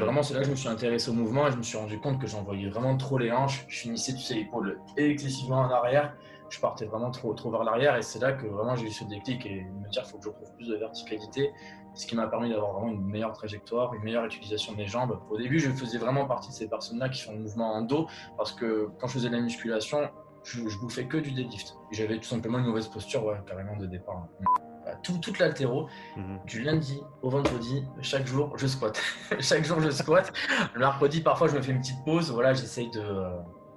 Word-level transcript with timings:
vraiment, 0.00 0.22
c'est 0.22 0.34
là 0.34 0.40
que 0.40 0.46
je 0.46 0.50
me 0.50 0.56
suis 0.56 0.68
intéressé 0.68 1.10
au 1.10 1.14
mouvement 1.14 1.48
et 1.48 1.52
je 1.52 1.56
me 1.56 1.62
suis 1.62 1.78
rendu 1.78 1.98
compte 2.00 2.20
que 2.20 2.26
j'envoyais 2.26 2.68
vraiment 2.68 2.96
trop 2.96 3.18
les 3.18 3.30
hanches. 3.30 3.64
Je 3.68 3.80
finissais, 3.80 4.12
tu 4.12 4.20
sais, 4.20 4.34
l'épaule 4.34 4.80
excessivement 4.96 5.60
en 5.60 5.70
arrière. 5.70 6.14
Je 6.48 6.58
partais 6.58 6.86
vraiment 6.86 7.10
trop, 7.10 7.32
trop 7.34 7.50
vers 7.50 7.62
l'arrière 7.62 7.96
et 7.96 8.02
c'est 8.02 8.18
là 8.18 8.32
que 8.32 8.46
vraiment 8.46 8.74
j'ai 8.74 8.86
eu 8.86 8.90
ce 8.90 9.04
déclic 9.04 9.46
et 9.46 9.62
me 9.62 9.88
dire 9.88 10.02
qu'il 10.02 10.10
faut 10.10 10.18
que 10.18 10.24
je 10.24 10.28
retrouve 10.30 10.52
plus 10.56 10.66
de 10.66 10.74
verticalité, 10.74 11.52
ce 11.94 12.06
qui 12.06 12.16
m'a 12.16 12.26
permis 12.26 12.50
d'avoir 12.50 12.72
vraiment 12.72 12.90
une 12.90 13.04
meilleure 13.04 13.32
trajectoire, 13.32 13.94
une 13.94 14.02
meilleure 14.02 14.24
utilisation 14.24 14.72
de 14.72 14.78
mes 14.78 14.86
jambes. 14.86 15.20
Au 15.30 15.38
début, 15.38 15.60
je 15.60 15.70
faisais 15.70 15.98
vraiment 15.98 16.26
partie 16.26 16.48
de 16.48 16.54
ces 16.54 16.68
personnes-là 16.68 17.08
qui 17.08 17.22
font 17.22 17.32
le 17.32 17.38
mouvement 17.38 17.72
en 17.74 17.82
dos 17.82 18.08
parce 18.36 18.50
que 18.50 18.88
quand 18.98 19.06
je 19.06 19.12
faisais 19.12 19.28
de 19.28 19.36
la 19.36 19.42
musculation, 19.42 20.10
je, 20.42 20.78
bouffais 20.78 21.06
que 21.06 21.18
du 21.18 21.30
deadlift. 21.30 21.76
J'avais 21.92 22.16
tout 22.16 22.24
simplement 22.24 22.58
une 22.58 22.66
mauvaise 22.66 22.88
posture, 22.88 23.36
carrément 23.46 23.76
de 23.76 23.86
départ. 23.86 24.26
Tout, 25.02 25.18
toute 25.18 25.38
l'altéro, 25.38 25.88
mhm. 26.16 26.40
du 26.46 26.62
lundi 26.62 27.02
au 27.22 27.30
vendredi, 27.30 27.84
chaque 28.02 28.26
jour, 28.26 28.56
je 28.56 28.66
squatte. 28.66 29.00
chaque 29.40 29.64
jour, 29.64 29.80
je 29.80 29.90
squatte. 29.90 30.32
Le 30.74 30.80
mercredi, 30.80 31.20
parfois, 31.20 31.48
je 31.48 31.56
me 31.56 31.62
fais 31.62 31.72
une 31.72 31.80
petite 31.80 32.04
pause. 32.04 32.30
Voilà, 32.30 32.54
j'essaye 32.54 32.90
de 32.90 33.00
euh, 33.00 33.30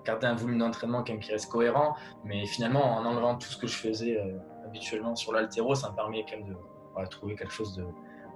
garder 0.06 0.28
un 0.28 0.36
volume 0.36 0.60
d'entraînement 0.60 1.04
qui 1.04 1.32
reste 1.32 1.50
cohérent. 1.50 1.96
Mais 2.24 2.46
finalement, 2.46 2.98
en 2.98 3.06
enlevant 3.06 3.36
tout 3.36 3.48
ce 3.48 3.58
que 3.58 3.68
je 3.68 3.76
faisais 3.76 4.18
euh, 4.18 4.38
habituellement 4.66 5.16
sur 5.16 5.34
l'altéro, 5.34 5.76
ça 5.76 5.92
me 5.92 5.96
permet 5.96 6.26
quand 6.30 6.38
même 6.38 6.48
de 6.48 7.10
trouver 7.10 7.36
quelque 7.36 7.54
chose 7.54 7.76
de, 7.76 7.86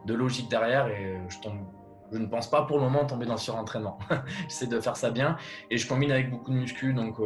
de, 0.05 0.13
logique 0.13 0.49
derrière. 0.49 0.87
Et 0.87 1.15
euh, 1.15 1.29
je 1.29 1.39
tombe. 1.39 1.59
Je 2.09 2.19
ne 2.19 2.27
pense 2.27 2.49
pas 2.49 2.61
pour 2.61 2.77
le 2.77 2.83
moment 2.83 3.05
tomber 3.05 3.25
dans 3.25 3.33
le 3.33 3.39
surentraînement. 3.39 3.99
J'essaie 4.47 4.67
de 4.67 4.79
faire 4.79 4.95
ça 4.95 5.11
bien 5.11 5.35
et 5.69 5.77
je 5.77 5.85
combine 5.85 6.09
avec 6.09 6.31
beaucoup 6.31 6.51
de 6.51 6.55
muscu, 6.55 6.93
donc 6.93 7.19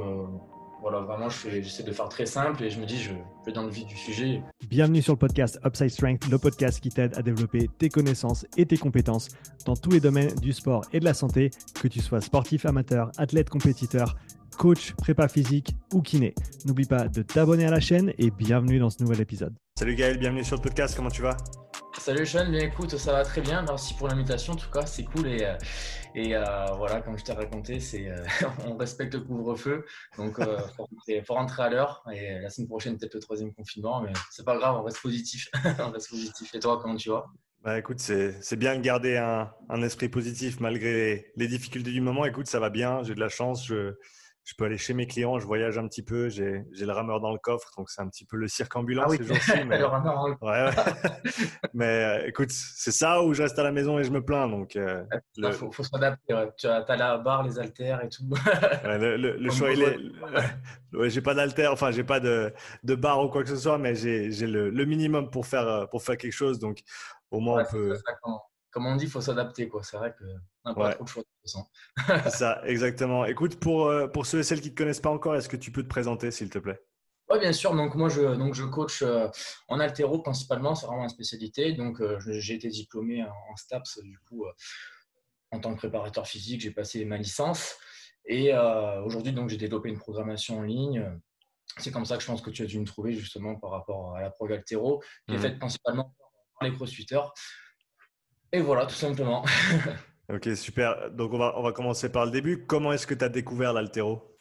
voilà, 0.82 1.00
vraiment, 1.02 1.30
j'essaie 1.30 1.84
de 1.84 1.92
faire 1.92 2.10
très 2.10 2.26
simple 2.26 2.64
et 2.64 2.70
je 2.72 2.80
me 2.80 2.86
dis, 2.86 2.98
je 2.98 3.12
vais 3.46 3.52
dans 3.52 3.64
le 3.64 3.70
vif 3.70 3.86
du 3.86 3.96
sujet. 3.96 4.42
Bienvenue 4.68 5.02
sur 5.02 5.14
le 5.14 5.20
podcast 5.20 5.60
Upside 5.64 5.90
Strength, 5.90 6.28
le 6.30 6.40
podcast 6.40 6.80
qui 6.80 6.90
t'aide 6.90 7.16
à 7.18 7.22
développer 7.22 7.70
tes 7.78 7.90
connaissances 7.90 8.48
et 8.58 8.66
tes 8.66 8.78
compétences 8.78 9.30
dans 9.66 9.76
tous 9.76 9.92
les 9.92 10.00
domaines 10.00 10.34
du 10.36 10.54
sport 10.54 10.84
et 10.92 11.00
de 11.00 11.06
la 11.06 11.14
santé, 11.14 11.52
que 11.80 11.88
tu 11.88 12.00
sois 12.00 12.20
sportif 12.20 12.66
amateur, 12.66 13.12
athlète 13.18 13.50
compétiteur, 13.50 14.18
coach, 14.58 14.94
prépa 14.94 15.28
physique 15.28 15.76
ou 15.94 16.02
kiné. 16.02 16.34
N'oublie 16.66 16.86
pas 16.86 17.08
de 17.08 17.22
t'abonner 17.22 17.66
à 17.66 17.72
la 17.72 17.80
chaîne 17.80 18.12
et 18.18 18.32
bienvenue 18.32 18.80
dans 18.80 18.90
ce 18.90 19.04
nouvel 19.04 19.22
épisode. 19.22 19.54
Salut 19.78 19.96
Gaël, 19.96 20.18
bienvenue 20.18 20.44
sur 20.44 20.56
le 20.56 20.64
podcast, 20.64 20.96
comment 20.96 21.12
tu 21.12 21.22
vas? 21.22 21.38
Salut 21.98 22.26
Sean, 22.26 22.50
bien 22.50 22.62
écoute, 22.62 22.98
ça 22.98 23.12
va 23.12 23.24
très 23.24 23.42
bien. 23.42 23.62
Merci 23.64 23.94
pour 23.94 24.08
l'invitation, 24.08 24.54
en 24.54 24.56
tout 24.56 24.70
cas, 24.72 24.86
c'est 24.86 25.04
cool. 25.04 25.28
Et, 25.28 25.44
euh, 25.44 25.56
et 26.16 26.36
euh, 26.36 26.66
voilà, 26.78 27.02
comme 27.02 27.18
je 27.18 27.24
t'ai 27.24 27.34
raconté, 27.34 27.80
c'est 27.80 28.08
euh, 28.10 28.24
on 28.66 28.78
respecte 28.78 29.14
le 29.14 29.20
couvre-feu. 29.20 29.86
Donc, 30.18 30.38
il 31.08 31.24
faut, 31.24 31.34
rentrer 31.34 31.64
à 31.64 31.70
l'heure. 31.70 32.04
Et 32.12 32.40
la 32.40 32.50
semaine 32.50 32.70
prochaine, 32.70 32.98
peut-être 32.98 33.16
le 33.16 33.20
troisième 33.20 33.54
confinement. 33.54 34.02
Mais 34.02 34.14
c'est 34.32 34.46
pas 34.46 34.58
grave, 34.58 34.78
on 34.80 34.84
reste 34.84 35.02
positif. 35.02 35.50
on 35.80 35.92
reste 35.92 36.10
positif. 36.10 36.56
Et 36.56 36.60
toi, 36.60 36.80
comment 36.82 36.96
tu 36.96 37.10
vas? 37.10 37.26
Bah, 37.62 37.78
écoute, 37.78 38.00
c'est 38.00 38.56
bien 38.56 38.76
de 38.76 38.82
garder 38.82 39.18
un, 39.18 39.52
un, 39.70 39.82
esprit 39.84 40.10
positif 40.10 40.60
malgré 40.60 40.94
les, 40.94 41.32
les, 41.36 41.48
difficultés 41.48 41.92
du 41.92 42.02
moment. 42.02 42.26
Écoute, 42.26 42.48
ça 42.48 42.60
va 42.60 42.70
bien, 42.70 43.04
j'ai 43.04 43.14
de 43.14 43.20
la 43.20 43.30
chance. 43.30 43.68
Je, 43.68 43.94
je 44.52 44.56
peux 44.58 44.66
aller 44.66 44.78
chez 44.78 44.94
mes 44.94 45.08
clients, 45.08 45.40
je 45.40 45.46
voyage 45.46 45.78
un 45.78 45.88
petit 45.88 46.04
peu, 46.04 46.28
j'ai 46.28 46.66
le 46.74 46.92
rameur 46.92 47.22
dans 47.22 47.32
le 47.32 47.38
coffre, 47.38 47.72
donc 47.78 47.90
c'est 47.90 48.02
un 48.02 48.10
petit 48.10 48.26
peu 48.26 48.36
le 48.36 48.50
cirque 48.50 48.76
ambulant 48.76 49.04
ah 49.06 49.16
ces 49.16 49.24
jours-ci. 49.24 49.52
Mais... 49.66 49.80
le 49.80 49.86
rameur 49.86 50.26
ouais, 50.42 50.70
mais 51.74 51.86
euh, 51.86 52.28
écoute, 52.28 52.52
c'est 52.52 52.92
ça 52.92 53.24
ou 53.24 53.34
je 53.34 53.44
reste 53.44 53.58
à 53.60 53.64
la 53.64 53.72
maison 53.72 53.98
et 53.98 54.04
je 54.04 54.12
me 54.12 54.22
plains. 54.22 54.50
Donc, 54.50 54.76
euh, 54.76 55.06
il 55.38 55.54
faut, 55.54 55.72
faut 55.72 55.84
s'adapter. 55.84 56.36
Tu 56.58 56.68
as, 56.68 56.84
as, 56.86 56.96
la 56.98 57.18
barre, 57.18 57.44
les 57.44 57.60
haltères 57.60 58.04
et 58.04 58.10
tout. 58.10 58.26
le, 58.84 59.16
le 59.16 59.50
choix, 59.52 59.72
il 59.72 59.84
est. 59.84 61.10
j'ai 61.10 61.22
pas 61.22 61.34
d'haltères, 61.34 61.72
enfin, 61.72 61.92
j'ai 61.92 62.04
pas 62.04 62.20
de, 62.20 62.54
de 62.84 62.96
barre 62.96 63.24
ou 63.24 63.30
quoi 63.30 63.44
que 63.44 63.50
ce 63.50 63.56
soit, 63.56 63.78
mais 63.78 63.96
j'ai 63.96 64.28
le, 64.48 64.86
minimum 64.86 65.30
pour 65.30 65.46
faire, 65.46 65.66
euh, 65.66 65.86
pour 65.86 66.04
faire 66.04 66.18
quelque 66.18 66.34
chose. 66.34 66.60
Donc, 66.60 66.80
au 67.30 67.40
moins, 67.40 67.64
on 67.64 67.72
peut 67.72 67.98
comme 68.72 68.86
on 68.86 68.96
dit, 68.96 69.06
il 69.06 69.12
faut 69.12 69.22
s'adapter. 69.22 69.70
C'est 69.84 69.98
vrai 69.98 70.16
qu'on 70.18 70.70
n'a 70.70 70.76
pas 70.76 70.94
trop 70.94 71.04
de 71.04 71.10
choix 71.10 71.24
de 71.24 71.28
toute 71.28 71.52
façon. 71.52 71.66
Ça, 72.30 72.62
exactement. 72.66 73.26
Écoute, 73.26 73.60
pour, 73.60 73.88
euh, 73.88 74.08
pour 74.08 74.26
ceux 74.26 74.40
et 74.40 74.44
celles 74.44 74.62
qui 74.62 74.70
ne 74.70 74.74
te 74.74 74.78
connaissent 74.78 75.02
pas 75.02 75.10
encore, 75.10 75.36
est-ce 75.36 75.50
que 75.50 75.58
tu 75.58 75.72
peux 75.72 75.84
te 75.84 75.90
présenter, 75.90 76.32
s'il 76.32 76.50
te 76.50 76.58
plaît? 76.58 76.82
Oui, 77.30 77.40
bien 77.40 77.54
sûr. 77.54 77.76
Donc, 77.76 77.96
moi, 77.96 78.10
je, 78.10 78.22
donc, 78.36 78.54
je 78.54 78.64
coach 78.64 79.02
euh, 79.02 79.28
en 79.68 79.80
altéro 79.80 80.20
principalement. 80.20 80.74
C'est 80.74 80.86
vraiment 80.86 81.04
ma 81.04 81.10
spécialité. 81.10 81.74
Donc, 81.74 82.02
euh, 82.02 82.18
j'ai 82.20 82.56
été 82.56 82.70
diplômé 82.70 83.24
en 83.24 83.56
STAPS, 83.56 84.00
du 84.04 84.18
coup, 84.20 84.46
en 85.52 85.60
tant 85.60 85.74
que 85.74 85.78
préparateur 85.78 86.26
physique. 86.26 86.62
J'ai 86.62 86.72
passé 86.72 87.04
ma 87.06 87.18
licence. 87.18 87.76
Et 88.26 88.54
aujourd'hui, 89.04 89.34
donc, 89.34 89.50
j'ai 89.50 89.58
développé 89.58 89.90
une 89.90 89.98
programmation 89.98 90.60
en 90.60 90.64
ligne. 90.64 91.04
C'est 91.78 91.92
comme 91.92 92.06
ça 92.06 92.18
que 92.18 92.22
je 92.22 92.28
pense 92.28 92.42
que 92.42 92.50
tu 92.50 92.64
as 92.64 92.66
dû 92.66 92.80
me 92.80 92.86
trouver 92.86 93.14
justement 93.14 93.56
par 93.56 93.72
rapport 93.72 94.16
à 94.16 94.22
la 94.22 94.30
prog 94.30 94.52
altéro, 94.52 95.02
qui 95.28 95.36
est 95.36 95.38
mmh. 95.38 95.42
faite 95.42 95.60
principalement 95.60 96.16
par 96.60 96.70
les 96.70 96.76
crossfitters. 96.76 97.22
Et 98.54 98.62
voilà, 98.62 98.86
tout 98.86 98.96
simplement. 98.96 99.46
ok, 100.30 100.56
super. 100.56 101.12
Donc, 101.12 101.34
on 101.34 101.38
va, 101.38 101.54
on 101.58 101.64
va 101.64 101.72
commencer 101.72 102.12
par 102.12 102.26
le 102.26 102.32
début. 102.32 102.66
Comment 102.66 102.92
est-ce 102.92 103.08
que 103.08 103.14
tu 103.14 103.24
as 103.24 103.30
découvert 103.30 103.74
l'altéro? 103.74 104.38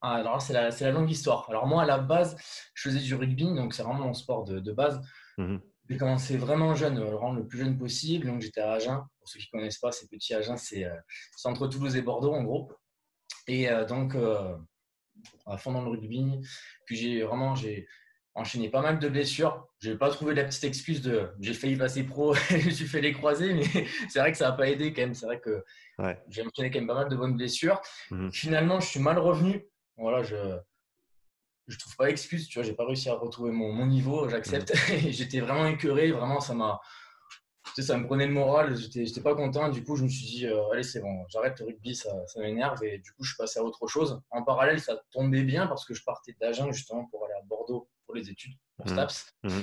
Alors, 0.00 0.40
c'est 0.40 0.54
la, 0.54 0.70
la, 0.70 0.90
longue 0.90 1.10
histoire. 1.10 1.46
Alors, 1.50 1.66
moi, 1.66 1.82
à 1.82 1.86
la 1.86 1.98
base, 1.98 2.36
je 2.72 2.88
faisais 2.88 3.00
du 3.00 3.14
rugby, 3.14 3.44
donc 3.44 3.74
c'est 3.74 3.82
vraiment 3.82 4.06
mon 4.06 4.14
sport 4.14 4.44
de, 4.44 4.58
de 4.58 4.72
base. 4.72 5.00
Mmh 5.38 5.58
j'ai 5.90 5.96
commencé 5.96 6.36
vraiment 6.36 6.76
jeune, 6.76 7.00
vraiment 7.00 7.32
le 7.32 7.44
plus 7.44 7.58
jeune 7.58 7.76
possible. 7.76 8.28
Donc, 8.28 8.42
j'étais 8.42 8.60
à 8.60 8.74
Agen. 8.74 9.04
Pour 9.18 9.28
ceux 9.28 9.40
qui 9.40 9.48
ne 9.52 9.58
connaissent 9.58 9.80
pas, 9.80 9.90
c'est 9.90 10.08
petit 10.08 10.32
Agen, 10.34 10.56
c'est 10.56 10.86
entre 11.44 11.66
Toulouse 11.66 11.96
et 11.96 12.02
Bordeaux, 12.02 12.32
en 12.32 12.44
gros. 12.44 12.70
Et 13.48 13.68
euh, 13.68 13.84
donc, 13.84 14.14
euh, 14.14 14.56
à 15.46 15.58
fond 15.58 15.72
dans 15.72 15.82
le 15.82 15.90
rugby. 15.90 16.40
Puis, 16.86 16.94
j'ai 16.94 17.22
vraiment, 17.24 17.56
j'ai 17.56 17.88
enchaîné 18.40 18.68
pas 18.68 18.82
mal 18.82 18.98
de 18.98 19.08
blessures. 19.08 19.68
Je 19.78 19.90
n'ai 19.90 19.96
pas 19.96 20.10
trouvé 20.10 20.34
la 20.34 20.44
petite 20.44 20.64
excuse 20.64 21.02
de 21.02 21.28
j'ai 21.40 21.54
failli 21.54 21.76
passer 21.76 22.02
pro, 22.02 22.34
je 22.50 22.66
me 22.66 22.70
suis 22.70 22.86
fait 22.86 23.00
les 23.00 23.12
croiser, 23.12 23.54
mais 23.54 23.64
c'est 24.08 24.18
vrai 24.18 24.32
que 24.32 24.38
ça 24.38 24.50
n'a 24.50 24.52
pas 24.52 24.68
aidé 24.68 24.92
quand 24.92 25.02
même. 25.02 25.14
C'est 25.14 25.26
vrai 25.26 25.40
que 25.40 25.64
j'ai 26.28 26.42
enchaîné 26.42 26.70
quand 26.70 26.78
même 26.80 26.88
pas 26.88 26.94
mal 26.94 27.08
de 27.08 27.16
bonnes 27.16 27.36
blessures. 27.36 27.80
Mhm. 28.10 28.32
Finalement, 28.32 28.80
je 28.80 28.86
suis 28.86 29.00
mal 29.00 29.18
revenu. 29.18 29.66
Voilà, 29.96 30.22
je 30.22 30.36
je 31.68 31.78
trouve 31.78 31.94
pas 31.94 32.10
excuse, 32.10 32.48
tu 32.48 32.58
vois, 32.58 32.66
j'ai 32.66 32.72
pas 32.72 32.84
réussi 32.84 33.08
à 33.08 33.14
retrouver 33.14 33.52
mon, 33.52 33.72
mon 33.72 33.86
niveau, 33.86 34.28
j'accepte. 34.28 34.74
Mhm. 34.74 34.98
J'étais 35.12 35.40
vraiment 35.40 35.66
écœuré, 35.66 36.10
vraiment 36.10 36.40
ça 36.40 36.54
m'a 36.54 36.80
ça 37.78 37.96
me 37.96 38.06
prenait 38.06 38.26
le 38.26 38.32
moral, 38.32 38.76
j'étais 38.76 39.20
pas 39.20 39.34
content. 39.34 39.68
Du 39.68 39.84
coup, 39.84 39.96
je 39.96 40.04
me 40.04 40.08
suis 40.08 40.26
dit, 40.26 40.46
euh, 40.46 40.70
allez, 40.72 40.82
c'est 40.82 41.00
bon, 41.00 41.24
j'arrête 41.28 41.58
le 41.60 41.66
rugby, 41.66 41.94
ça, 41.94 42.10
ça 42.26 42.40
m'énerve. 42.40 42.82
Et 42.84 42.98
du 42.98 43.12
coup, 43.12 43.22
je 43.22 43.30
suis 43.30 43.36
passé 43.36 43.58
à 43.58 43.62
autre 43.62 43.86
chose. 43.86 44.20
En 44.30 44.42
parallèle, 44.42 44.80
ça 44.80 45.00
tombait 45.12 45.44
bien 45.44 45.66
parce 45.66 45.84
que 45.84 45.94
je 45.94 46.02
partais 46.04 46.34
d'Agen 46.40 46.72
justement 46.72 47.06
pour 47.06 47.24
aller 47.24 47.34
à 47.34 47.42
Bordeaux 47.44 47.88
pour 48.10 48.16
les 48.16 48.28
études, 48.28 48.54
pour 48.76 48.86
mmh. 48.86 48.90
STAPS. 48.90 49.34
Mmh. 49.44 49.60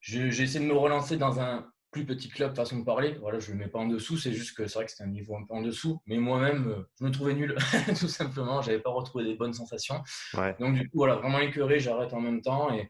J'ai 0.00 0.42
essayé 0.42 0.60
de 0.60 0.70
me 0.70 0.76
relancer 0.76 1.16
dans 1.16 1.40
un 1.40 1.66
plus 1.90 2.04
petit 2.04 2.28
club, 2.28 2.54
façon 2.54 2.78
de 2.78 2.84
parler. 2.84 3.16
Voilà, 3.20 3.38
je 3.38 3.48
ne 3.48 3.52
le 3.56 3.64
mets 3.64 3.70
pas 3.70 3.78
en 3.78 3.86
dessous, 3.86 4.18
c'est 4.18 4.32
juste 4.32 4.56
que 4.56 4.66
c'est 4.66 4.74
vrai 4.74 4.84
que 4.84 4.90
c'était 4.90 5.04
un 5.04 5.08
niveau 5.08 5.36
un 5.36 5.44
peu 5.44 5.54
en 5.54 5.62
dessous. 5.62 6.00
Mais 6.06 6.18
moi-même, 6.18 6.68
euh, 6.68 6.88
je 7.00 7.04
me 7.04 7.10
trouvais 7.10 7.34
nul, 7.34 7.56
tout 7.98 8.08
simplement. 8.08 8.60
Je 8.60 8.70
n'avais 8.70 8.82
pas 8.82 8.90
retrouvé 8.90 9.24
des 9.24 9.34
bonnes 9.34 9.54
sensations. 9.54 10.02
Donc, 10.60 10.74
du 10.74 10.88
coup, 10.90 10.98
voilà, 10.98 11.14
vraiment 11.16 11.38
écœuré, 11.38 11.80
j'arrête 11.80 12.12
en 12.12 12.20
même 12.20 12.42
temps. 12.42 12.72
Et 12.72 12.88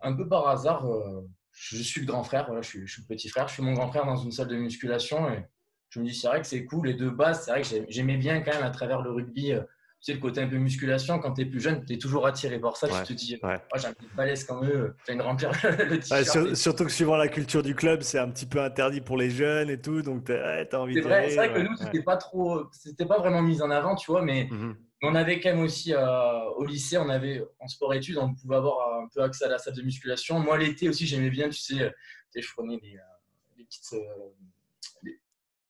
un 0.00 0.14
peu 0.14 0.28
par 0.28 0.46
hasard, 0.48 0.86
euh, 0.86 1.28
je 1.50 1.82
suis 1.82 2.00
le 2.00 2.06
grand 2.06 2.22
frère, 2.22 2.46
voilà, 2.46 2.62
je, 2.62 2.68
suis, 2.68 2.86
je, 2.86 2.92
suis, 2.92 3.02
le 3.02 3.08
petit 3.08 3.28
frère. 3.28 3.48
Je 3.48 3.54
suis 3.54 3.62
mon 3.62 3.72
grand 3.72 3.88
frère 3.88 4.06
dans 4.06 4.16
une 4.16 4.30
salle 4.30 4.48
de 4.48 4.56
musculation. 4.56 5.28
Et 5.30 5.44
je 5.90 6.00
me 6.00 6.06
dis, 6.06 6.14
c'est 6.14 6.28
vrai 6.28 6.40
que 6.40 6.46
c'est 6.46 6.64
cool. 6.64 6.88
Et 6.88 6.94
de 6.94 7.10
base, 7.10 7.44
c'est 7.44 7.50
vrai 7.50 7.62
que 7.62 7.86
j'aimais 7.88 8.16
bien 8.16 8.40
quand 8.40 8.54
même 8.54 8.64
à 8.64 8.70
travers 8.70 9.02
le 9.02 9.10
rugby. 9.10 9.52
Euh, 9.52 9.62
sais, 10.02 10.14
le 10.14 10.18
côté 10.18 10.40
un 10.40 10.48
peu 10.48 10.56
musculation, 10.56 11.18
quand 11.18 11.34
tu 11.34 11.42
es 11.42 11.44
plus 11.44 11.60
jeune, 11.60 11.84
tu 11.84 11.94
es 11.94 11.98
toujours 11.98 12.26
attiré 12.26 12.58
par 12.58 12.76
ça. 12.76 12.88
Tu 13.04 13.14
te 13.14 13.18
dis, 13.18 13.38
oh, 13.42 13.48
j'ai 13.76 13.86
un 13.86 13.92
peu 13.92 14.06
de 14.06 14.16
balèze 14.16 14.44
comme 14.44 14.64
eux, 14.64 14.94
tu 15.06 15.16
de 15.16 15.22
remplir 15.22 15.50
le 15.62 15.98
t-shirt. 15.98 16.54
surtout 16.54 16.84
que 16.84 16.90
suivant 16.90 17.16
la 17.16 17.28
culture 17.28 17.62
du 17.62 17.74
club, 17.74 18.02
c'est 18.02 18.18
un 18.18 18.30
petit 18.30 18.46
peu 18.46 18.60
interdit 18.60 19.00
pour 19.00 19.16
les 19.16 19.30
jeunes 19.30 19.70
et 19.70 19.80
tout. 19.80 20.02
Donc, 20.02 20.24
tu 20.24 20.32
as, 20.32 20.66
envie 20.74 20.94
de. 20.94 21.02
C'est 21.02 21.36
vrai 21.36 21.52
que 21.52 21.60
nous, 21.60 21.76
c'était 21.76 22.02
pas 22.02 22.16
trop. 22.16 22.64
C'était 22.72 23.06
pas 23.06 23.18
vraiment 23.18 23.42
mis 23.42 23.62
en 23.62 23.70
avant, 23.70 23.94
tu 23.94 24.10
vois, 24.10 24.22
mais. 24.22 24.48
Mhm. 24.50 24.76
On 25.04 25.16
avait 25.16 25.40
quand 25.40 25.50
même 25.50 25.64
aussi 25.64 25.92
euh, 25.92 26.44
au 26.56 26.64
lycée, 26.64 26.96
on 26.96 27.08
avait 27.08 27.42
en 27.58 27.66
sport-études, 27.66 28.18
on 28.18 28.34
pouvait 28.34 28.54
avoir 28.54 29.02
un 29.02 29.08
peu 29.12 29.20
accès 29.22 29.46
à 29.46 29.48
la 29.48 29.58
salle 29.58 29.74
de 29.74 29.82
musculation. 29.82 30.38
Moi, 30.38 30.56
l'été 30.58 30.88
aussi, 30.88 31.06
j'aimais 31.06 31.30
bien, 31.30 31.48
tu 31.48 31.60
sais, 31.60 31.92
je 32.36 32.52
prenais 32.56 32.78
des, 32.78 32.96
euh, 32.96 33.64
petites, 33.64 33.94
euh, 33.94 34.30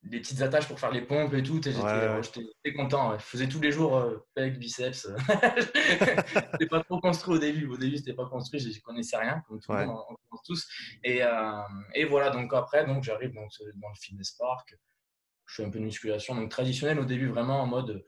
des 0.02 0.18
petites 0.18 0.42
attaches 0.42 0.66
pour 0.66 0.80
faire 0.80 0.90
les 0.90 1.02
pompes 1.02 1.32
et 1.34 1.42
tout. 1.42 1.60
J'étais 1.62 2.72
content. 2.74 3.16
Je 3.18 3.24
faisais 3.24 3.48
tous 3.48 3.60
les 3.60 3.70
jours 3.70 3.96
euh, 3.96 4.18
avec 4.36 4.58
biceps. 4.58 5.08
c'était 6.52 6.66
pas 6.66 6.82
trop 6.82 7.00
construit 7.00 7.36
au 7.36 7.38
début. 7.38 7.66
Au 7.66 7.76
début, 7.76 7.96
c'était 7.96 8.14
pas 8.14 8.26
construit. 8.26 8.58
Je 8.58 8.80
connaissais 8.80 9.16
rien, 9.16 9.42
comme 9.46 9.60
tout 9.60 9.72
le 9.72 9.86
monde, 9.86 9.98
on, 10.08 10.36
tous. 10.44 10.66
Et, 11.04 11.22
euh, 11.22 11.52
et, 11.94 12.04
voilà. 12.04 12.30
Donc 12.30 12.52
après, 12.52 12.84
donc 12.84 13.04
j'arrive 13.04 13.32
dans, 13.32 13.42
dans, 13.42 13.88
le 13.88 13.94
fitness 13.94 14.32
park. 14.32 14.76
Je 15.46 15.56
fais 15.56 15.64
un 15.64 15.70
peu 15.70 15.78
de 15.78 15.84
musculation, 15.84 16.34
donc 16.34 16.50
traditionnel 16.50 16.98
au 16.98 17.04
début, 17.04 17.28
vraiment 17.28 17.60
en 17.60 17.66
mode 17.66 18.04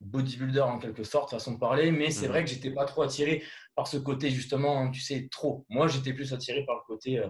bodybuilder 0.00 0.60
en 0.60 0.78
quelque 0.78 1.04
sorte, 1.04 1.30
façon 1.30 1.52
de 1.52 1.58
parler. 1.58 1.92
Mais 1.92 2.10
c'est 2.10 2.26
mmh. 2.26 2.30
vrai 2.30 2.44
que 2.44 2.50
j'étais 2.50 2.72
pas 2.72 2.84
trop 2.84 3.02
attiré 3.02 3.42
par 3.74 3.86
ce 3.86 3.96
côté 3.96 4.30
justement, 4.30 4.90
tu 4.90 5.00
sais, 5.00 5.28
trop. 5.30 5.64
Moi, 5.70 5.88
j'étais 5.88 6.12
plus 6.12 6.34
attiré 6.34 6.64
par 6.66 6.76
le 6.76 6.82
côté 6.86 7.18
euh, 7.18 7.28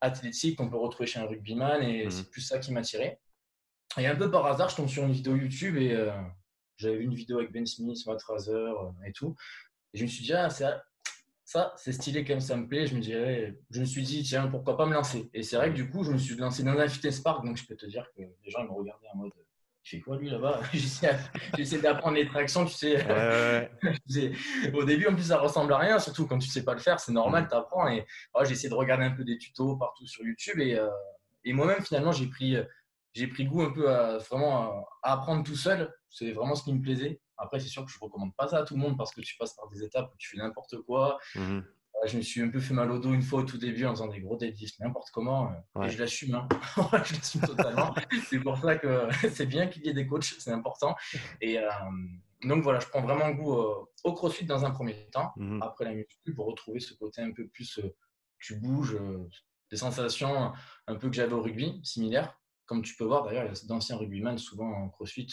athlétique 0.00 0.56
qu'on 0.56 0.70
peut 0.70 0.76
retrouver 0.76 1.06
chez 1.06 1.20
un 1.20 1.26
rugbyman 1.26 1.82
et 1.82 2.04
mhm. 2.04 2.10
c'est 2.10 2.30
plus 2.30 2.40
ça 2.40 2.58
qui 2.58 2.72
m'a 2.72 2.82
tiré. 2.82 3.18
Et 3.98 4.06
un 4.06 4.16
peu 4.16 4.30
par 4.30 4.46
hasard, 4.46 4.68
je 4.68 4.76
tombe 4.76 4.88
sur 4.88 5.04
une 5.04 5.12
vidéo 5.12 5.36
YouTube 5.36 5.76
et 5.76 5.92
euh, 5.92 6.12
j'avais 6.76 6.98
vu 6.98 7.04
une 7.04 7.14
vidéo 7.14 7.38
avec 7.38 7.52
Ben 7.52 7.66
Smith, 7.66 7.98
Matt 8.06 8.22
Fraser 8.22 8.52
euh, 8.52 8.90
et 9.06 9.12
tout. 9.12 9.34
Et 9.92 9.98
je 9.98 10.04
me 10.04 10.08
suis 10.08 10.24
dit, 10.24 10.32
ah, 10.32 10.48
ça, 10.48 10.84
ça, 11.44 11.74
c'est 11.76 11.92
stylé 11.92 12.22
même, 12.22 12.40
ça 12.40 12.56
me 12.56 12.68
plaît. 12.68 12.86
Je 12.86 12.94
me 12.94 13.00
dirais, 13.00 13.58
je 13.70 13.80
me 13.80 13.84
suis 13.84 14.02
dit, 14.02 14.22
tiens, 14.22 14.46
pourquoi 14.46 14.76
pas 14.76 14.86
me 14.86 14.94
lancer? 14.94 15.28
Et 15.34 15.42
c'est 15.42 15.56
vrai 15.56 15.70
que 15.70 15.74
du 15.74 15.90
coup, 15.90 16.04
je 16.04 16.12
me 16.12 16.18
suis 16.18 16.36
lancé 16.36 16.62
dans 16.62 16.78
un 16.78 16.88
fitness 16.88 17.20
park, 17.20 17.44
donc 17.44 17.56
je 17.56 17.66
peux 17.66 17.76
te 17.76 17.86
dire 17.86 18.06
que 18.16 18.22
les 18.22 18.50
gens 18.50 18.62
me 18.62 18.70
regardaient 18.70 19.08
en 19.12 19.16
mode, 19.16 19.32
tu 19.82 19.96
fais 19.96 20.02
quoi 20.02 20.16
lui 20.16 20.30
là-bas? 20.30 20.60
J'essaie 20.72 21.80
d'apprendre 21.80 22.16
les 22.16 22.26
tractions, 22.26 22.64
tu 22.64 22.74
sais. 22.74 23.06
Au 24.74 24.84
début, 24.84 25.06
en 25.06 25.14
plus, 25.14 25.24
ça 25.24 25.38
ressemble 25.38 25.72
à 25.72 25.78
rien, 25.78 25.98
surtout 25.98 26.26
quand 26.26 26.38
tu 26.38 26.48
sais 26.48 26.64
pas 26.64 26.74
le 26.74 26.80
faire, 26.80 27.00
c'est 27.00 27.12
normal, 27.12 27.48
tu 27.48 27.56
apprends. 27.56 27.88
Et 27.88 28.06
oh, 28.34 28.44
j'ai 28.44 28.52
essayé 28.52 28.68
de 28.68 28.74
regarder 28.74 29.04
un 29.04 29.12
peu 29.12 29.24
des 29.24 29.38
tutos 29.38 29.76
partout 29.76 30.06
sur 30.06 30.24
YouTube. 30.24 30.58
Et, 30.60 30.78
euh, 30.78 30.88
et 31.44 31.52
moi-même, 31.52 31.82
finalement, 31.82 32.12
j'ai 32.12 32.26
pris, 32.26 32.56
j'ai 33.14 33.26
pris 33.26 33.44
goût 33.44 33.62
un 33.62 33.72
peu 33.72 33.90
à 33.90 34.18
vraiment 34.18 34.86
à 35.02 35.12
apprendre 35.12 35.44
tout 35.44 35.56
seul. 35.56 35.92
C'est 36.10 36.32
vraiment 36.32 36.54
ce 36.54 36.64
qui 36.64 36.72
me 36.72 36.82
plaisait. 36.82 37.20
Après, 37.38 37.58
c'est 37.58 37.68
sûr 37.68 37.84
que 37.84 37.90
je 37.90 37.96
ne 37.96 38.04
recommande 38.04 38.34
pas 38.36 38.48
ça 38.48 38.58
à 38.58 38.62
tout 38.64 38.74
le 38.74 38.80
monde 38.80 38.98
parce 38.98 39.14
que 39.14 39.22
tu 39.22 39.36
passes 39.38 39.54
par 39.54 39.68
des 39.70 39.82
étapes 39.82 40.12
où 40.12 40.16
tu 40.18 40.28
fais 40.28 40.36
n'importe 40.36 40.76
quoi. 40.82 41.18
Mmh 41.34 41.60
je 42.06 42.16
me 42.16 42.22
suis 42.22 42.40
un 42.40 42.48
peu 42.48 42.60
fait 42.60 42.74
mal 42.74 42.90
au 42.90 42.98
dos 42.98 43.12
une 43.12 43.22
fois 43.22 43.40
au 43.40 43.44
tout 43.44 43.58
début 43.58 43.84
en 43.84 43.90
faisant 43.90 44.08
des 44.08 44.20
gros 44.20 44.36
deadlifts, 44.36 44.78
n'importe 44.80 45.10
comment. 45.10 45.52
Euh, 45.76 45.82
et 45.82 45.90
je 45.90 45.98
l'assume. 45.98 46.34
Hein. 46.34 46.48
je 47.04 47.14
l'assume 47.14 47.40
totalement. 47.42 47.94
c'est 48.28 48.40
pour 48.40 48.58
ça 48.58 48.76
que 48.76 49.08
c'est 49.32 49.46
bien 49.46 49.66
qu'il 49.66 49.84
y 49.84 49.88
ait 49.88 49.94
des 49.94 50.06
coachs, 50.06 50.24
c'est 50.24 50.52
important. 50.52 50.96
Et 51.40 51.58
euh, 51.58 51.68
donc 52.44 52.62
voilà, 52.62 52.80
je 52.80 52.86
prends 52.86 53.02
vraiment 53.02 53.30
goût 53.30 53.54
euh, 53.54 53.74
au 54.04 54.14
crossfit 54.14 54.46
dans 54.46 54.64
un 54.64 54.70
premier 54.70 54.94
temps, 55.10 55.32
mmh 55.36 55.60
après 55.62 55.84
la 55.84 55.94
muscu, 55.94 56.34
pour 56.34 56.46
retrouver 56.46 56.80
ce 56.80 56.94
côté 56.94 57.22
un 57.22 57.32
peu 57.32 57.46
plus 57.48 57.80
tu 58.38 58.56
bouges, 58.56 58.96
des 59.70 59.76
sensations 59.76 60.52
un 60.86 60.94
peu 60.94 61.10
que 61.10 61.16
j'avais 61.16 61.34
au 61.34 61.42
rugby, 61.42 61.80
similaires. 61.84 62.34
Comme 62.64 62.82
tu 62.82 62.96
peux 62.96 63.04
voir, 63.04 63.24
d'ailleurs, 63.24 63.44
il 63.44 63.48
y 63.48 63.50
a 63.50 63.66
d'anciens 63.66 63.96
rugbyman 63.96 64.38
souvent 64.38 64.70
en 64.70 64.88
crossfit 64.88 65.26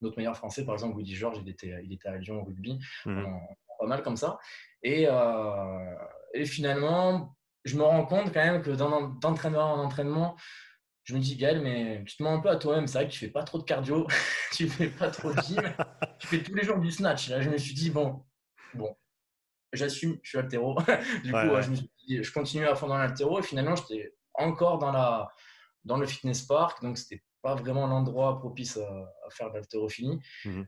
notre 0.00 0.16
meilleur 0.18 0.36
français, 0.36 0.64
par 0.64 0.74
exemple, 0.74 0.96
Woody 0.96 1.14
George, 1.14 1.38
il 1.42 1.48
était, 1.48 1.80
il 1.84 1.92
était 1.92 2.08
à 2.08 2.16
Lyon 2.16 2.40
au 2.40 2.44
rugby, 2.44 2.78
mmh 3.06 3.24
pas 3.82 3.88
mal 3.88 4.02
comme 4.02 4.16
ça. 4.16 4.38
Et, 4.82 5.06
euh, 5.08 5.94
et, 6.34 6.44
finalement, 6.44 7.36
je 7.64 7.76
me 7.76 7.82
rends 7.82 8.04
compte 8.06 8.32
quand 8.32 8.44
même 8.44 8.62
que 8.62 8.70
d'entraînement 8.70 9.74
en 9.74 9.84
entraînement, 9.84 10.36
je 11.04 11.14
me 11.14 11.20
dis, 11.20 11.36
Gaël, 11.36 11.60
mais 11.60 12.04
tu 12.06 12.16
te 12.16 12.22
mens 12.22 12.34
un 12.34 12.40
peu 12.40 12.48
à 12.48 12.56
toi-même. 12.56 12.86
C'est 12.86 12.98
vrai 12.98 13.08
que 13.08 13.12
tu 13.12 13.18
fais 13.18 13.30
pas 13.30 13.42
trop 13.42 13.58
de 13.58 13.64
cardio, 13.64 14.06
tu 14.52 14.68
fais 14.68 14.88
pas 14.88 15.10
trop 15.10 15.32
de 15.32 15.40
gym, 15.40 15.60
tu 16.20 16.26
fais 16.26 16.42
tous 16.42 16.54
les 16.54 16.64
jours 16.64 16.78
du 16.78 16.90
snatch. 16.90 17.28
Là, 17.28 17.40
je 17.40 17.50
me 17.50 17.58
suis 17.58 17.74
dit, 17.74 17.90
bon, 17.90 18.24
bon, 18.74 18.96
j'assume, 19.72 20.18
je 20.22 20.28
suis 20.28 20.38
altéro. 20.38 20.76
du 21.24 21.32
coup, 21.32 21.38
Je, 21.60 21.70
me 21.70 21.74
suis 21.76 21.90
dit, 22.06 22.22
je 22.22 22.32
continue 22.32 22.66
à 22.66 22.74
fond 22.74 22.86
dans 22.86 22.98
l'altéro 22.98 23.40
et 23.40 23.42
finalement, 23.42 23.74
j'étais 23.74 24.14
encore 24.34 24.78
dans, 24.78 24.92
la, 24.92 25.28
dans 25.84 25.96
le 25.96 26.06
fitness 26.06 26.42
park. 26.42 26.82
Donc, 26.82 26.98
c'était 26.98 27.22
pas 27.42 27.56
vraiment 27.56 27.88
l'endroit 27.88 28.38
propice 28.38 28.76
à, 28.76 29.08
faire 29.30 29.50
de 29.50 29.56
l'haltérophilie. 29.56 30.20
Mmh 30.44 30.62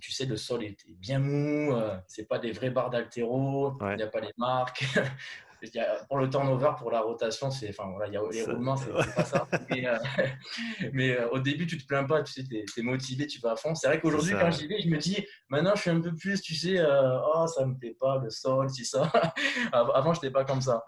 tu 0.00 0.12
sais, 0.12 0.26
le 0.26 0.36
sol 0.36 0.64
était 0.64 0.92
bien 0.98 1.18
mou, 1.18 1.72
euh, 1.72 1.96
c'est 2.06 2.28
pas 2.28 2.38
des 2.38 2.52
vrais 2.52 2.70
barres 2.70 2.90
d'altéro, 2.90 3.76
il 3.80 3.96
n'y 3.96 4.02
a 4.02 4.08
pas 4.08 4.20
les 4.20 4.32
marques. 4.36 4.84
pour 6.08 6.18
le 6.18 6.28
turnover, 6.28 6.72
pour 6.78 6.90
la 6.90 7.00
rotation, 7.00 7.50
c'est, 7.50 7.70
enfin 7.70 7.90
voilà, 7.90 8.12
y 8.12 8.16
a, 8.16 8.22
les 8.30 8.44
roulements, 8.44 8.76
c'est 8.76 8.92
pas 8.92 9.24
ça. 9.24 9.48
Euh, 9.52 9.98
mais 10.92 11.16
euh, 11.16 11.30
au 11.30 11.38
début, 11.38 11.66
tu 11.66 11.78
te 11.78 11.86
plains 11.86 12.04
pas, 12.04 12.22
tu 12.22 12.32
sais, 12.32 12.44
tu 12.44 12.80
es, 12.80 12.82
motivé, 12.82 13.26
tu 13.26 13.40
vas 13.40 13.52
à 13.52 13.56
fond. 13.56 13.74
C'est 13.74 13.86
vrai 13.86 14.00
qu'aujourd'hui, 14.00 14.34
quand 14.38 14.50
j'y 14.50 14.66
vais, 14.66 14.80
je 14.80 14.88
me 14.88 14.98
dis, 14.98 15.24
maintenant, 15.48 15.74
je 15.74 15.80
suis 15.80 15.90
un 15.90 16.00
peu 16.00 16.14
plus, 16.14 16.40
tu 16.42 16.54
sais, 16.54 16.78
oh, 16.82 17.46
ça 17.46 17.64
me 17.64 17.78
plaît 17.78 17.96
pas, 17.98 18.18
le 18.22 18.30
sol, 18.30 18.68
c'est 18.68 18.84
ça. 18.84 19.10
Avant, 19.72 20.12
je 20.12 20.20
n'étais 20.20 20.32
pas 20.32 20.44
comme 20.44 20.60
ça. 20.60 20.84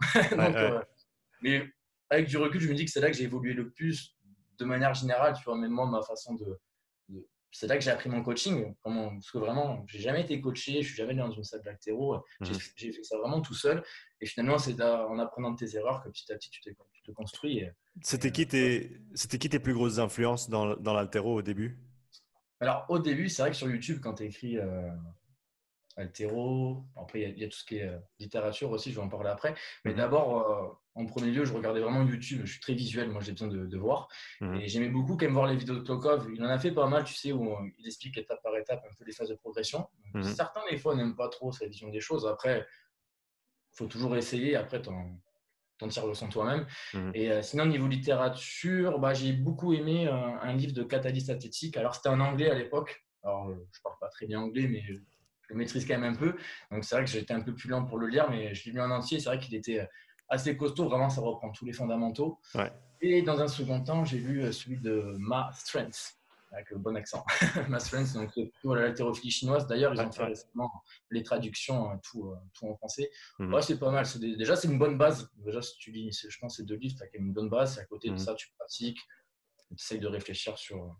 mais 1.40 1.66
avec 2.10 2.28
du 2.28 2.36
recul, 2.36 2.60
je 2.60 2.68
me 2.68 2.74
dis 2.74 2.84
que 2.84 2.90
c'est 2.90 3.00
là 3.00 3.10
que 3.10 3.16
j'ai 3.16 3.24
évolué 3.24 3.52
le 3.52 3.70
plus 3.70 4.16
de 4.58 4.64
manière 4.64 4.94
générale, 4.94 5.34
tu 5.36 5.44
vois, 5.44 5.56
même 5.56 5.70
moi, 5.70 5.86
ma 5.86 6.02
façon 6.02 6.34
de, 6.34 6.58
c'est 7.58 7.66
là 7.66 7.76
que 7.76 7.82
j'ai 7.82 7.90
appris 7.90 8.10
mon 8.10 8.22
coaching. 8.22 8.74
parce 8.84 9.30
que 9.30 9.38
vraiment, 9.38 9.84
j'ai 9.86 9.98
jamais 9.98 10.22
été 10.22 10.40
coaché, 10.40 10.82
je 10.82 10.88
suis 10.88 10.96
jamais 10.96 11.14
dans 11.14 11.30
une 11.30 11.42
salle 11.42 11.62
d'altéro. 11.62 12.16
Mmh. 12.40 12.46
J'ai 12.76 12.92
fait 12.92 13.02
ça 13.02 13.16
vraiment 13.16 13.40
tout 13.40 13.54
seul. 13.54 13.82
Et 14.20 14.26
finalement, 14.26 14.58
c'est 14.58 14.80
en 14.82 15.18
apprenant 15.18 15.52
de 15.52 15.56
tes 15.56 15.74
erreurs 15.76 16.02
que 16.02 16.10
petit 16.10 16.30
à 16.30 16.36
petit, 16.36 16.50
tu, 16.50 16.60
te 16.60 17.10
construis. 17.12 17.64
C'était 18.02 18.30
qui, 18.30 18.46
tes, 18.46 19.00
qui 19.14 19.48
tes 19.48 19.58
plus 19.58 19.72
grosses 19.72 19.98
influences 19.98 20.50
dans, 20.50 20.76
dans 20.76 20.92
l'altéro 20.92 21.34
au 21.34 21.42
début? 21.42 21.78
Alors, 22.60 22.84
au 22.88 22.98
début, 22.98 23.28
c'est 23.28 23.42
vrai 23.42 23.50
que 23.50 23.56
sur 23.56 23.70
YouTube, 23.70 24.00
quand 24.02 24.14
tu 24.14 24.24
écris 24.24 24.58
euh, 24.58 24.90
altéro. 25.96 26.84
Après, 26.96 27.22
il 27.22 27.38
y, 27.38 27.44
a 27.44 27.48
tout 27.48 27.56
ce 27.56 27.64
qui 27.64 27.78
est 27.78 27.88
euh, 27.88 27.98
littérature 28.18 28.70
aussi, 28.70 28.90
je 28.90 28.96
vais 28.96 29.02
en 29.02 29.08
parler 29.08 29.30
après. 29.30 29.54
Mais 29.84 29.92
mhm. 29.92 29.96
d'abord, 29.96 30.50
euh, 30.50 30.68
en 30.96 31.04
premier 31.04 31.30
lieu, 31.30 31.44
je 31.44 31.52
regardais 31.52 31.80
vraiment 31.80 32.02
YouTube. 32.02 32.42
Je 32.44 32.52
suis 32.52 32.60
très 32.60 32.72
visuel, 32.72 33.10
moi 33.10 33.20
j'ai 33.20 33.32
besoin 33.32 33.48
de, 33.48 33.76
voir. 33.76 34.08
Mhm. 34.40 34.54
Et 34.56 34.68
j'aimais 34.68 34.88
beaucoup 34.88 35.16
quand 35.16 35.26
même 35.26 35.34
voir 35.34 35.46
les 35.46 35.56
vidéos 35.56 35.76
de 35.76 35.80
Klokov. 35.80 36.28
Il 36.34 36.42
en 36.42 36.48
a 36.48 36.58
fait 36.58 36.72
pas 36.72 36.86
mal, 36.86 37.04
tu 37.04 37.14
sais, 37.14 37.32
où 37.32 37.52
euh, 37.52 37.70
il 37.78 37.86
explique 37.86 38.16
étape 38.16 38.42
par 38.42 38.56
étape 38.56 38.82
un 38.84 38.94
peu 38.94 39.04
les 39.04 39.12
phases 39.12 39.28
de 39.28 39.34
progression. 39.34 39.86
Mhm. 40.14 40.22
Certains, 40.22 40.62
des 40.70 40.78
fois, 40.78 40.96
n'aiment 40.96 41.14
pas 41.14 41.28
trop 41.28 41.52
sa 41.52 41.66
vision 41.66 41.90
des 41.90 42.00
choses. 42.00 42.26
Après, 42.26 42.66
il 43.72 43.76
faut 43.76 43.86
toujours 43.86 44.16
essayer. 44.16 44.56
Après, 44.56 44.80
t'en 44.80 45.88
tires 45.88 46.06
le 46.06 46.14
son 46.14 46.28
toi-même. 46.28 46.66
Et 47.12 47.30
sinon, 47.42 47.66
niveau 47.66 47.86
littérature, 47.86 48.98
bah, 48.98 49.12
j'ai 49.12 49.34
beaucoup 49.34 49.74
aimé 49.74 50.08
un 50.08 50.52
livre 50.54 50.72
de 50.72 50.82
Catalyst 50.82 51.28
Athlétique. 51.28 51.76
Alors, 51.76 51.94
c'était 51.94 52.08
en 52.08 52.20
anglais 52.20 52.50
à 52.50 52.54
l'époque. 52.54 53.04
Alors, 53.22 53.52
je 53.72 53.80
parle 53.82 53.96
pas 54.00 54.08
très 54.08 54.26
bien 54.26 54.40
anglais, 54.40 54.66
mais 54.66 54.82
je 54.82 54.94
le 55.48 55.56
maîtrise 55.56 55.86
quand 55.86 55.98
même 55.98 56.14
un 56.14 56.16
peu. 56.16 56.36
Donc 56.70 56.84
c'est 56.84 56.94
vrai 56.96 57.04
que 57.04 57.10
j'étais 57.10 57.34
un 57.34 57.40
peu 57.40 57.54
plus 57.54 57.68
lent 57.68 57.84
pour 57.84 57.98
le 57.98 58.08
lire, 58.08 58.28
mais 58.30 58.54
je 58.54 58.66
l'ai 58.66 58.72
lu 58.72 58.80
en 58.80 58.90
entier. 58.90 59.20
C'est 59.20 59.28
vrai 59.28 59.38
qu'il 59.38 59.54
était 59.54 59.80
euh, 59.80 59.86
assez 60.28 60.56
costaud. 60.56 60.88
Vraiment, 60.88 61.10
ça 61.10 61.20
reprend 61.20 61.50
tous 61.50 61.64
les 61.64 61.72
fondamentaux. 61.72 62.38
Et 63.00 63.22
dans 63.22 63.40
un 63.40 63.48
second 63.48 63.82
temps, 63.82 64.04
j'ai 64.04 64.18
lu 64.18 64.42
euh, 64.42 64.52
celui 64.52 64.78
de 64.78 65.14
Ma 65.18 65.50
Strength, 65.52 66.16
avec 66.50 66.70
le 66.70 66.78
bon 66.78 66.96
accent. 66.96 67.24
Ma 67.68 67.78
Strength, 67.78 68.14
donc 68.14 68.32
plutôt 68.32 68.74
l'haltérophilie 68.74 69.30
chinoise. 69.30 69.66
D'ailleurs, 69.66 69.92
ils 69.94 70.00
ont 70.00 70.10
fait 70.10 70.24
récemment 70.24 70.70
les 71.10 71.22
traductions, 71.22 71.90
euh, 71.90 71.94
tout, 72.02 72.34
tout 72.54 72.66
en 72.66 72.74
français. 72.76 73.10
Mhm. 73.38 73.60
c'est 73.60 73.78
pas 73.78 73.90
mal. 73.90 74.06
Déjà, 74.18 74.56
c'est 74.56 74.68
une 74.68 74.78
bonne 74.78 74.96
base. 74.96 75.30
Déjà, 75.36 75.60
si 75.60 75.76
tu 75.78 75.90
lis, 75.92 76.26
je 76.28 76.38
pense, 76.38 76.56
ces 76.56 76.64
deux 76.64 76.76
livres, 76.76 76.94
tu 76.96 77.02
as 77.02 77.06
quand 77.06 77.18
même 77.18 77.28
une 77.28 77.34
bonne 77.34 77.50
base. 77.50 77.78
Et 77.78 77.80
à 77.80 77.84
côté 77.84 78.08
de 78.08 78.14
mhm. 78.14 78.18
ça, 78.18 78.34
tu 78.34 78.48
pratiques. 78.58 79.00
Tu 79.68 79.74
essayes 79.74 80.00
de 80.00 80.08
réfléchir 80.08 80.56
sur, 80.56 80.96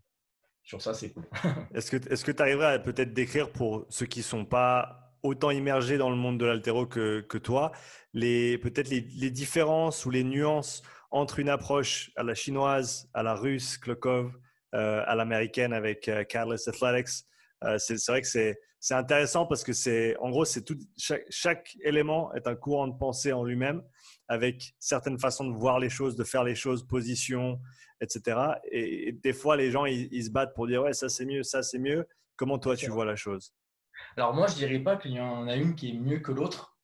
sur 0.63 0.83
ça, 0.83 0.93
c'est 0.93 1.13
cool. 1.13 1.25
est-ce 1.75 2.25
que 2.25 2.33
tu 2.33 2.43
arriverais 2.43 2.75
à 2.75 2.79
peut-être 2.79 3.15
décrire 3.15 3.51
pour 3.51 3.87
ceux 3.89 4.07
qui 4.07 4.19
ne 4.19 4.25
sont 4.25 4.45
pas 4.45 5.06
autant 5.27 5.51
immergés 5.51 5.99
dans 5.99 6.11
le 6.11 6.17
monde 6.17 6.39
de 6.39 6.47
l'altéro 6.47 6.87
que, 6.87 7.21
que, 7.21 7.39
toi, 7.39 7.73
les, 8.13 8.59
peut-être 8.59 8.89
les, 8.89 9.31
différences 9.31 10.07
ou 10.07 10.11
les 10.11 10.25
nuances 10.25 10.83
entre 11.11 11.39
une 11.39 11.49
approche 11.49 12.11
à 12.17 12.23
la 12.23 12.35
chinoise, 12.35 13.09
à 13.15 13.23
la 13.23 13.35
russe, 13.35 13.79
Klokov, 13.79 14.33
euh, 14.75 15.03
à 15.07 15.15
l'américaine 15.15 15.73
avec 15.73 16.09
euh, 16.09 16.25
Catalyst 16.25 16.69
Athletics. 16.69 17.25
Euh, 17.65 17.79
c'est, 17.79 18.05
vrai 18.07 18.21
que 18.21 18.29
c'est, 18.29 18.57
intéressant 18.91 19.47
parce 19.47 19.65
que 19.65 19.73
c'est, 19.73 20.17
en 20.19 20.31
gros, 20.31 20.45
c'est 20.45 20.63
tout, 20.63 20.79
chaque, 20.97 21.25
chaque, 21.31 21.77
élément 21.83 22.33
est 22.35 22.47
un 22.47 22.55
courant 22.55 22.89
de 22.89 22.97
pensée 22.97 23.33
en 23.33 23.45
lui-même 23.45 23.83
avec 24.29 24.75
certaines 24.79 25.19
façons 25.19 25.45
de 25.45 25.57
voir 25.57 25.79
les 25.79 25.89
choses, 25.89 26.17
de 26.17 26.25
faire 26.25 26.45
les 26.45 26.55
choses, 26.55 26.87
position, 26.87 27.61
etc. 28.01 28.39
Et, 28.71 29.13
des 29.13 29.33
fois, 29.33 29.57
les 29.57 29.71
gens, 29.71 29.87
ils, 29.87 30.25
se 30.25 30.31
battent 30.31 30.55
pour 30.55 30.67
dire 30.67 30.83
ouais, 30.83 30.93
ça 30.93 31.09
c'est 31.09 31.25
mieux, 31.25 31.43
ça 31.43 31.63
c'est 31.63 31.79
mieux. 31.79 32.07
Comment 32.37 32.59
toi, 32.59 32.77
tu 32.77 32.91
vois 32.91 33.05
la 33.05 33.17
chose? 33.17 33.55
Alors 34.17 34.35
moi, 34.35 34.47
je 34.47 34.55
dirais 34.55 34.79
pas 34.79 34.97
qu'il 34.97 35.13
y 35.13 35.21
en 35.21 35.49
a 35.49 35.57
une 35.57 35.75
qui 35.75 35.91
est 35.91 35.95
mieux 35.95 36.19
que 36.19 36.33
l'autre, 36.33 36.77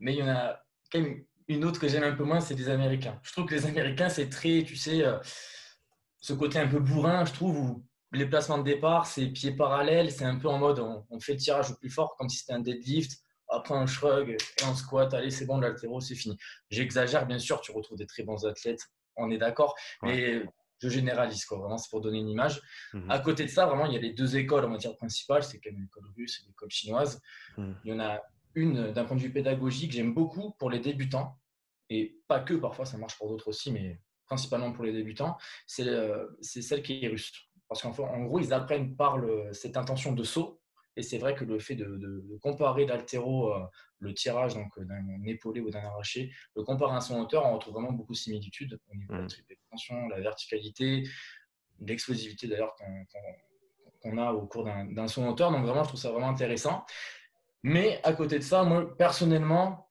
mais 0.00 0.14
il 0.14 0.18
y 0.18 0.22
en 0.22 0.28
a 0.28 0.60
quand 0.92 1.00
même 1.00 1.24
une 1.48 1.64
autre 1.64 1.80
que 1.80 1.88
j'aime 1.88 2.04
un 2.04 2.14
peu 2.14 2.24
moins, 2.24 2.40
c'est 2.40 2.54
des 2.54 2.68
Américains. 2.68 3.18
Je 3.22 3.32
trouve 3.32 3.46
que 3.46 3.54
les 3.54 3.66
Américains, 3.66 4.08
c'est 4.08 4.28
très, 4.28 4.62
tu 4.62 4.76
sais, 4.76 5.04
euh, 5.04 5.18
ce 6.20 6.32
côté 6.32 6.58
un 6.58 6.68
peu 6.68 6.80
bourrin, 6.80 7.24
je 7.24 7.32
trouve, 7.32 7.58
où 7.58 7.86
les 8.12 8.26
placements 8.26 8.58
de 8.58 8.62
départ, 8.64 9.06
c'est 9.06 9.26
pieds 9.26 9.52
parallèles, 9.52 10.10
c'est 10.10 10.24
un 10.24 10.38
peu 10.38 10.48
en 10.48 10.58
mode 10.58 10.78
on, 10.78 11.20
fait 11.20 11.32
le 11.32 11.38
tirage 11.38 11.70
au 11.70 11.74
plus 11.74 11.90
fort, 11.90 12.16
comme 12.16 12.28
si 12.28 12.38
c'était 12.38 12.54
un 12.54 12.60
deadlift 12.60 13.20
après 13.48 13.74
un 13.74 13.86
shrug 13.86 14.30
et 14.30 14.64
un 14.64 14.74
squat, 14.74 15.12
allez, 15.14 15.30
c'est 15.30 15.46
bon, 15.46 15.58
l'altéro, 15.58 16.00
c'est 16.00 16.14
fini. 16.14 16.36
J'exagère, 16.70 17.26
bien 17.26 17.38
sûr, 17.38 17.60
tu 17.60 17.72
retrouves 17.72 17.98
des 17.98 18.06
très 18.06 18.22
bons 18.22 18.46
athlètes 18.46 18.88
on 19.16 19.30
est 19.30 19.38
d'accord. 19.38 19.74
Mais 20.02 20.42
je 20.84 20.94
généralise, 20.94 21.44
quoi. 21.44 21.58
Vraiment, 21.58 21.78
c'est 21.78 21.90
pour 21.90 22.00
donner 22.00 22.18
une 22.18 22.28
image. 22.28 22.60
Mhm. 22.92 23.10
À 23.10 23.18
côté 23.18 23.44
de 23.44 23.50
ça, 23.50 23.66
vraiment, 23.66 23.86
il 23.86 23.92
y 23.92 23.96
a 23.96 24.00
les 24.00 24.12
deux 24.12 24.36
écoles 24.36 24.64
en 24.64 24.68
matière 24.68 24.96
principale. 24.96 25.42
C'est 25.42 25.58
quand 25.58 25.70
même 25.72 25.82
l'école 25.82 26.10
russe 26.16 26.42
et 26.42 26.46
l'école 26.48 26.70
chinoise. 26.70 27.20
Mhm. 27.56 27.76
Il 27.84 27.90
y 27.90 27.94
en 27.94 28.00
a 28.00 28.20
une, 28.54 28.92
d'un 28.92 29.04
point 29.04 29.16
de 29.16 29.22
vue 29.22 29.32
pédagogique, 29.32 29.92
j'aime 29.92 30.14
beaucoup 30.14 30.52
pour 30.58 30.70
les 30.70 30.80
débutants. 30.80 31.38
Et 31.90 32.18
pas 32.28 32.40
que, 32.40 32.54
parfois, 32.54 32.84
ça 32.84 32.98
marche 32.98 33.16
pour 33.18 33.28
d'autres 33.28 33.48
aussi, 33.48 33.72
mais 33.72 34.00
principalement 34.26 34.72
pour 34.72 34.84
les 34.84 34.92
débutants. 34.92 35.36
C'est, 35.66 35.86
c'est 36.40 36.62
celle 36.62 36.82
qui 36.82 37.04
est 37.04 37.08
russe. 37.08 37.32
Parce 37.68 37.82
qu'en 37.82 37.90
en 37.90 38.24
gros, 38.24 38.38
ils 38.38 38.52
apprennent 38.52 38.96
par 38.96 39.20
cette 39.52 39.76
intention 39.76 40.12
de 40.12 40.22
saut 40.22 40.60
et 40.96 41.02
c'est 41.02 41.18
vrai 41.18 41.34
que 41.34 41.44
le 41.44 41.58
fait 41.58 41.74
de, 41.74 42.38
comparer 42.42 42.86
l'altéro, 42.86 43.52
euh, 43.52 43.64
le 43.98 44.14
tirage 44.14 44.54
donc 44.54 44.78
euh, 44.78 44.84
d'un 44.84 45.24
épaulé 45.24 45.60
ou 45.60 45.70
d'un 45.70 45.84
arraché, 45.84 46.32
le 46.54 46.62
comparer 46.62 46.96
à 46.96 47.00
son 47.00 47.20
hauteur, 47.20 47.44
on 47.46 47.54
retrouve 47.54 47.74
vraiment 47.74 47.92
beaucoup 47.92 48.12
de 48.12 48.18
similitudes 48.18 48.78
au 48.92 48.96
niveau 48.96 49.14
de 49.14 49.18
la 49.18 49.24
mmh. 49.24 49.70
tension, 49.70 50.08
la 50.08 50.20
verticalité, 50.20 51.04
l'explosivité 51.80 52.46
d'ailleurs 52.46 52.74
qu'on 54.02 54.18
a 54.18 54.32
au 54.32 54.46
cours 54.46 54.64
d'un 54.64 55.08
son 55.08 55.26
hauteur. 55.26 55.50
Donc 55.50 55.64
vraiment, 55.64 55.82
je 55.82 55.88
trouve 55.88 56.00
ça 56.00 56.10
vraiment 56.10 56.28
intéressant. 56.28 56.84
Mais 57.62 58.00
à 58.04 58.12
côté 58.12 58.38
de 58.38 58.44
ça, 58.44 58.62
moi, 58.62 58.96
personnellement, 58.96 59.90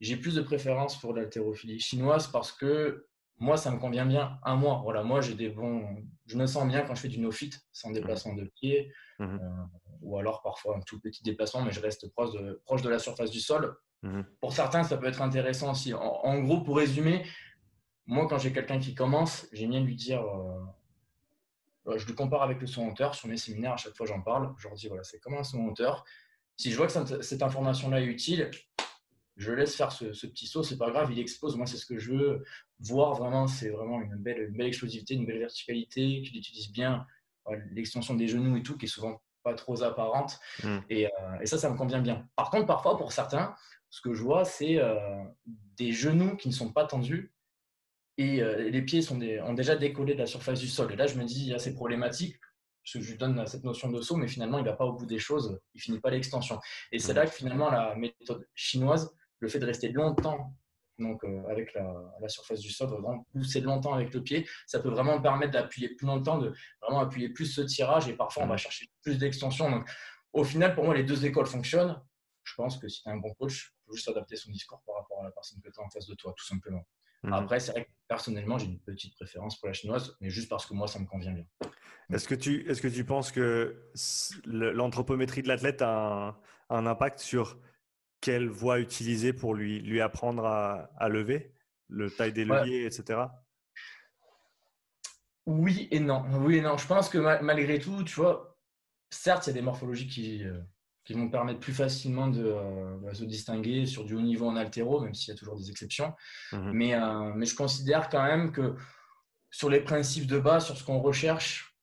j'ai 0.00 0.16
plus 0.16 0.34
de 0.34 0.42
préférence 0.42 0.98
pour 0.98 1.14
l'haltérophilie 1.14 1.78
chinoise 1.78 2.26
parce 2.26 2.50
que 2.50 3.06
moi, 3.38 3.56
ça 3.56 3.70
me 3.70 3.78
convient 3.78 4.06
bien 4.06 4.38
à 4.42 4.54
moi. 4.54 4.80
Voilà, 4.82 5.02
moi, 5.02 5.20
j'ai 5.20 5.34
des 5.34 5.48
bons. 5.48 6.02
Je 6.26 6.36
me 6.36 6.46
sens 6.46 6.66
bien 6.66 6.82
quand 6.82 6.94
je 6.94 7.02
fais 7.02 7.08
du 7.08 7.18
no-fit, 7.18 7.50
sans 7.72 7.90
mmh. 7.90 7.94
déplacement 7.94 8.34
de 8.34 8.44
pied. 8.44 8.92
Mmh. 9.18 9.24
Euh, 9.24 9.38
ou 10.02 10.18
alors 10.18 10.42
parfois 10.42 10.76
un 10.76 10.80
tout 10.80 11.00
petit 11.00 11.22
déplacement, 11.22 11.62
mais 11.62 11.72
je 11.72 11.80
reste 11.80 12.10
proche 12.12 12.32
de, 12.32 12.60
proche 12.64 12.82
de 12.82 12.88
la 12.88 12.98
surface 12.98 13.30
du 13.30 13.40
sol. 13.40 13.76
Mhm. 14.02 14.24
Pour 14.40 14.52
certains, 14.52 14.82
ça 14.82 14.96
peut 14.96 15.06
être 15.06 15.22
intéressant 15.22 15.72
aussi. 15.72 15.94
En, 15.94 16.40
gros, 16.40 16.60
pour 16.60 16.76
résumer, 16.76 17.24
moi, 18.06 18.26
quand 18.26 18.38
j'ai 18.38 18.52
quelqu'un 18.52 18.78
qui 18.78 18.94
commence, 18.94 19.46
j'aime 19.52 19.70
bien 19.70 19.80
lui 19.80 19.94
dire, 19.94 20.22
euh, 21.86 21.96
je 21.96 22.06
le 22.06 22.12
compare 22.14 22.42
avec 22.42 22.60
le 22.60 22.66
son 22.66 22.88
hauteur. 22.88 23.14
Sur 23.14 23.28
mes 23.28 23.36
séminaires, 23.36 23.74
à 23.74 23.76
chaque 23.76 23.96
fois, 23.96 24.06
j'en 24.06 24.20
parle. 24.20 24.52
Je 24.58 24.68
leur 24.68 24.76
dis, 24.76 24.88
voilà, 24.88 25.04
c'est 25.04 25.20
comme 25.20 25.34
un 25.34 25.44
son 25.44 25.64
hauteur. 25.66 26.04
Si 26.56 26.70
je 26.70 26.76
vois 26.76 26.86
que 26.86 27.22
cette 27.22 27.42
information-là 27.42 28.00
est 28.00 28.06
utile, 28.06 28.50
je 29.36 29.52
laisse 29.52 29.74
faire 29.74 29.92
ce, 29.92 30.04
petit 30.26 30.46
saut, 30.46 30.62
c'est 30.62 30.76
pas 30.76 30.90
grave, 30.90 31.10
il 31.12 31.18
expose. 31.18 31.56
Moi, 31.56 31.66
c'est 31.66 31.78
ce 31.78 31.86
que 31.86 31.98
je 31.98 32.12
veux 32.12 32.44
voir 32.80 33.14
vraiment. 33.14 33.46
C'est 33.46 33.70
vraiment 33.70 34.02
une 34.02 34.16
belle, 34.16 34.48
une 34.48 34.56
belle 34.56 34.66
explosivité, 34.66 35.14
une 35.14 35.26
belle 35.26 35.38
verticalité, 35.38 36.22
qu'il 36.22 36.36
utilise 36.36 36.70
bien 36.70 37.06
l'extension 37.70 38.14
des 38.14 38.28
genoux 38.28 38.56
et 38.56 38.62
tout, 38.62 38.76
qui 38.76 38.86
est 38.86 38.88
souvent 38.88 39.20
pas 39.42 39.54
trop 39.54 39.82
apparente. 39.82 40.38
Mm. 40.62 40.78
Euh, 40.90 41.08
et, 41.40 41.46
ça, 41.46 41.58
ça 41.58 41.70
me 41.70 41.76
convient 41.76 42.00
bien. 42.00 42.28
Par 42.36 42.50
contre, 42.50 42.66
parfois, 42.66 42.96
pour 42.96 43.12
certains, 43.12 43.54
ce 43.90 44.00
que 44.00 44.14
je 44.14 44.22
vois, 44.22 44.44
c'est 44.44 44.78
euh, 44.78 45.22
des 45.76 45.92
genoux 45.92 46.36
qui 46.36 46.48
ne 46.48 46.54
sont 46.54 46.72
pas 46.72 46.86
tendus 46.86 47.32
et 48.18 48.42
euh, 48.42 48.68
les 48.70 48.82
pieds 48.82 49.02
sont 49.02 49.20
ont 49.20 49.54
déjà 49.54 49.76
décollé 49.76 50.14
de 50.14 50.20
la 50.20 50.26
surface 50.26 50.60
du 50.60 50.68
sol. 50.68 50.92
Et 50.92 50.96
là, 50.96 51.06
je 51.06 51.18
me 51.18 51.24
dis, 51.24 51.54
c'est 51.58 51.74
problématique. 51.74 52.38
Parce 52.84 52.94
que 52.94 53.00
je 53.00 53.12
lui 53.12 53.18
donne 53.18 53.46
cette 53.46 53.62
notion 53.62 53.92
de 53.92 54.00
saut, 54.00 54.16
mais 54.16 54.26
finalement, 54.26 54.58
il 54.58 54.64
ne 54.64 54.68
va 54.68 54.74
pas 54.74 54.84
au 54.84 54.92
bout 54.92 55.06
des 55.06 55.20
choses, 55.20 55.60
il 55.72 55.80
finit 55.80 56.00
pas 56.00 56.10
l'extension. 56.10 56.58
Et 56.90 56.98
c'est 56.98 57.12
mm. 57.12 57.16
là 57.16 57.26
que 57.26 57.32
finalement, 57.32 57.70
la 57.70 57.94
méthode 57.94 58.46
chinoise, 58.54 59.14
le 59.38 59.48
fait 59.48 59.60
de 59.60 59.66
rester 59.66 59.90
longtemps 59.90 60.52
donc 60.98 61.24
euh, 61.24 61.42
avec 61.48 61.74
la, 61.74 62.28
surface 62.28 62.60
du 62.60 62.70
sol, 62.70 62.88
vraiment 62.88 63.26
pousser 63.32 63.60
longtemps 63.60 63.94
avec 63.94 64.12
le 64.14 64.22
pied, 64.22 64.46
ça 64.66 64.80
peut 64.80 64.90
vraiment 64.90 65.20
permettre 65.20 65.52
d'appuyer 65.52 65.90
plus 65.90 66.06
longtemps, 66.06 66.38
de 66.38 66.52
vraiment 66.80 67.00
appuyer 67.00 67.28
plus 67.28 67.46
ce 67.46 67.62
tirage 67.62 68.08
et 68.08 68.14
parfois 68.14 68.44
on 68.44 68.46
va 68.46 68.56
chercher 68.56 68.86
plus 69.02 69.18
d'extension. 69.18 69.70
Donc 69.70 69.88
au 70.32 70.44
final, 70.44 70.74
pour 70.74 70.84
moi, 70.84 70.94
les 70.94 71.04
deux 71.04 71.24
écoles 71.26 71.46
fonctionnent. 71.46 72.00
Je 72.44 72.54
pense 72.54 72.78
que 72.78 72.88
si 72.88 73.02
tu 73.02 73.08
es 73.08 73.12
un 73.12 73.18
bon 73.18 73.32
coach, 73.34 73.72
il 73.72 73.86
faut 73.86 73.94
juste 73.94 74.08
adapter 74.08 74.36
son 74.36 74.50
discours 74.50 74.82
par 74.86 74.96
rapport 74.96 75.20
à 75.20 75.24
la 75.24 75.30
personne 75.30 75.60
que 75.60 75.70
tu 75.70 75.80
as 75.80 75.84
en 75.84 75.90
face 75.90 76.06
de 76.06 76.14
toi, 76.14 76.34
tout 76.36 76.44
simplement. 76.44 76.84
Mhm. 77.22 77.32
Après, 77.32 77.60
c'est 77.60 77.72
vrai 77.72 77.84
que 77.84 77.90
personnellement, 78.08 78.58
j'ai 78.58 78.66
une 78.66 78.80
petite 78.80 79.14
préférence 79.14 79.58
pour 79.58 79.68
la 79.68 79.74
chinoise, 79.74 80.16
mais 80.20 80.28
juste 80.28 80.48
parce 80.48 80.66
que 80.66 80.74
moi, 80.74 80.88
ça 80.88 80.98
me 80.98 81.06
convient 81.06 81.32
bien. 81.32 81.46
Est-ce 82.12 82.26
que 82.28 82.34
tu, 82.34 82.68
est 82.68 82.80
que 82.80 82.88
tu 82.88 83.04
penses 83.04 83.30
que 83.30 83.90
l'anthropométrie 84.44 85.42
de 85.42 85.48
l'athlète 85.48 85.82
a 85.82 86.36
un, 86.68 86.86
impact 86.86 87.20
sur 87.20 87.58
quelle 88.22 88.48
voie 88.48 88.78
utiliser 88.78 89.34
pour 89.34 89.52
lui, 89.52 89.80
lui 89.80 90.00
apprendre 90.00 90.46
à, 90.46 91.08
lever, 91.10 91.52
le 91.88 92.10
taille 92.10 92.32
des 92.32 92.46
leviers, 92.46 92.86
etc. 92.86 93.24
Oui 95.44 95.88
et 95.90 96.00
non. 96.00 96.24
Oui 96.40 96.56
et 96.56 96.60
non. 96.62 96.78
Je 96.78 96.86
pense 96.86 97.10
que 97.10 97.18
malgré 97.18 97.78
tout, 97.80 98.04
tu 98.04 98.14
vois, 98.14 98.56
certes, 99.10 99.46
il 99.46 99.50
y 99.50 99.50
a 99.50 99.54
des 99.54 99.62
morphologies 99.62 100.06
qui, 100.06 100.44
euh, 100.44 100.60
qui 101.04 101.14
vont 101.14 101.28
permettre 101.28 101.58
plus 101.58 101.74
facilement 101.74 102.28
de 102.28 102.44
euh, 102.44 102.96
bah, 103.02 103.12
se 103.12 103.24
distinguer 103.24 103.86
sur 103.86 104.04
du 104.04 104.14
haut 104.14 104.22
niveau 104.22 104.46
en 104.46 104.54
altéro, 104.54 105.00
même 105.00 105.14
s'il 105.14 105.34
y 105.34 105.36
a 105.36 105.38
toujours 105.38 105.58
des 105.58 105.68
exceptions. 105.68 106.14
Mmh 106.52 106.72
mais, 106.72 106.94
euh, 106.94 107.32
mais 107.34 107.46
je 107.46 107.56
considère 107.56 108.08
quand 108.08 108.22
même 108.22 108.52
que 108.52 108.76
sur 109.50 109.68
les 109.68 109.80
principes 109.80 110.28
de 110.28 110.38
base, 110.38 110.66
sur 110.66 110.76
ce 110.76 110.84
qu'on 110.84 111.00
recherche, 111.00 111.76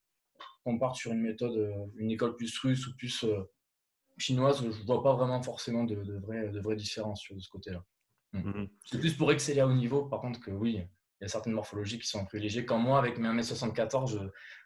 on 0.64 0.80
part 0.80 0.96
sur 0.96 1.12
une 1.12 1.22
méthode, 1.22 1.74
une 1.98 2.12
école 2.12 2.38
plus 2.38 2.58
russe 2.60 2.88
ou 2.88 2.96
plus 2.96 3.26
chinoise, 4.20 4.62
je 4.62 4.68
ne 4.68 4.86
vois 4.86 5.04
pas 5.04 5.14
vraiment 5.14 5.42
forcément 5.42 5.84
de, 5.84 5.96
de, 5.96 6.20
vraies, 6.20 6.50
de 6.50 6.74
différences 6.76 7.22
sur 7.22 7.36
ce 7.40 7.50
côté-là. 7.50 7.84
Hmm. 8.34 8.40
Mhm. 8.40 8.70
C'est 8.86 9.00
plus 9.00 9.16
pour 9.16 9.32
exceller 9.32 9.62
à 9.62 9.68
haut 9.68 9.74
niveau, 9.74 10.06
par 10.06 10.22
contre, 10.22 10.40
que 10.40 10.52
oui, 10.52 10.82
il 11.22 11.24
y 11.24 11.26
a 11.26 11.28
certaines 11.28 11.54
morphologies 11.54 12.00
qui 12.00 12.08
sont 12.08 12.24
privilégiées. 12.26 12.66
Comme 12.66 12.84
moi, 12.84 12.98
avec 12.98 13.18
mes 13.18 13.28
1m74, 13.28 14.12
je, 14.12 14.20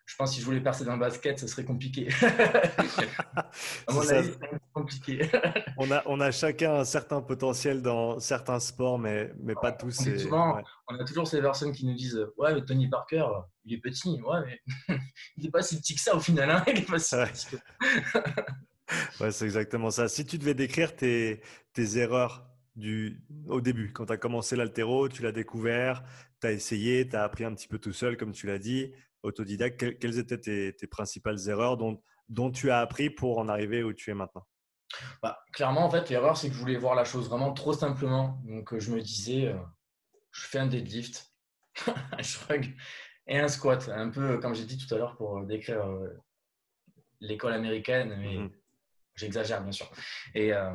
je 0.05 0.15
pense 0.15 0.29
que 0.29 0.36
si 0.36 0.41
je 0.41 0.45
voulais 0.45 0.62
percer 0.62 0.86
dans 0.86 0.93
le 0.93 1.00
basket, 1.00 1.39
ce 1.39 1.48
serait 1.48 1.65
compliqué. 1.65 2.10
à 3.88 3.93
mon 3.93 4.07
avis, 4.07 4.33
c'est 4.39 4.60
compliqué. 4.72 5.29
on, 5.77 5.89
a, 5.91 6.03
on 6.05 6.19
a 6.19 6.29
chacun 6.29 6.75
un 6.75 6.86
certain 6.86 7.22
potentiel 7.22 7.81
dans 7.81 8.19
certains 8.19 8.60
sports, 8.60 9.00
mais, 9.00 9.33
mais 9.39 9.55
pas 9.55 9.72
tous. 9.72 10.07
On, 10.31 10.62
on, 10.89 11.00
a 11.00 11.03
toujours 11.05 11.27
ces 11.27 11.41
personnes 11.41 11.72
qui 11.72 11.88
nous 11.88 11.95
disent 11.95 12.24
Ouais, 12.38 12.53
mais 12.53 12.63
Tony 12.63 12.88
Parker, 12.88 13.25
il 13.65 13.74
est 13.74 13.79
petit. 13.81 14.22
Ouais, 14.22 14.39
mais 14.45 14.62
il 15.38 15.45
n'est 15.45 15.51
pas 15.51 15.63
si 15.63 15.77
petit 15.77 15.95
que 15.95 16.01
ça 16.01 16.15
au 16.15 16.19
final. 16.19 16.51
Hein 16.51 16.63
il 16.67 16.79
est 16.79 16.89
pas 16.89 17.00
si 17.00 17.15
petit 17.15 17.57
ouais, 19.19 19.31
c'est 19.31 19.45
exactement 19.45 19.91
ça. 19.91 20.07
Si 20.07 20.25
tu 20.25 20.38
devais 20.38 20.53
décrire 20.53 20.95
tes, 20.95 21.41
tes 21.73 21.97
erreurs 21.97 22.47
du, 22.75 23.23
au 23.47 23.62
début, 23.62 23.91
quand 23.93 24.05
tu 24.07 24.13
as 24.13 24.17
commencé 24.17 24.55
l'altéro, 24.55 25.09
tu 25.09 25.21
l'as 25.21 25.31
découvert, 25.31 26.03
tu 26.41 26.47
as 26.47 26.51
essayé, 26.51 27.07
tu 27.07 27.15
as 27.15 27.23
appris 27.23 27.45
un 27.45 27.53
petit 27.53 27.67
peu 27.67 27.79
tout 27.79 27.93
seul, 27.93 28.17
comme 28.17 28.31
tu 28.31 28.47
l'as 28.47 28.59
dit, 28.59 28.93
autodidacte, 29.21 30.00
quelles 30.00 30.17
étaient 30.17 30.39
tes, 30.39 30.75
tes, 30.75 30.88
principales 30.88 31.47
erreurs 31.47 31.77
dont, 31.77 32.01
dont 32.29 32.51
tu 32.51 32.71
as 32.71 32.79
appris 32.79 33.09
pour 33.09 33.38
en 33.39 33.47
arriver 33.47 33.83
où 33.83 33.93
tu 33.93 34.12
es 34.12 34.13
maintenant? 34.13 34.45
Bah, 35.21 35.39
Clairement, 35.53 35.85
en 35.85 35.89
fait, 35.89 36.09
l'erreur, 36.09 36.38
c'est 36.38 36.50
que 36.50 36.53
je 36.53 36.59
voulais 36.59 36.77
voir 36.77 36.95
la 36.95 37.03
chose 37.03 37.29
vraiment 37.29 37.53
trop 37.53 37.73
simplement. 37.73 38.41
Donc, 38.45 38.73
euh, 38.73 38.79
je 38.79 38.91
me 38.91 39.01
disais, 39.01 39.47
euh, 39.47 39.57
je 40.31 40.45
fais 40.47 40.59
un 40.59 40.67
deadlift, 40.67 41.33
un 42.12 42.21
shrug 42.21 42.75
et 43.27 43.39
un 43.39 43.47
squat. 43.47 43.89
Un 43.89 44.09
peu 44.09 44.39
comme 44.39 44.53
j'ai 44.53 44.65
dit 44.65 44.77
tout 44.77 44.93
à 44.93 44.97
l'heure 44.97 45.15
pour 45.15 45.38
euh, 45.38 45.45
décrire 45.45 45.85
l'école 47.21 47.53
américaine, 47.53 48.15
mais 48.19 48.38
mmh 48.38 48.51
J'exagère, 49.15 49.62
bien 49.62 49.72
sûr. 49.72 49.91
Et, 50.34 50.53
euh, 50.53 50.72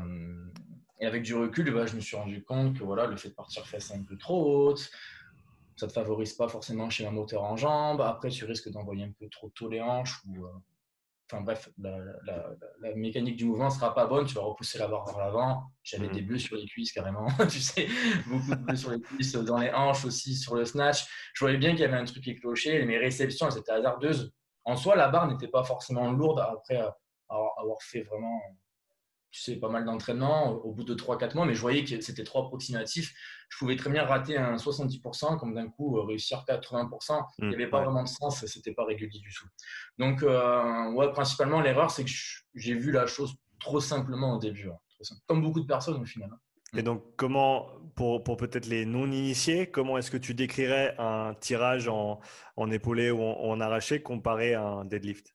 et, 1.01 1.07
avec 1.07 1.23
du 1.23 1.35
recul, 1.35 1.73
bah, 1.73 1.87
je 1.87 1.97
me 1.97 2.01
suis 2.01 2.17
rendu 2.17 2.45
compte 2.45 2.79
que 2.79 2.85
voilà, 2.85 3.07
le 3.07 3.17
fait 3.17 3.31
de 3.31 3.35
partir 3.35 3.67
face 3.67 3.91
un 3.91 4.03
peu 4.03 4.17
trop 4.17 4.69
haute, 4.69 4.91
ça 5.77 5.87
ne 5.87 5.91
te 5.91 5.95
favorise 5.95 6.33
pas 6.35 6.49
forcément 6.49 6.91
chez 6.91 7.07
un 7.07 7.11
moteur 7.11 7.45
en 7.45 7.57
jambes. 7.57 8.01
Après, 8.01 8.31
tu 8.31 8.45
risques 8.45 8.71
d'envoyer 8.71 9.05
un 9.05 9.13
peu 9.13 9.29
trop 9.29 9.49
tôt 9.51 9.69
les 9.69 9.81
hanches. 9.81 10.21
Ou, 10.27 10.45
euh, 10.45 10.51
enfin 11.31 11.43
bref, 11.43 11.69
la, 11.79 11.99
la, 12.81 12.95
mécanique 12.97 13.37
du 13.37 13.45
mouvement 13.45 13.67
ne 13.67 13.71
sera 13.71 13.95
pas 13.95 14.07
bonne. 14.07 14.27
Tu 14.27 14.35
vas 14.35 14.43
repousser 14.43 14.79
la 14.79 14.89
barre 14.89 15.07
vers 15.07 15.19
l'avant. 15.19 15.71
J'avais 15.85 16.09
mmh. 16.09 16.13
des 16.13 16.23
bleus 16.23 16.39
sur 16.39 16.57
les 16.57 16.67
cuisses 16.67 16.93
carrément. 16.93 17.29
tu 17.49 17.61
sais, 17.61 17.87
beaucoup 18.27 18.51
de 18.51 18.57
bleus 18.57 18.77
sur 18.77 18.91
les 18.91 19.01
cuisses, 19.01 19.33
dans 19.35 19.59
les 19.59 19.71
hanches 19.71 20.05
aussi, 20.05 20.35
sur 20.35 20.57
le 20.57 20.65
snatch. 20.65 21.07
Je 21.35 21.45
voyais 21.45 21.59
bien 21.59 21.71
qu'il 21.71 21.81
y 21.81 21.85
avait 21.85 21.97
un 21.97 22.05
truc 22.05 22.25
qui 22.25 22.35
clochait. 22.35 22.85
Mes 22.85 22.99
réceptions, 22.99 23.49
elles 23.49 23.59
étaient 23.59 23.73
hasardeuses. 23.73 24.33
En 24.65 24.77
soi, 24.77 24.97
la 24.97 25.09
barre 25.09 25.29
n'était 25.29 25.49
pas 25.49 25.63
forcément 25.63 26.11
lourde 26.11 26.41
après 26.41 26.83
euh, 27.31 27.63
avoir 27.63 27.83
fait 27.83 28.03
vraiment 28.03 28.41
tu 29.31 29.43
sais, 29.43 29.57
pas 29.57 29.69
mal 29.69 29.85
d'entraînement 29.85 30.53
au 30.53 30.73
bout 30.73 30.85
de 30.85 30.95
3-4 30.95 31.35
mois, 31.35 31.45
mais 31.45 31.55
je 31.55 31.61
voyais 31.61 31.85
que 31.85 32.01
c'était 32.01 32.25
trop 32.25 32.47
approximatif. 32.47 33.15
Je 33.51 33.59
pouvais 33.59 33.77
très 33.77 33.91
bien 33.91 34.05
rater 34.05 34.37
un 34.37 34.57
70%, 34.57 35.39
comme 35.39 35.55
d'un 35.55 35.69
coup 35.69 36.01
réussir 36.03 36.45
80%. 36.49 37.23
Il 37.39 37.45
n'y 37.45 37.51
mmh, 37.51 37.55
avait 37.55 37.69
pas 37.69 37.83
vraiment 37.83 38.03
de 38.03 38.09
sens, 38.09 38.45
c'était 38.47 38.73
pas 38.73 38.85
régulier 38.85 39.21
du 39.21 39.33
tout. 39.33 39.47
Donc, 39.99 40.23
euh, 40.23 40.91
ouais, 40.93 41.11
principalement, 41.13 41.61
l'erreur, 41.61 41.91
c'est 41.91 42.05
que 42.05 42.11
j'ai 42.55 42.75
vu 42.75 42.91
la 42.91 43.07
chose 43.07 43.35
trop 43.61 43.81
simplement 43.81 44.37
au 44.37 44.39
début, 44.39 44.71
hein, 44.71 44.79
comme 45.27 45.43
beaucoup 45.43 45.61
de 45.61 45.67
personnes 45.67 46.01
au 46.01 46.07
final. 46.07 46.31
Hein. 46.33 46.39
Et 46.77 46.83
donc, 46.83 47.03
comment, 47.17 47.69
pour, 47.97 48.23
pour 48.23 48.37
peut-être 48.37 48.67
les 48.67 48.85
non-initiés, 48.87 49.71
comment 49.71 49.99
est-ce 49.99 50.11
que 50.11 50.19
tu 50.19 50.35
décrirais 50.35 50.95
un 50.99 51.35
tirage 51.35 51.89
en, 51.89 52.21
en 52.57 52.71
épaulé 52.71 53.11
ou 53.11 53.23
en, 53.23 53.41
en 53.41 53.61
arraché 53.61 54.03
comparé 54.03 54.55
à 54.55 54.65
un 54.65 54.85
deadlift? 54.85 55.35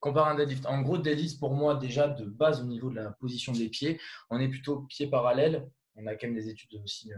Comparé 0.00 0.30
à 0.30 0.32
un 0.32 0.36
deadlift. 0.36 0.66
En 0.66 0.82
gros, 0.82 0.98
deadlift, 0.98 1.38
pour 1.38 1.54
moi, 1.54 1.74
déjà 1.74 2.08
de 2.08 2.24
base 2.24 2.60
au 2.60 2.64
niveau 2.64 2.90
de 2.90 2.96
la 2.96 3.10
position 3.12 3.52
des 3.52 3.68
pieds, 3.68 4.00
on 4.30 4.38
est 4.40 4.48
plutôt 4.48 4.82
pieds 4.82 5.08
parallèles. 5.08 5.68
On 5.96 6.06
a 6.06 6.14
quand 6.14 6.26
même 6.26 6.36
des 6.36 6.48
études 6.48 6.80
aussi, 6.82 7.12
euh, 7.12 7.16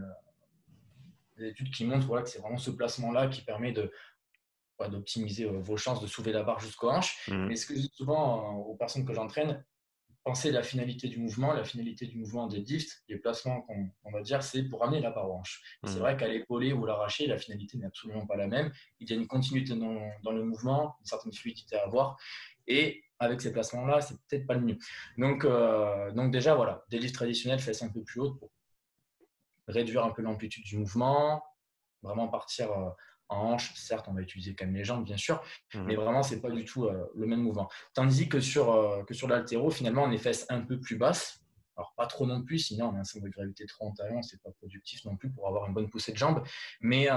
des 1.37 1.49
études 1.49 1.71
qui 1.71 1.85
montrent 1.85 2.07
voilà, 2.07 2.23
que 2.23 2.31
c'est 2.31 2.39
vraiment 2.39 2.59
ce 2.59 2.71
placement-là 2.71 3.29
qui 3.29 3.43
permet 3.43 3.73
de 3.73 3.93
d'optimiser 4.89 5.45
euh, 5.45 5.59
vos 5.61 5.77
chances 5.77 6.01
de 6.01 6.07
soulever 6.07 6.33
la 6.33 6.43
barre 6.43 6.61
jusqu'aux 6.61 6.91
hanches. 6.91 7.29
Mmh. 7.29 7.47
Mais 7.49 7.57
ce 7.57 7.67
que 7.67 7.75
je 7.75 7.81
dis 7.81 7.93
souvent 7.95 8.39
euh, 8.39 8.63
aux 8.63 8.77
personnes 8.77 9.05
que 9.05 9.13
j'entraîne, 9.13 9.63
pensez 10.31 10.53
la 10.53 10.63
finalité 10.63 11.09
du 11.09 11.19
mouvement. 11.19 11.53
La 11.53 11.65
finalité 11.65 12.07
du 12.07 12.17
mouvement 12.17 12.47
des 12.47 12.59
deadlift, 12.59 13.03
les 13.09 13.19
placements 13.19 13.63
qu'on 13.63 14.13
va 14.13 14.21
dire, 14.23 14.45
c'est 14.45 14.63
pour 14.63 14.85
amener 14.85 15.01
la 15.01 15.11
barre 15.11 15.29
aux 15.29 15.35
hanches. 15.35 15.61
C'est 15.85 15.97
mmh. 15.97 15.99
vrai 15.99 16.17
qu'à 16.17 16.29
l'épaulé 16.29 16.73
ou 16.73 16.87
l'arraché, 16.87 17.27
la 17.27 17.37
finalité 17.37 17.79
n'est 17.79 17.87
absolument 17.87 18.27
pas 18.27 18.37
la 18.37 18.47
même. 18.47 18.71
Il 19.01 19.11
y 19.11 19.13
a 19.13 19.17
une 19.17 19.27
continuité 19.27 19.75
dans, 19.75 19.99
dans, 20.23 20.31
le 20.31 20.45
mouvement, 20.45 20.95
une 21.01 21.07
certaine 21.07 21.33
fluidité 21.33 21.75
à 21.75 21.83
avoir. 21.83 22.17
Et 22.69 23.03
avec 23.19 23.41
ces 23.41 23.53
placements-là, 23.53 24.01
c'est 24.03 24.15
peut-être 24.29 24.47
pas 24.47 24.55
le 24.55 24.61
mieux. 24.61 24.79
Donc, 25.19 25.45
euh, 25.45 26.13
donc 26.13 26.31
déjà, 26.31 26.55
voilà, 26.55 26.85
des 26.91 27.01
livres 27.01 27.15
traditionnels, 27.15 27.59
fesses 27.59 27.83
un 27.83 27.89
peu 27.89 28.05
plus 28.05 28.21
hautes 28.21 28.39
pour 28.39 28.53
réduire 29.67 30.05
un 30.05 30.11
peu 30.11 30.23
l'amplitude 30.23 30.63
du 30.65 30.79
mouvement, 30.79 31.43
vraiment 32.03 32.29
partir 32.29 32.71
euh, 33.31 33.35
en 33.35 33.53
hanche. 33.53 33.75
Certes, 33.75 34.07
on 34.09 34.15
va 34.15 34.23
utiliser 34.23 34.55
quand 34.55 34.65
même 34.65 34.75
les 34.75 34.85
jambes, 34.85 35.05
bien 35.05 35.17
sûr, 35.17 35.43
mmh. 35.75 35.83
mais 35.85 35.95
vraiment, 35.97 36.23
c'est 36.23 36.41
pas 36.41 36.51
du 36.51 36.65
tout 36.65 36.87
euh, 36.87 37.11
le 37.15 37.27
même 37.27 37.41
mouvement. 37.43 37.69
Tandis 37.95 38.29
que 38.29 38.41
sur, 38.41 39.05
que 39.07 39.15
sur 39.15 39.29
l'altéro, 39.29 39.71
finalement, 39.71 40.05
on 40.05 40.11
est 40.11 40.19
fesses 40.19 40.47
un 40.49 40.61
peu 40.61 40.79
plus 40.79 40.97
basses. 40.97 41.41
Alors, 41.77 41.95
pas 41.97 42.07
trop 42.07 42.27
non 42.27 42.43
plus, 42.43 42.59
sinon 42.59 42.89
on 42.89 42.97
a 42.97 43.01
un 43.01 43.05
centre 43.05 43.25
de 43.25 43.31
gravité 43.31 43.65
trop 43.65 43.87
en 43.87 43.93
talon, 43.93 44.21
c'est 44.23 44.43
pas 44.43 44.51
productif 44.51 45.03
non 45.07 45.17
plus 45.17 45.31
pour 45.31 45.49
avoir 45.49 45.67
une 45.67 45.73
bonne 45.73 45.89
poussée 45.89 46.13
de 46.13 46.19
jambes. 46.19 46.43
Mais 46.81 47.09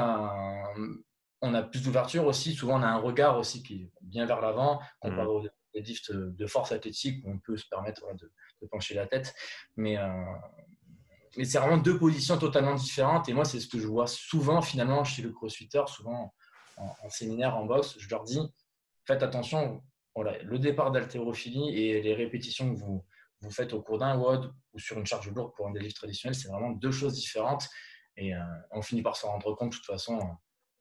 on 1.42 1.54
a 1.54 1.64
plus 1.64 1.84
d'ouverture 1.84 2.26
aussi. 2.26 2.54
Souvent, 2.54 2.80
on 2.80 2.84
a 2.84 2.88
un 2.88 3.00
regard 3.00 3.38
aussi 3.38 3.62
qui 3.62 3.74
est 3.76 3.92
bien 4.02 4.26
vers 4.26 4.40
l'avant, 4.40 4.80
comparé 5.02 5.26
mmh. 5.26 5.28
aux 5.28 5.44
lifts 5.76 6.12
de 6.14 6.48
force 6.48 6.72
athlétique 6.72 7.26
où 7.26 7.32
on 7.32 7.40
peut 7.40 7.58
se 7.58 7.68
permettre 7.68 8.06
de, 8.16 8.32
pencher 8.72 8.96
la 8.96 9.06
tête. 9.06 9.36
Mais, 9.76 9.98
euh, 9.98 10.24
mais 11.38 11.46
c'est 11.46 11.58
vraiment 11.58 11.78
deux 11.78 11.98
positions 11.98 12.38
totalement 12.38 12.76
différentes. 12.76 13.30
Et 13.30 13.34
moi, 13.34 13.46
c'est 13.46 13.60
ce 13.60 13.68
que 13.68 13.80
je 13.80 13.88
vois 13.88 14.08
souvent 14.08 14.62
finalement 14.62 15.04
chez 15.04 15.22
le 15.22 15.32
crossfitter, 15.32 15.84
souvent 15.88 16.34
en, 16.78 17.10
séminaire, 17.10 17.56
en 17.56 17.66
boxe. 17.66 17.96
Je 17.98 18.10
leur 18.10 18.24
dis 18.24 18.40
faites 19.06 19.24
attention, 19.24 19.82
voilà, 20.16 20.42
le 20.44 20.60
départ 20.60 20.92
d'haltérophilie 20.92 21.78
et 21.78 22.02
les 22.02 22.14
répétitions 22.14 22.74
que 22.74 22.80
vous, 22.80 23.04
vous 23.42 23.52
faites 23.52 23.74
au 23.74 23.82
cours 23.82 23.98
d'un 23.98 24.18
WOD 24.18 24.54
ou 24.74 24.80
sur 24.80 24.98
une 24.98 25.06
charge 25.06 25.30
lourde 25.30 25.54
pour 25.56 25.68
un 25.68 25.72
deadlift 25.72 25.98
traditionnel, 25.98 26.36
c'est 26.36 26.48
vraiment 26.48 26.72
deux 26.72 26.92
choses 26.92 27.14
différentes. 27.14 27.68
Et 28.16 28.32
on 28.72 28.82
finit 28.82 29.02
par 29.02 29.16
se 29.16 29.26
rendre 29.26 29.56
compte 29.56 29.72
de 29.72 29.76
toute 29.76 29.86
façon 29.86 30.20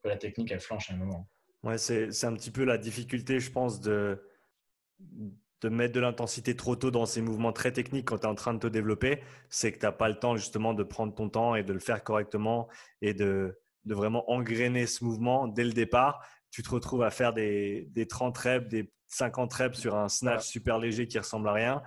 que 0.03 0.09
la 0.09 0.17
technique, 0.17 0.51
elle 0.53 0.61
flanche 0.61 0.91
à 0.91 0.95
un 0.95 0.99
moment. 0.99 1.29
Ouais, 1.63 1.79
c'est 1.79 2.25
un 2.25 2.35
petit 2.35 2.51
peu 2.51 2.65
la 2.65 2.77
difficulté, 2.77 3.41
je 3.41 3.51
pense, 3.51 3.81
de, 3.81 4.23
de 5.63 5.69
mettre 5.69 5.95
de 5.95 6.01
l'intensité 6.01 6.57
trop 6.57 6.77
tôt 6.77 6.91
dans 6.91 7.07
ces 7.07 7.23
mouvements 7.23 7.53
très 7.53 7.73
techniques 7.73 8.07
quand 8.09 8.19
tu 8.19 8.25
es 8.25 8.29
en 8.29 8.35
train 8.35 8.55
de 8.55 8.59
te 8.59 8.67
développer. 8.67 9.23
C'est 9.49 9.73
que 9.73 9.79
tu 9.79 9.87
n'as 9.87 9.93
pas 9.93 10.09
le 10.09 10.17
temps 10.17 10.37
justement 10.37 10.75
de 10.75 10.83
prendre 10.83 11.15
ton 11.15 11.29
temps 11.29 11.55
et 11.55 11.63
de 11.63 11.73
le 11.73 11.79
faire 11.79 12.03
correctement 12.03 12.69
et 13.01 13.15
de, 13.15 13.59
de 13.85 13.95
vraiment 13.95 14.31
engrainer 14.31 14.87
ce 14.87 15.05
mouvement 15.05 15.47
dès 15.47 15.65
le 15.65 15.73
départ. 15.73 16.27
Tu 16.51 16.63
te 16.63 16.71
retrouves 16.71 17.03
à 17.03 17.11
faire 17.11 17.33
des, 17.33 17.89
des 17.91 18.07
30 18.07 18.37
reps, 18.37 18.69
des 18.69 18.93
50 19.09 19.53
reps 19.55 19.79
sur 19.79 19.95
un 19.95 20.09
snatch 20.09 20.43
super 20.43 20.79
léger 20.79 21.07
qui 21.07 21.19
ressemble 21.19 21.49
à 21.49 21.53
rien. 21.53 21.83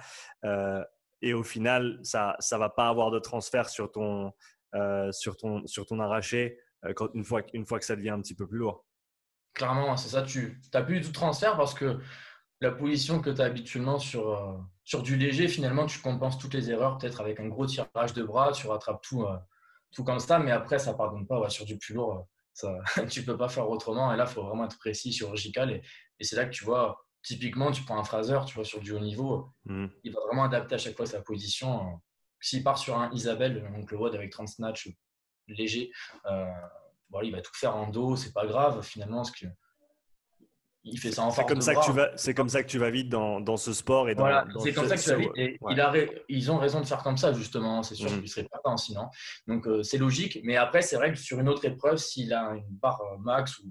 Euh, 0.46 0.84
et 1.22 1.34
au 1.34 1.44
final, 1.44 2.00
ça 2.04 2.38
ne 2.52 2.58
va 2.58 2.70
pas 2.70 2.88
avoir 2.88 3.12
de 3.12 3.20
transfert 3.20 3.70
sur 3.70 3.92
ton, 3.92 4.32
euh, 4.74 5.12
sur 5.12 5.36
ton, 5.36 5.66
sur 5.68 5.86
ton 5.86 6.00
arraché 6.00 6.60
euh, 6.86 6.94
quand, 6.94 7.10
une, 7.14 7.24
fois, 7.24 7.42
une 7.54 7.66
fois 7.66 7.80
que 7.80 7.86
ça 7.86 7.96
devient 7.96 8.12
un 8.12 8.22
petit 8.22 8.36
peu 8.36 8.48
plus 8.48 8.60
lourd. 8.60 8.86
Clairement, 9.54 9.98
c'est 9.98 10.10
ça. 10.10 10.22
Tu 10.22 10.62
n'as 10.74 10.82
plus 10.82 11.00
du 11.00 11.02
tout 11.02 11.10
de 11.10 11.14
transfert 11.14 11.58
parce 11.58 11.74
que 11.74 12.00
la 12.62 12.72
position 12.72 13.20
que 13.22 13.30
tu 13.30 13.42
as 13.42 13.46
habituellement 13.46 14.00
sur, 14.00 14.66
sur 14.84 15.04
du 15.04 15.18
léger, 15.18 15.48
finalement, 15.48 15.86
tu 15.86 16.00
compenses 16.00 16.38
toutes 16.38 16.54
les 16.54 16.72
erreurs, 16.72 16.98
peut-être 16.98 17.22
avec 17.22 17.40
un 17.40 17.48
gros 17.48 17.66
tirage 17.66 18.14
de 18.14 18.24
bras, 18.24 18.52
tu 18.52 18.68
rattrapes 18.68 19.02
tout, 19.02 19.26
tout 19.92 20.04
comme 20.04 20.20
ça, 20.20 20.40
mais 20.40 20.52
après, 20.52 20.80
ça 20.80 20.94
ne 20.94 20.98
pardonne 20.98 21.28
pas. 21.28 21.50
sur 21.50 21.66
du 21.66 21.78
plus 21.78 21.94
lourd, 21.94 22.28
ça, 22.54 22.78
tu 23.10 23.22
ne 23.22 23.26
peux 23.26 23.38
pas 23.38 23.50
faire 23.50 23.70
autrement. 23.70 24.14
Et 24.14 24.18
là, 24.18 24.26
il 24.28 24.34
faut 24.34 24.44
vraiment 24.44 24.66
être 24.66 24.78
précis, 24.78 25.12
chirurgical. 25.12 25.72
Et, 25.72 25.82
et 26.20 26.24
c'est 26.24 26.36
là 26.36 26.46
que 26.46 26.54
tu 26.54 26.64
vois, 26.64 27.06
typiquement, 27.24 27.72
tu 27.72 27.84
prends 27.84 28.00
un 28.00 28.04
phraseur, 28.04 28.46
tu 28.46 28.56
vois, 28.56 28.66
sur 28.66 28.80
du 28.80 28.92
haut 28.92 29.00
niveau, 29.00 29.50
mmh. 29.66 29.88
il 30.04 30.14
va 30.14 30.22
vraiment 30.28 30.44
adapter 30.44 30.76
à 30.76 30.78
chaque 30.78 30.96
fois 30.96 31.06
sa 31.06 31.22
position. 31.22 32.00
S'il 32.40 32.64
part 32.64 32.78
sur 32.78 32.98
un 32.98 33.12
Isabelle, 33.12 33.68
donc 33.76 33.92
le 33.92 33.98
WOD 33.98 34.16
avec 34.16 34.32
30 34.32 34.48
snatch 34.48 34.90
léger, 35.48 35.92
euh, 36.26 36.46
il 37.24 37.32
va 37.32 37.42
tout 37.42 37.54
faire 37.54 37.76
en 37.76 37.88
dos, 37.90 38.16
c'est 38.16 38.34
pas 38.34 38.46
grave 38.46 38.82
finalement. 38.84 39.24
Ce 39.24 39.32
que, 39.32 39.48
il 40.86 41.00
fait 41.00 41.12
ça 41.12 41.24
en 41.24 41.32
C'est 41.32 41.46
comme, 41.46 41.62
ça 41.62 41.74
que 41.74 41.84
tu 41.84 41.92
vas, 41.92 42.12
c'est 42.16 42.34
comme 42.34 42.50
ça 42.50 42.62
que 42.64 42.70
tu 42.70 42.78
vas 42.78 42.92
vite 42.92 43.10
dans, 43.10 43.42
dans 43.42 43.58
ce 43.58 43.74
sport. 43.74 44.08
et 44.08 44.16
dans, 44.16 44.22
voilà, 44.22 44.46
c'est 44.64 44.74
comme 44.74 44.88
ça 44.88 44.96
que 44.96 45.02
tu 45.02 45.10
vas 45.10 45.16
vite. 45.18 45.32
Et 45.36 45.58
il 45.70 45.82
a, 45.82 45.94
ils 46.30 46.52
ont 46.52 46.58
raison 46.58 46.80
de 46.80 46.86
faire 46.86 47.02
comme 47.02 47.18
ça, 47.18 47.34
justement. 47.34 47.82
C'est 47.82 47.96
sûr 47.96 48.10
mmh. 48.10 48.14
qu'il 48.14 48.22
ne 48.22 48.28
serait 48.28 48.44
pas 48.44 48.60
temps 48.64 48.78
sinon. 48.78 49.08
Donc, 49.48 49.68
euh, 49.68 49.82
c'est 49.82 49.98
logique. 49.98 50.40
Mais 50.44 50.58
après, 50.58 50.84
c'est 50.84 50.96
vrai 50.96 51.12
que 51.12 51.18
sur 51.18 51.40
une 51.40 51.50
autre 51.50 51.66
épreuve, 51.66 51.98
s'il 51.98 52.34
a 52.34 52.54
une 52.54 52.70
barre 52.70 53.02
euh, 53.02 53.18
max 53.18 53.60
ou 53.60 53.64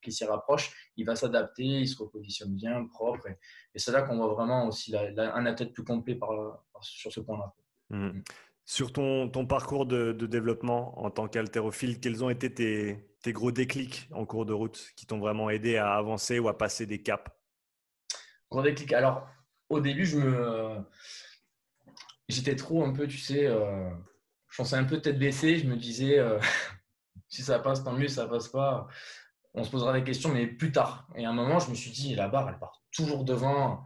qui 0.00 0.12
s'y 0.12 0.24
rapproche, 0.24 0.70
il 0.96 1.06
va 1.06 1.16
s'adapter, 1.16 1.64
il 1.64 1.88
se 1.88 1.96
repositionne 2.00 2.54
bien, 2.54 2.86
propre. 2.86 3.26
Et, 3.26 3.78
c'est 3.78 3.90
là 3.90 4.02
qu'on 4.02 4.16
voit 4.16 4.32
vraiment 4.34 4.68
aussi 4.68 4.94
un 4.96 5.46
athlète 5.46 5.72
plus 5.72 5.84
complet 5.84 6.14
par, 6.14 6.30
sur 6.80 7.10
ce 7.12 7.20
point-là. 7.20 7.52
Mmh. 7.90 8.06
Mmh. 8.06 8.22
Sur 8.66 8.92
ton, 8.92 9.28
ton 9.28 9.44
parcours 9.44 9.86
de, 9.86 10.12
développement 10.12 10.98
en 11.02 11.10
tant 11.10 11.28
qu'haltérophile, 11.28 12.00
quels 12.00 12.24
ont 12.24 12.30
été 12.30 12.52
tes, 12.54 13.13
tes, 13.24 13.32
gros 13.32 13.50
déclics 13.50 14.08
en 14.12 14.24
cours 14.26 14.46
de 14.46 14.52
route 14.52 14.92
qui 14.96 15.06
t'ont 15.06 15.18
vraiment 15.18 15.50
aidé 15.50 15.76
à 15.76 15.94
avancer 15.94 16.38
ou 16.38 16.48
à 16.48 16.56
passer 16.56 16.86
des 16.86 17.02
caps? 17.02 17.30
Gros 18.50 18.62
déclic. 18.62 18.92
Alors, 18.92 19.26
au 19.68 19.80
début, 19.80 20.04
je 20.04 20.18
me. 20.18 20.84
J'étais 22.28 22.56
trop 22.56 22.84
un 22.84 22.92
peu, 22.92 23.06
tu 23.06 23.18
sais, 23.18 23.46
euh, 23.46 23.90
je 24.48 24.56
pensais 24.56 24.76
un 24.76 24.84
peu 24.84 25.00
tête 25.00 25.18
baissée. 25.18 25.58
Je 25.58 25.66
me 25.66 25.76
disais, 25.76 26.18
euh, 26.18 26.38
si 27.28 27.42
ça 27.42 27.58
passe, 27.58 27.82
tant 27.82 27.92
mieux, 27.92 28.08
si 28.08 28.14
ça 28.14 28.26
passe 28.26 28.48
pas 28.48 28.88
on 29.54 29.62
se 29.62 29.70
posera 29.70 29.92
des 29.92 30.04
questions, 30.04 30.32
mais 30.32 30.46
plus 30.46 30.72
tard. 30.72 31.08
Et 31.14 31.24
à 31.24 31.30
un 31.30 31.32
moment, 31.32 31.60
je 31.60 31.70
me 31.70 31.74
suis 31.74 31.90
dit, 31.90 32.14
la 32.14 32.28
barre, 32.28 32.48
elle 32.48 32.58
part 32.58 32.82
toujours 32.92 33.24
devant. 33.24 33.84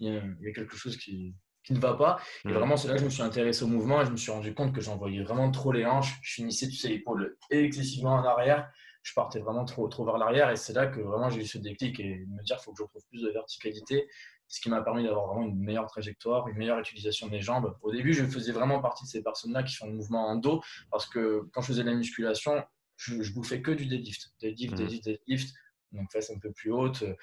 Il 0.00 0.12
y 0.12 0.48
a, 0.48 0.52
quelque 0.52 0.76
chose 0.76 0.96
qui, 0.96 1.34
ne 1.74 1.80
va 1.80 1.94
pas. 1.94 2.18
Et 2.44 2.52
vraiment, 2.52 2.76
c'est 2.76 2.88
là 2.88 2.94
que 2.94 3.00
je 3.00 3.04
me 3.04 3.10
suis 3.10 3.22
intéressé 3.22 3.64
au 3.64 3.68
mouvement 3.68 4.02
et 4.02 4.06
je 4.06 4.10
me 4.10 4.16
suis 4.16 4.30
rendu 4.30 4.54
compte 4.54 4.74
que 4.74 4.80
j'envoyais 4.80 5.22
vraiment 5.22 5.50
trop 5.50 5.72
les 5.72 5.84
hanches. 5.84 6.18
Je 6.22 6.34
finissais, 6.34 6.68
tu 6.68 6.76
sais, 6.76 6.88
l'épaule 6.88 7.36
excessivement 7.50 8.14
en 8.14 8.24
arrière. 8.24 8.70
Je 9.02 9.14
partais 9.14 9.40
vraiment 9.40 9.64
trop, 9.64 9.88
trop 9.88 10.04
vers 10.04 10.18
l'arrière. 10.18 10.50
Et 10.50 10.56
c'est 10.56 10.72
là 10.72 10.86
que 10.86 11.00
vraiment 11.00 11.30
j'ai 11.30 11.40
eu 11.40 11.46
ce 11.46 11.58
déclic 11.58 11.98
et 12.00 12.26
me 12.26 12.42
dire 12.42 12.56
qu'il 12.56 12.64
faut 12.64 12.72
que 12.72 12.78
je 12.78 12.82
retrouve 12.82 13.04
plus 13.08 13.22
de 13.22 13.30
verticalité. 13.30 14.08
Ce 14.46 14.60
qui 14.60 14.70
m'a 14.70 14.80
permis 14.80 15.04
d'avoir 15.04 15.26
vraiment 15.26 15.46
une 15.46 15.58
meilleure 15.58 15.86
trajectoire, 15.86 16.48
une 16.48 16.56
meilleure 16.56 16.78
utilisation 16.78 17.28
des 17.28 17.40
jambes. 17.40 17.76
Au 17.82 17.92
début, 17.92 18.14
je 18.14 18.24
faisais 18.24 18.52
vraiment 18.52 18.80
partie 18.80 19.04
de 19.04 19.08
ces 19.08 19.22
personnes-là 19.22 19.62
qui 19.62 19.74
font 19.74 19.86
le 19.86 19.94
mouvement 19.94 20.26
en 20.26 20.36
dos 20.36 20.62
parce 20.90 21.06
que 21.06 21.42
quand 21.52 21.60
je 21.60 21.66
faisais 21.68 21.82
de 21.82 21.90
la 21.90 21.94
musculation, 21.94 22.64
je, 22.96 23.22
je, 23.22 23.32
bouffais 23.32 23.62
que 23.62 23.70
du 23.70 23.86
deadlift. 23.86 24.32
Deadlift, 24.40 24.72
mmh. 24.72 24.76
deadlift, 24.76 25.04
deadlift. 25.04 25.54
Donc, 25.92 26.10
face 26.12 26.30
un 26.30 26.38
peu 26.38 26.52
plus 26.52 26.72
haute. 26.72 27.02
Euh, 27.02 27.14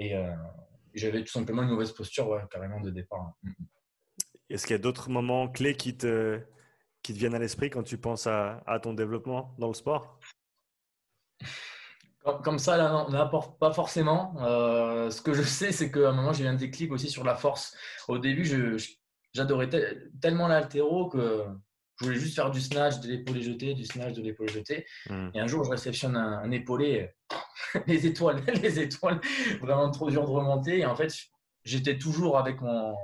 euh, 0.00 0.34
et, 0.94 0.98
j'avais 0.98 1.22
tout 1.22 1.32
simplement 1.32 1.62
une 1.62 1.70
mauvaise 1.70 1.92
posture, 1.92 2.46
carrément, 2.50 2.80
de 2.80 2.90
départ. 2.90 3.32
Mmh. 3.42 3.52
Est-ce 4.50 4.66
qu'il 4.66 4.74
y 4.74 4.78
a 4.78 4.82
d'autres 4.82 5.10
moments 5.10 5.48
clés 5.48 5.76
qui 5.76 5.96
te, 5.96 6.40
qui 7.02 7.12
te 7.12 7.18
viennent 7.18 7.34
à 7.34 7.38
l'esprit 7.38 7.70
quand 7.70 7.82
tu 7.82 7.98
penses 7.98 8.26
à, 8.26 8.62
à, 8.66 8.78
ton 8.78 8.94
développement 8.94 9.54
dans 9.58 9.68
le 9.68 9.74
sport? 9.74 10.18
Comme, 12.42 12.58
ça, 12.58 12.76
là, 12.76 13.06
n'apporte 13.08 13.58
pas 13.60 13.72
forcément. 13.72 14.34
Euh, 14.40 15.10
ce 15.10 15.22
que 15.22 15.32
je 15.32 15.42
sais, 15.42 15.70
c'est 15.70 15.92
qu'à 15.92 16.08
un 16.08 16.12
moment, 16.12 16.32
j'ai 16.32 16.44
eu 16.44 16.48
un 16.48 16.54
déclic 16.54 16.90
aussi 16.90 17.08
sur 17.08 17.22
la 17.22 17.36
force. 17.36 17.76
Au 18.08 18.18
début, 18.18 18.44
j'adorais 19.32 19.70
tellement 20.20 20.48
l'altéro 20.48 21.08
que 21.08 21.44
je 22.00 22.04
voulais 22.04 22.18
juste 22.18 22.34
faire 22.34 22.50
du 22.50 22.60
snatch 22.60 22.98
de 23.00 23.08
l'épaule 23.08 23.40
jeté, 23.40 23.74
du 23.74 23.84
snatch 23.84 24.14
de 24.14 24.22
l'épaule 24.22 24.48
jeté. 24.50 24.86
Hmm. 25.08 25.30
Et 25.34 25.40
un 25.40 25.46
jour, 25.46 25.64
je 25.64 25.70
réceptionne 25.70 26.16
un, 26.16 26.50
épaulé, 26.50 27.10
les 27.86 28.06
étoiles, 28.06 28.42
les 28.62 28.80
étoiles, 28.80 29.20
vraiment 29.60 29.90
trop 29.90 30.10
dur 30.10 30.24
de 30.24 30.30
remonter. 30.30 30.80
Et 30.80 30.86
en 30.86 30.96
fait, 30.96 31.12
j'étais 31.64 31.96
toujours 31.96 32.38
avec 32.38 32.60
mon, 32.60 32.96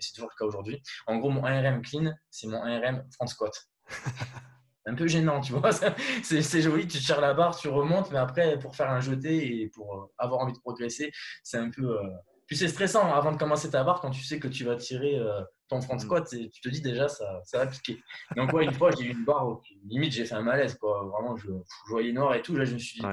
c'est 0.00 0.12
toujours 0.12 0.30
le 0.32 0.38
cas 0.38 0.46
aujourd'hui. 0.46 0.82
En 1.06 1.16
gros, 1.18 1.30
mon 1.30 1.42
1RM 1.42 1.82
clean, 1.82 2.12
c'est 2.30 2.46
mon 2.46 2.64
1RM 2.64 3.04
front 3.12 3.26
squat. 3.26 3.52
un 4.86 4.94
peu 4.94 5.06
gênant, 5.06 5.40
tu 5.40 5.52
vois. 5.52 5.70
C'est 6.22 6.62
joli, 6.62 6.86
tu 6.86 6.98
tires 6.98 7.20
la 7.20 7.34
barre, 7.34 7.56
tu 7.56 7.68
remontes, 7.68 8.10
mais 8.10 8.18
après, 8.18 8.58
pour 8.58 8.74
faire 8.74 8.90
un 8.90 9.00
jeté 9.00 9.62
et 9.62 9.68
pour 9.68 9.94
euh, 9.94 10.12
avoir 10.18 10.40
envie 10.40 10.52
de 10.52 10.58
progresser, 10.58 11.12
c'est 11.42 11.58
un 11.58 11.70
peu. 11.70 11.98
Euh, 11.98 12.08
puis 12.46 12.56
c'est 12.56 12.68
stressant 12.68 13.12
avant 13.12 13.30
de 13.30 13.36
commencer 13.36 13.70
ta 13.70 13.84
barre 13.84 14.00
quand 14.00 14.10
tu 14.10 14.24
sais 14.24 14.40
que 14.40 14.48
tu 14.48 14.64
vas 14.64 14.74
tirer 14.74 15.16
euh, 15.16 15.40
ton 15.68 15.80
front 15.80 15.94
mm. 15.94 16.00
squat 16.00 16.32
et 16.32 16.50
tu 16.50 16.60
te 16.60 16.68
dis 16.68 16.80
déjà 16.80 17.08
ça, 17.08 17.40
ça 17.44 17.58
va 17.58 17.66
piquer. 17.68 18.02
Donc, 18.36 18.52
une 18.60 18.72
fois, 18.72 18.90
j'ai 18.90 19.04
eu 19.04 19.12
une 19.12 19.24
barre 19.24 19.46
où 19.46 19.60
limite 19.84 20.12
j'ai 20.12 20.24
fait 20.24 20.34
un 20.34 20.42
malaise. 20.42 20.76
Quoi. 20.76 21.04
Vraiment, 21.04 21.36
je, 21.36 21.48
voyais 21.88 22.12
noir 22.12 22.34
et 22.34 22.42
tout. 22.42 22.56
Là, 22.56 22.64
je 22.64 22.74
me 22.74 22.78
suis 22.78 23.00
dit, 23.00 23.06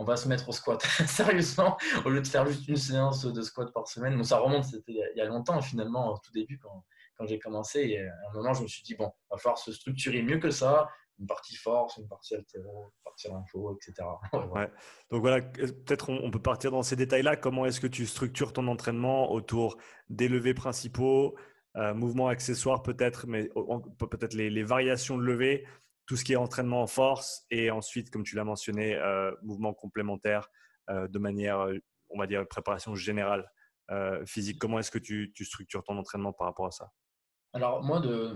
on 0.00 0.04
va 0.04 0.16
se 0.16 0.26
mettre 0.28 0.48
au 0.48 0.52
squat. 0.52 0.82
Sérieusement, 1.06 1.76
au 2.06 2.08
lieu 2.08 2.22
de 2.22 2.26
faire 2.26 2.46
juste 2.46 2.66
une 2.66 2.76
séance 2.76 3.26
de 3.26 3.42
squat 3.42 3.70
par 3.70 3.86
semaine. 3.86 4.16
Bon, 4.16 4.24
ça 4.24 4.38
remonte, 4.38 4.64
c'était 4.64 4.92
il 4.92 5.12
y 5.18 5.20
a 5.20 5.26
longtemps 5.26 5.60
finalement, 5.60 6.14
au 6.14 6.18
tout 6.18 6.32
début 6.32 6.58
quand, 6.58 6.82
j'ai 7.26 7.38
commencé. 7.38 7.80
Et 7.80 8.00
à 8.00 8.12
un 8.30 8.32
moment, 8.32 8.54
je 8.54 8.62
me 8.62 8.66
suis 8.66 8.82
dit, 8.82 8.94
bon, 8.94 9.12
va 9.30 9.36
falloir 9.36 9.58
se 9.58 9.72
structurer 9.72 10.22
mieux 10.22 10.38
que 10.38 10.50
ça 10.50 10.88
une 11.18 11.26
partie 11.26 11.54
force, 11.54 11.98
une 11.98 12.08
partie 12.08 12.34
altéro, 12.34 12.84
une 12.96 13.04
partie 13.04 13.30
info, 13.30 13.76
etc. 13.76 14.08
Donc 15.10 15.20
voilà, 15.20 15.42
peut-être 15.42 16.08
on, 16.08 16.30
peut 16.30 16.40
partir 16.40 16.70
dans 16.70 16.82
ces 16.82 16.96
détails-là. 16.96 17.36
Comment 17.36 17.66
est-ce 17.66 17.78
que 17.78 17.86
tu 17.86 18.06
structures 18.06 18.54
ton 18.54 18.66
entraînement 18.68 19.30
autour 19.30 19.76
des 20.08 20.28
levées 20.28 20.54
principaux, 20.54 21.36
euh, 21.76 21.92
mouvements 21.92 22.28
accessoires 22.28 22.82
peut-être, 22.82 23.26
mais 23.26 23.50
peut-être 23.98 24.32
les, 24.32 24.62
variations 24.62 25.18
de 25.18 25.24
levées, 25.24 25.66
tout 26.10 26.16
ce 26.16 26.24
qui 26.24 26.32
est 26.32 26.36
entraînement 26.36 26.82
en 26.82 26.88
force 26.88 27.46
et 27.52 27.70
ensuite, 27.70 28.10
comme 28.10 28.24
tu 28.24 28.34
l'as 28.34 28.42
mentionné, 28.42 28.96
euh, 28.96 29.30
mouvements 29.42 29.72
complémentaires 29.72 30.48
euh, 30.88 31.06
de 31.06 31.20
manière, 31.20 31.68
on 32.08 32.18
va 32.18 32.26
dire, 32.26 32.44
préparation 32.48 32.96
générale 32.96 33.48
physique. 34.24 34.58
Comment 34.58 34.80
est-ce 34.80 34.90
que 34.90 34.98
tu 34.98 35.32
structures 35.44 35.84
ton 35.84 35.96
entraînement 35.98 36.32
par 36.32 36.48
rapport 36.48 36.66
à 36.66 36.72
ça? 36.72 36.90
Alors 37.52 37.84
moi, 37.84 38.00
de, 38.00 38.34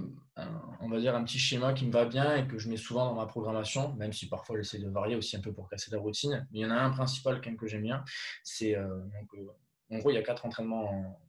on 0.81 0.89
va 0.89 1.01
dire 1.01 1.17
un 1.17 1.25
petit 1.25 1.41
schéma 1.41 1.73
qui 1.73 1.85
me 1.85 1.91
va 1.91 2.05
bien 2.05 2.37
et 2.37 2.47
que 2.47 2.59
je 2.59 2.69
mets 2.69 2.77
souvent 2.77 3.07
dans 3.07 3.15
ma 3.17 3.27
programmation, 3.27 3.93
même 3.95 4.13
si 4.13 4.29
parfois 4.29 4.57
j'essaie 4.57 4.79
de 4.79 4.89
varier 4.89 5.17
aussi 5.17 5.37
un 5.37 5.41
peu 5.41 5.53
pour 5.53 5.69
casser 5.69 5.91
la 5.91 5.99
routine. 5.99 6.47
Mais 6.53 6.61
il 6.61 6.63
y 6.63 6.67
en 6.67 6.71
a 6.71 6.77
un 6.77 6.91
principal 6.91 7.41
quand 7.41 7.51
même 7.51 7.57
que 7.57 7.67
j'aime 7.67 7.83
bien. 7.83 8.05
C'est 8.45 8.77
euh, 8.77 9.01
euh, 9.35 9.51
en 9.91 9.99
gros 9.99 10.11
il 10.11 10.15
y 10.15 10.19
a 10.19 10.23
quatre 10.23 10.47
entraînements 10.47 11.21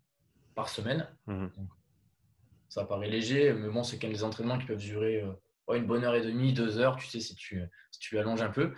par 0.53 0.69
semaine. 0.69 1.07
Mmh 1.25 1.47
ça 2.67 2.83
paraît 2.83 3.07
léger, 3.07 3.53
mais 3.53 3.69
bon 3.69 3.83
c'est 3.83 3.97
quand 3.97 4.07
même 4.07 4.15
des 4.15 4.23
entraînements 4.25 4.57
qui 4.57 4.65
peuvent 4.65 4.77
durer 4.77 5.21
euh, 5.21 5.31
une 5.73 5.87
bonne 5.87 6.03
heure 6.03 6.15
et 6.15 6.21
demie, 6.21 6.53
deux 6.53 6.77
heures, 6.77 6.95
tu 6.97 7.07
sais, 7.07 7.19
si 7.19 7.35
tu, 7.35 7.61
si 7.91 7.99
tu 7.99 8.19
allonges 8.19 8.41
un 8.41 8.49
peu. 8.49 8.73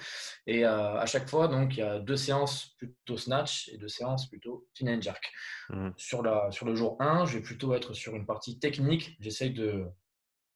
Et 0.46 0.66
euh, 0.66 0.98
à 0.98 1.06
chaque 1.06 1.28
fois, 1.30 1.48
donc, 1.48 1.76
il 1.76 1.80
y 1.80 1.84
a 1.84 2.00
deux 2.00 2.16
séances 2.16 2.76
plutôt 2.78 3.18
snatch 3.18 3.70
et 3.70 3.78
deux 3.78 3.90
séances 3.90 4.30
plutôt 4.30 4.68
clean 4.74 4.96
and 4.96 5.02
jerk. 5.02 5.32
Mmh. 5.70 5.90
Sur, 5.98 6.24
la, 6.24 6.50
sur 6.52 6.66
le 6.66 6.76
jour 6.76 6.96
1, 7.02 7.26
je 7.26 7.38
vais 7.38 7.44
plutôt 7.44 7.74
être 7.74 7.94
sur 7.94 8.16
une 8.16 8.26
partie 8.26 8.58
technique. 8.60 9.18
J'essaye 9.20 9.52
de, 9.52 9.86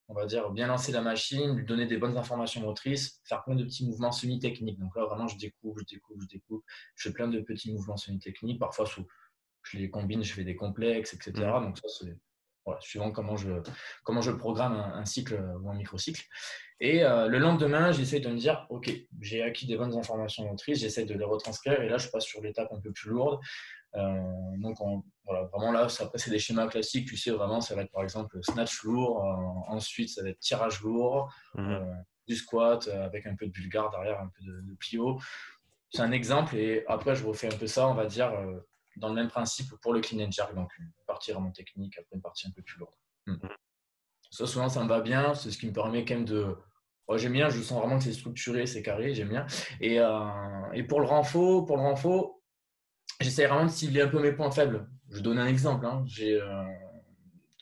on 0.07 0.13
va 0.13 0.25
dire, 0.25 0.51
bien 0.51 0.67
lancer 0.67 0.93
la 0.93 1.01
machine, 1.01 1.55
lui 1.55 1.65
donner 1.65 1.85
des 1.85 1.97
bonnes 1.97 2.17
informations 2.17 2.61
motrices, 2.61 3.21
faire 3.25 3.43
plein 3.43 3.55
de 3.55 3.65
petits 3.65 3.85
mouvements 3.85 4.13
semi-techniques. 4.13 4.79
Donc 4.79 4.95
là, 4.95 5.05
vraiment, 5.05 5.27
je 5.27 5.37
découpe, 5.37 5.79
je 5.79 5.85
découpe, 5.85 6.21
je 6.21 6.27
découpe. 6.27 6.63
Je 6.95 7.09
fais 7.09 7.13
plein 7.13 7.27
de 7.27 7.41
petits 7.41 7.73
mouvements 7.73 7.97
semi-techniques. 7.97 8.59
Parfois, 8.59 8.85
sous, 8.85 9.05
je 9.63 9.77
les 9.77 9.89
combine, 9.89 10.23
je 10.23 10.33
fais 10.33 10.45
des 10.45 10.55
complexes, 10.55 11.13
etc. 11.13 11.31
Mmh. 11.35 11.63
Donc 11.65 11.77
ça, 11.77 11.87
c'est 11.89 12.17
suivant 12.79 13.11
comment 13.11 13.37
je, 13.37 13.51
comment 14.03 14.21
je 14.21 14.31
programme 14.31 14.73
un, 14.73 15.05
cycle 15.05 15.41
ou 15.61 15.69
un 15.69 15.75
microcycle. 15.75 16.23
Et 16.79 17.03
euh, 17.03 17.27
le 17.27 17.37
lendemain, 17.37 17.91
j'essaie 17.91 18.19
de 18.19 18.29
me 18.29 18.37
dire, 18.37 18.65
OK, 18.69 18.91
j'ai 19.19 19.43
acquis 19.43 19.67
des 19.67 19.77
bonnes 19.77 19.95
informations 19.95 20.47
motrices, 20.47 20.79
j'essaie 20.79 21.05
de 21.05 21.13
les 21.13 21.23
retranscrire 21.23 21.81
et 21.81 21.89
là, 21.89 21.97
je 21.97 22.09
passe 22.09 22.25
sur 22.25 22.41
l'étape 22.41 22.71
un 22.71 22.79
peu 22.79 22.91
plus 22.91 23.09
lourde. 23.09 23.39
donc, 23.93 24.77
voilà, 25.25 25.43
vraiment 25.45 25.71
là, 25.71 25.87
après, 25.99 26.17
c'est 26.17 26.31
des 26.31 26.39
schémas 26.39 26.67
classiques. 26.67 27.07
Tu 27.07 27.17
sais, 27.17 27.31
vraiment, 27.31 27.61
ça 27.61 27.75
va 27.75 27.83
être 27.83 27.91
par 27.91 28.03
exemple 28.03 28.39
snatch 28.41 28.83
lourd. 28.83 29.23
ensuite, 29.67 30.09
ça 30.09 30.23
va 30.23 30.29
être 30.29 30.39
tirage 30.39 30.81
lourd, 30.81 31.31
mhm. 31.55 32.03
du 32.27 32.35
squat 32.35 32.87
avec 32.87 33.27
un 33.27 33.35
peu 33.35 33.45
de 33.45 33.51
bulgare 33.51 33.91
derrière, 33.91 34.19
un 34.19 34.31
peu 34.35 34.43
de, 34.43 34.61
de 34.61 34.73
plio. 34.75 35.19
C'est 35.91 36.01
un 36.01 36.11
exemple. 36.11 36.55
Et 36.55 36.83
après, 36.87 37.15
je 37.15 37.25
refais 37.25 37.53
un 37.53 37.57
peu 37.57 37.67
ça, 37.67 37.87
on 37.87 37.93
va 37.93 38.05
dire, 38.05 38.31
dans 38.97 39.09
le 39.09 39.15
même 39.15 39.27
principe 39.27 39.73
pour 39.81 39.93
le 39.93 40.01
clean 40.01 40.19
and 40.25 40.31
jerk. 40.31 40.53
Donc, 40.55 40.71
une 40.79 40.91
partie 41.07 41.31
vraiment 41.31 41.51
technique, 41.51 41.97
après 41.97 42.15
une 42.15 42.21
partie 42.21 42.47
un 42.47 42.51
peu 42.51 42.61
plus 42.61 42.77
lourde. 42.79 42.95
Mhm. 43.27 43.49
Ça, 44.29 44.47
souvent, 44.47 44.69
ça 44.69 44.83
me 44.83 44.89
va 44.89 45.01
bien. 45.01 45.33
C'est 45.33 45.51
ce 45.51 45.57
qui 45.57 45.67
me 45.67 45.73
permet 45.73 46.05
quand 46.05 46.15
même 46.15 46.25
de. 46.25 46.55
j'aime 47.15 47.33
bien, 47.33 47.49
je 47.49 47.61
sens 47.61 47.79
vraiment 47.79 47.97
que 47.97 48.05
c'est 48.05 48.13
structuré, 48.13 48.65
c'est 48.65 48.81
carré, 48.81 49.13
j'aime 49.13 49.29
bien. 49.29 49.45
Et, 49.79 49.99
euh, 49.99 50.71
et, 50.73 50.83
pour 50.83 51.01
le 51.01 51.07
renfort, 51.07 51.65
pour 51.65 51.77
le 51.77 51.83
renfort, 51.83 52.39
j'essaie 53.19 53.47
vraiment 53.47 53.65
de 53.65 53.71
cibler 53.71 54.01
un 54.01 54.07
peu 54.07 54.21
mes 54.21 54.31
points 54.31 54.51
faibles. 54.51 54.89
Je 55.09 55.19
donne 55.19 55.39
un 55.39 55.47
exemple. 55.47 55.85
Hein. 55.85 56.03
J'ai, 56.07 56.39
euh, 56.39 56.63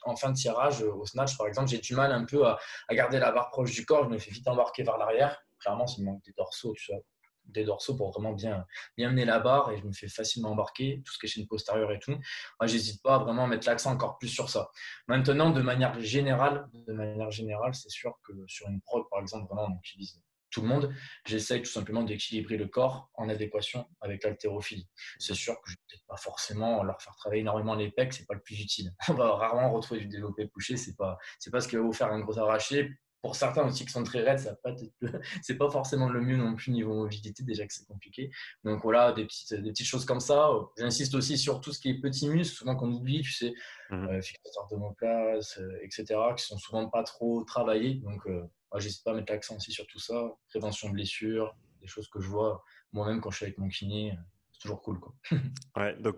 en 0.04 0.15
fin 0.15 0.30
de 0.30 0.36
tirage, 0.36 0.82
au 0.82 1.06
snatch, 1.06 1.38
par 1.38 1.48
exemple, 1.48 1.70
j'ai 1.70 1.80
du 1.80 1.96
mal 1.96 2.12
un 2.12 2.26
peu 2.26 2.46
à, 2.46 2.60
à, 2.88 2.96
garder 2.96 3.20
la 3.20 3.32
barre 3.32 3.50
proche 3.50 3.74
du 3.74 3.86
corps. 3.86 4.06
Je 4.06 4.10
me 4.10 4.18
fais 4.20 4.32
vite 4.32 4.48
embarquer 4.48 4.84
vers 4.84 4.98
l'arrière. 4.98 5.42
Clairement, 5.60 5.88
c'est 5.88 6.02
me 6.02 6.06
manque 6.06 6.24
des 6.24 6.34
dorsaux, 6.34 6.74
tu 6.78 6.92
vois 6.92 7.02
des 7.50 7.64
dorsaux 7.64 7.96
pour 7.96 8.12
vraiment 8.12 8.34
bien, 8.34 8.66
bien 8.98 9.10
mener 9.10 9.26
la 9.26 9.40
barre 9.40 9.72
et 9.72 9.78
je 9.78 9.86
me 9.86 9.92
fais 9.92 10.08
facilement 10.08 10.52
embarquer, 10.52 11.02
tout 11.06 11.14
ce 11.14 11.20
qui 11.20 11.26
est 11.26 11.30
chaîne 11.30 11.48
postérieure 11.48 11.92
et 11.92 12.00
tout. 12.00 12.12
Moi, 12.12 12.68
j'hésite 12.68 13.02
pas 13.02 13.16
à 13.16 13.18
vraiment 13.20 13.48
mettre 13.48 13.68
l'accent 13.68 13.92
encore 13.92 14.18
plus 14.18 14.30
sur 14.30 14.50
ça. 14.50 14.70
Maintenant, 15.08 15.52
de 15.52 15.62
manière 15.62 16.00
générale, 16.00 16.68
de 16.74 16.94
manière 16.94 17.32
générale, 17.32 17.74
c'est 17.74 17.90
sûr 17.90 18.16
que 18.24 18.34
sur 18.48 18.68
une 18.68 18.82
prog, 18.82 19.06
par 19.10 19.20
exemple, 19.20 19.48
vraiment, 19.48 19.68
on 19.74 19.78
utilise 19.80 20.22
tout 20.52 20.62
le 20.62 20.68
monde, 20.68 20.94
j'essaye 21.26 21.62
tout 21.62 21.70
simplement 21.70 22.04
d'équilibrer 22.04 22.58
le 22.58 22.68
corps 22.68 23.10
en 23.14 23.30
adéquation 23.30 23.88
avec 24.02 24.24
l'haltérophilie. 24.24 24.88
C'est 25.20 25.36
sûr 25.36 25.62
que 25.62 25.70
je 25.70 25.76
ne 25.76 25.98
vais 25.98 26.04
pas 26.08 26.18
forcément 26.18 26.84
leur 26.84 27.02
faire 27.02 27.16
travailler 27.16 27.42
énormément 27.42 27.76
les 27.76 27.92
pecs, 27.92 28.14
c'est 28.14 28.26
pas 28.26 28.34
le 28.34 28.42
plus 28.42 28.60
utile. 28.60 28.92
On 29.10 29.14
va 29.14 29.36
rarement 29.36 29.72
retrouver 29.72 30.02
du 30.02 30.08
développé 30.08 30.48
couché, 30.50 30.78
c'est 30.78 30.96
pas 30.96 31.18
pas 31.52 31.62
ce 31.62 31.68
qui 31.68 31.76
va 31.76 31.82
vous 31.82 31.94
faire 31.94 32.12
un 32.12 32.20
gros 32.20 32.38
arraché 32.38 32.92
pour 33.21 33.36
certains 33.36 33.67
aussi 33.67 33.86
qui 33.86 33.91
sont 33.91 34.03
très 34.03 34.21
raides, 34.21 34.39
ça 34.39 34.55
pas 34.55 34.73
c'est 35.41 35.58
pas 35.58 35.69
forcément 35.69 36.10
le 36.10 36.21
mieux 36.21 36.38
non 36.38 36.55
plus 36.55 36.71
niveau 36.71 36.93
mobilité, 36.93 37.43
déjà 37.43 37.65
que 37.67 37.73
c'est 37.73 37.86
compliqué. 37.86 38.32
Donc 38.63 38.82
voilà, 38.82 39.12
des 39.12 39.25
petites, 39.25 39.53
des 39.53 39.71
petites 39.71 39.88
choses 39.88 40.05
comme 40.05 40.21
ça. 40.21 40.49
J'insiste 40.77 41.15
aussi 41.15 41.38
sur 41.38 41.60
tout 41.60 41.73
ce 41.73 41.79
qui 41.79 41.89
est 41.89 41.99
petits 41.99 42.29
muscles, 42.29 42.55
souvent 42.55 42.75
qu'on 42.75 42.91
oublie, 42.91 43.21
tu 43.21 43.34
sais, 43.34 43.53
mmh. 43.89 44.08
euh, 44.08 44.21
fixateurs 44.21 44.67
d'homoplase, 44.69 45.58
euh, 45.60 45.79
etc., 45.82 46.05
qui 46.38 46.45
sont 46.45 46.58
souvent 46.58 46.88
pas 46.89 47.03
trop 47.03 47.43
travaillés. 47.43 47.95
Donc 47.95 48.25
euh, 48.27 48.41
moi, 48.71 48.79
j'hésite 48.79 49.03
pas 49.03 49.12
à 49.12 49.15
mettre 49.15 49.34
l'accent 49.34 49.58
aussi 49.58 49.71
sur 49.71 49.86
tout 49.88 49.99
ça. 49.99 50.32
Prévention 50.49 50.89
de 50.89 50.93
blessures, 50.93 51.55
des 51.82 51.88
choses 51.88 52.08
que 52.10 52.21
je 52.21 52.29
vois 52.29 52.63
moi-même 52.93 53.21
quand 53.21 53.32
je 53.32 53.38
suis 53.38 53.45
avec 53.45 53.58
mon 53.58 53.67
kiné, 53.67 54.17
c'est 54.51 54.62
toujours 54.62 54.82
cool. 54.82 54.99
Quoi. 54.99 55.13
ouais, 55.77 55.95
donc 55.99 56.15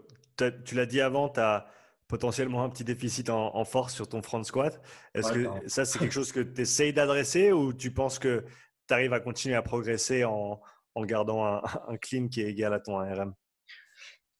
tu 0.65 0.75
l'as 0.75 0.85
dit 0.85 1.01
avant, 1.01 1.29
tu 1.29 1.39
as 1.39 1.67
potentiellement 2.11 2.65
un 2.65 2.69
petit 2.69 2.83
déficit 2.83 3.29
en, 3.29 3.63
force 3.63 3.93
sur 3.93 4.05
ton 4.09 4.21
front 4.21 4.43
squat. 4.43 4.81
Est-ce 5.13 5.31
que 5.31 5.47
ça, 5.67 5.85
c'est 5.85 5.97
quelque 5.97 6.11
chose 6.11 6.33
que 6.33 6.41
tu 6.41 6.61
essayes 6.61 6.91
d'adresser 6.91 7.53
ou 7.53 7.71
tu 7.71 7.93
penses 7.93 8.19
que 8.19 8.43
tu 8.89 8.93
arrives 8.93 9.13
à 9.13 9.21
continuer 9.21 9.55
à 9.55 9.61
progresser 9.61 10.25
en, 10.25 10.59
gardant 10.97 11.45
un, 11.87 11.97
clean 11.97 12.27
qui 12.27 12.41
est 12.41 12.49
égal 12.49 12.73
à 12.73 12.81
ton 12.81 12.97
RM 12.97 13.33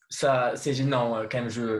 Ça, 0.09 0.51
c'est 0.55 0.73
gênant 0.73 1.23
quand 1.31 1.39
même. 1.39 1.49
Je, 1.49 1.79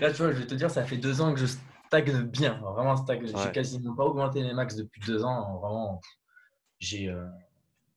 là, 0.00 0.12
tu 0.12 0.22
vois, 0.22 0.30
je 0.32 0.38
vais 0.38 0.46
te 0.46 0.54
dire, 0.54 0.70
ça 0.70 0.84
fait 0.84 0.98
deux 0.98 1.20
ans 1.20 1.34
que 1.34 1.40
je 1.40 1.46
stagne 1.88 2.22
bien. 2.22 2.60
Vraiment 2.60 2.96
stagne. 2.96 3.26
Je 3.26 3.36
n'ai 3.36 3.50
quasiment 3.50 3.96
pas 3.96 4.04
augmenté 4.04 4.40
mes 4.44 4.54
max 4.54 4.76
depuis 4.76 5.00
deux 5.00 5.24
ans. 5.24 5.58
Vraiment, 5.58 6.00
j'ai 6.78 7.08
euh, 7.08 7.26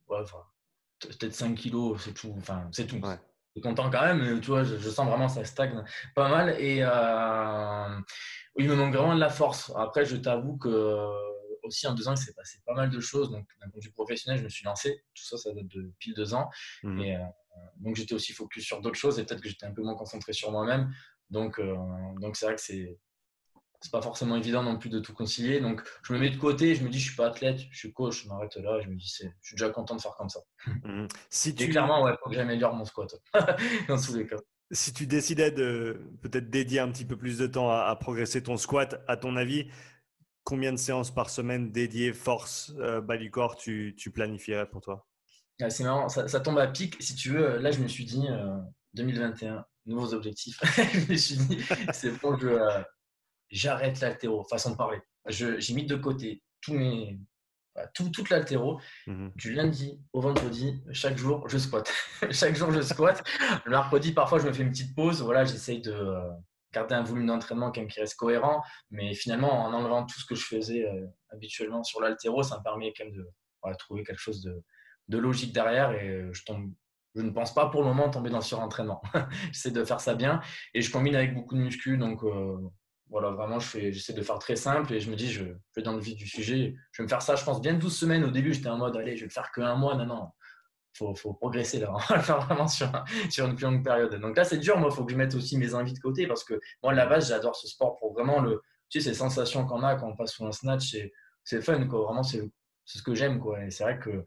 peut-être 0.08 1.36
5 1.36 1.54
kilos, 1.54 2.02
c'est 2.04 2.15
tout. 2.15 2.34
Enfin, 2.36 2.68
c'est 2.72 2.88
tout 2.88 3.00
content 3.62 3.89
quand 3.89 4.02
même, 4.02 4.39
tu 4.41 4.48
vois, 4.48 4.63
je, 4.63 4.78
sens 4.78 5.08
vraiment 5.08 5.30
ça 5.30 5.44
stagne 5.46 5.84
pas 6.15 6.30
mal. 6.30 6.56
Et 6.60 6.80
euh, 6.82 8.00
il 8.58 8.70
me 8.70 8.76
manque 8.76 8.94
vraiment 8.94 9.15
de 9.15 9.20
la 9.20 9.30
force. 9.30 9.72
Après, 9.76 10.06
je 10.06 10.18
t'avoue 10.18 10.58
que 10.58 11.08
aussi 11.65 11.88
en 11.88 11.94
deux 11.94 12.08
ans, 12.08 12.13
il 12.13 12.18
s'est 12.18 12.34
passé 12.34 12.60
pas 12.65 12.74
mal 12.74 12.89
de 12.89 13.00
choses. 13.00 13.32
Donc, 13.32 13.48
d'un 13.62 13.70
point 13.70 13.80
de 13.80 13.86
vue 13.86 13.91
professionnel, 13.91 14.39
je 14.39 14.44
me 14.44 14.50
suis 14.50 14.65
lancé. 14.65 15.04
Tout 15.13 15.24
ça, 15.24 15.38
ça 15.38 15.54
date 15.54 15.68
de 15.68 15.91
pile 16.00 16.13
deux 16.13 16.34
ans. 16.34 16.50
Mmh. 16.84 17.02
Et 17.02 17.15
euh, 17.15 17.20
donc, 17.78 17.96
j'étais 17.96 18.13
aussi 18.13 18.34
focus 18.34 18.65
sur 18.65 18.82
d'autres 18.82 18.98
choses 18.98 19.20
et 19.20 19.26
peut-être 19.26 19.41
que 19.41 19.50
j'étais 19.50 19.65
un 19.65 19.74
peu 19.74 19.82
moins 19.82 19.96
concentré 19.96 20.34
sur 20.34 20.52
moi-même. 20.52 20.94
Donc, 21.30 21.60
euh, 21.60 21.76
donc 22.22 22.36
c'est 22.36 22.46
vrai 22.46 22.56
que 22.56 22.62
c'est 22.62 22.98
c'est 23.86 23.91
pas 23.91 24.02
forcément 24.02 24.36
évident 24.36 24.63
non 24.63 24.78
plus 24.80 24.89
de 24.89 25.00
tout 25.00 25.13
concilier. 25.13 25.60
Donc, 25.60 25.84
je 26.02 26.12
me 26.12 26.17
mets 26.17 26.32
de 26.32 26.38
côté, 26.38 26.74
je 26.74 26.84
me 26.84 26.89
dis, 26.89 27.00
je 27.00 27.10
suis 27.10 27.15
pas 27.15 27.28
athlète, 27.28 27.60
je 27.69 27.78
suis 27.78 27.93
coach, 27.93 28.24
je 28.24 28.28
m'arrête 28.28 28.56
là, 28.56 28.80
je 28.82 28.89
me 28.89 28.95
dis, 28.95 29.06
je 29.06 29.28
suis 29.43 29.56
déjà 29.56 29.69
content 29.69 29.95
de 29.95 30.02
faire 30.02 30.15
comme 30.15 30.30
ça. 30.30 30.41
Mmh. 30.84 31.08
Si 31.30 31.54
tu... 31.54 31.69
clairement, 31.69 32.04
ouais, 32.04 32.13
faut 32.24 32.30
que 32.30 32.36
j'améliore 32.36 32.74
mon 32.74 32.86
squat, 32.86 33.15
dans 33.88 34.00
tous 34.00 34.15
les 34.15 34.26
cas. 34.26 34.38
Si 34.71 34.91
tu 34.93 35.06
décidais 35.06 35.52
de 35.52 36.02
peut-être 36.21 36.50
dédier 36.50 36.80
un 36.80 36.91
petit 36.91 37.06
peu 37.06 37.15
plus 37.15 37.38
de 37.38 37.45
temps 37.45 37.69
à, 37.69 37.95
progresser 37.95 38.41
ton 38.41 38.58
squat, 38.58 39.04
à 39.08 39.15
ton 39.15 39.36
avis, 39.36 39.67
combien 40.43 40.71
de 40.71 40.78
séances 40.78 41.13
par 41.13 41.30
semaine 41.30 41.71
dédiées 41.71 42.13
force, 42.13 42.74
euh, 42.80 43.00
bas 43.00 43.17
du 43.17 43.30
corps, 43.30 43.56
tu, 43.56 43.93
tu 43.95 44.10
planifierais 44.10 44.67
pour 44.67 44.82
toi? 44.82 45.08
Ah, 45.62 45.69
C'est 45.69 45.84
marrant, 45.84 46.10
ça, 46.10 46.39
tombe 46.39 46.58
à 46.58 46.67
pic. 46.67 46.98
Si 47.00 47.15
tu 47.15 47.30
veux, 47.30 47.60
là, 47.60 47.69
je 47.69 47.80
me 47.80 47.88
suis 47.88 48.06
dit, 48.06 48.28
2021, 48.95 49.56
euh, 49.56 49.60
nouveaux 49.86 50.13
objectifs. 50.13 50.60
je 50.63 51.12
me 51.12 51.17
suis 51.17 51.38
dit, 51.38 51.63
c'est 51.93 52.19
bon, 52.19 52.38
je, 52.38 52.48
euh, 52.48 52.82
j'arrête 53.56 54.00
l'altéro, 54.02 54.44
façon 54.44 54.72
de 54.72 54.76
parler. 54.76 55.00
J'ai 55.28 55.74
mis 55.74 55.86
de 55.86 55.96
côté 55.96 56.44
tous 56.62 56.74
mes, 56.74 57.20
tout, 57.94 58.10
toute 58.10 58.30
l'altéro. 58.30 58.80
Mhm. 59.08 59.32
Du 59.36 59.54
lundi 59.54 60.00
au 60.13 60.22
vendredi, 60.22 60.82
chaque 60.91 61.18
jour, 61.18 61.48
je 61.48 61.58
squatte. 61.58 61.91
chaque 62.32 62.56
jour, 62.56 62.72
je 62.72 62.82
squatte. 62.82 63.24
Le 63.65 63.72
mercredi, 63.72 64.12
parfois, 64.12 64.39
je 64.39 64.48
me 64.48 64.54
fais 64.54 64.63
une 64.63 64.72
petite 64.72 64.96
pause. 64.96 65.22
Voilà, 65.22 65.46
j'essaye 65.46 65.82
de 65.82 65.91
euh, 65.91 66.30
garder 66.74 66.96
un 66.96 67.04
volume 67.04 67.28
d'entraînement 67.28 67.72
qui 67.72 67.82
reste 68.00 68.15
cohérent. 68.15 68.63
Mais 68.91 69.13
finalement, 69.13 69.65
en 69.65 69.74
enlevant 69.74 70.06
tout 70.06 70.20
ce 70.20 70.26
que 70.26 70.36
je 70.36 70.46
faisais 70.46 70.86
euh, 70.86 71.06
habituellement 71.32 71.84
sur 71.84 72.02
l'altéro, 72.02 72.44
ça 72.44 72.58
me 72.60 72.63
permet 72.63 72.94
quand 72.96 73.06
même 73.06 73.13
de 73.13 73.28
trouver 73.80 74.04
quelque 74.04 74.20
chose 74.20 74.41
de, 74.41 74.63
de, 75.08 75.18
logique 75.18 75.54
derrière. 75.54 75.91
Et 75.91 76.30
je 76.32 76.44
tombe. 76.44 76.72
Je 77.15 77.22
ne 77.22 77.30
pense 77.30 77.54
pas 77.54 77.70
pour 77.70 77.82
le 77.82 77.88
moment 77.88 78.10
tomber 78.10 78.30
dans 78.30 78.39
le 78.39 78.44
surentraînement. 78.44 79.02
J'essaie 79.54 79.72
de 79.72 79.86
faire 79.86 80.02
ça 80.02 80.15
bien 80.15 80.41
et 80.74 80.82
je 80.82 80.91
combine 80.91 81.15
avec 81.15 81.34
beaucoup 81.34 81.56
de 81.56 81.62
muscu. 81.62 81.98
Donc, 81.98 82.22
euh, 82.24 82.58
voilà, 83.10 83.30
vraiment, 83.30 83.60
j'essaie 83.60 84.13
de 84.13 84.22
faire 84.22 84.39
très 84.39 84.56
simple 84.56 84.94
et 84.94 85.00
je 85.00 85.10
me 85.12 85.15
dis, 85.15 85.32
je, 85.32 85.44
vais 85.76 85.84
dans 85.84 85.94
le 85.94 86.00
vif 86.00 86.15
du 86.15 86.28
sujet. 86.28 86.76
Je 86.91 87.02
vais 87.02 87.06
me 87.06 87.10
faire 87.10 87.22
ça, 87.22 87.36
je 87.36 87.44
pense, 87.44 87.62
bien 87.62 87.74
12 87.74 87.96
semaines. 87.96 88.24
Au 88.24 88.32
début, 88.32 88.54
j'étais 88.54 88.70
en 88.70 88.78
mode, 88.78 88.98
allez, 88.98 89.15
je 89.15 89.22
vais 89.22 89.28
le 89.28 89.32
faire 89.32 89.52
qu'un 89.52 89.76
mois. 89.76 89.96
Non, 89.96 90.06
non, 90.06 90.30
il 91.00 91.15
faut, 91.15 91.34
progresser 91.34 91.80
là. 91.80 91.91
On 91.94 91.98
va 91.98 92.15
le 92.15 92.22
faire 92.24 92.41
vraiment 92.41 92.68
sur, 92.68 92.91
sur 93.30 93.46
une 93.46 93.56
plus 93.56 93.65
longue 93.65 93.84
période. 93.84 94.15
Donc 94.15 94.36
là, 94.36 94.44
c'est 94.44 94.58
dur. 94.58 94.78
Moi, 94.80 94.89
il 94.91 94.96
faut 94.96 95.06
que 95.06 95.12
je 95.12 95.18
mette 95.18 95.36
aussi 95.36 95.58
mes 95.58 95.74
envies 95.76 95.94
de 95.94 96.00
côté 96.00 96.26
parce 96.28 96.44
que 96.44 96.60
moi, 96.82 96.94
à 96.94 96.96
la 96.96 97.06
base, 97.06 97.30
j'adore 97.30 97.56
ce 97.56 97.68
sport 97.68 97.96
pour 97.98 98.13
vraiment 98.13 98.41
le, 98.41 98.62
tu 98.89 99.00
sais, 99.00 99.10
ces 99.12 99.15
sensations 99.15 99.65
qu'on 99.65 99.84
a 99.84 99.96
quand 99.96 100.08
on 100.08 100.15
passe 100.15 100.32
sur 100.32 100.46
un 100.46 100.52
snatch. 100.52 100.96
C'est 101.44 101.62
fun, 101.62 101.86
quoi. 101.88 102.06
Vraiment, 102.06 102.24
c'est 102.24 102.41
ce 102.86 103.04
que 103.04 103.13
j'aime, 103.13 103.39
quoi. 103.39 103.63
Et 103.63 103.70
c'est 103.70 103.84
vrai 103.84 104.00
que, 104.00 104.26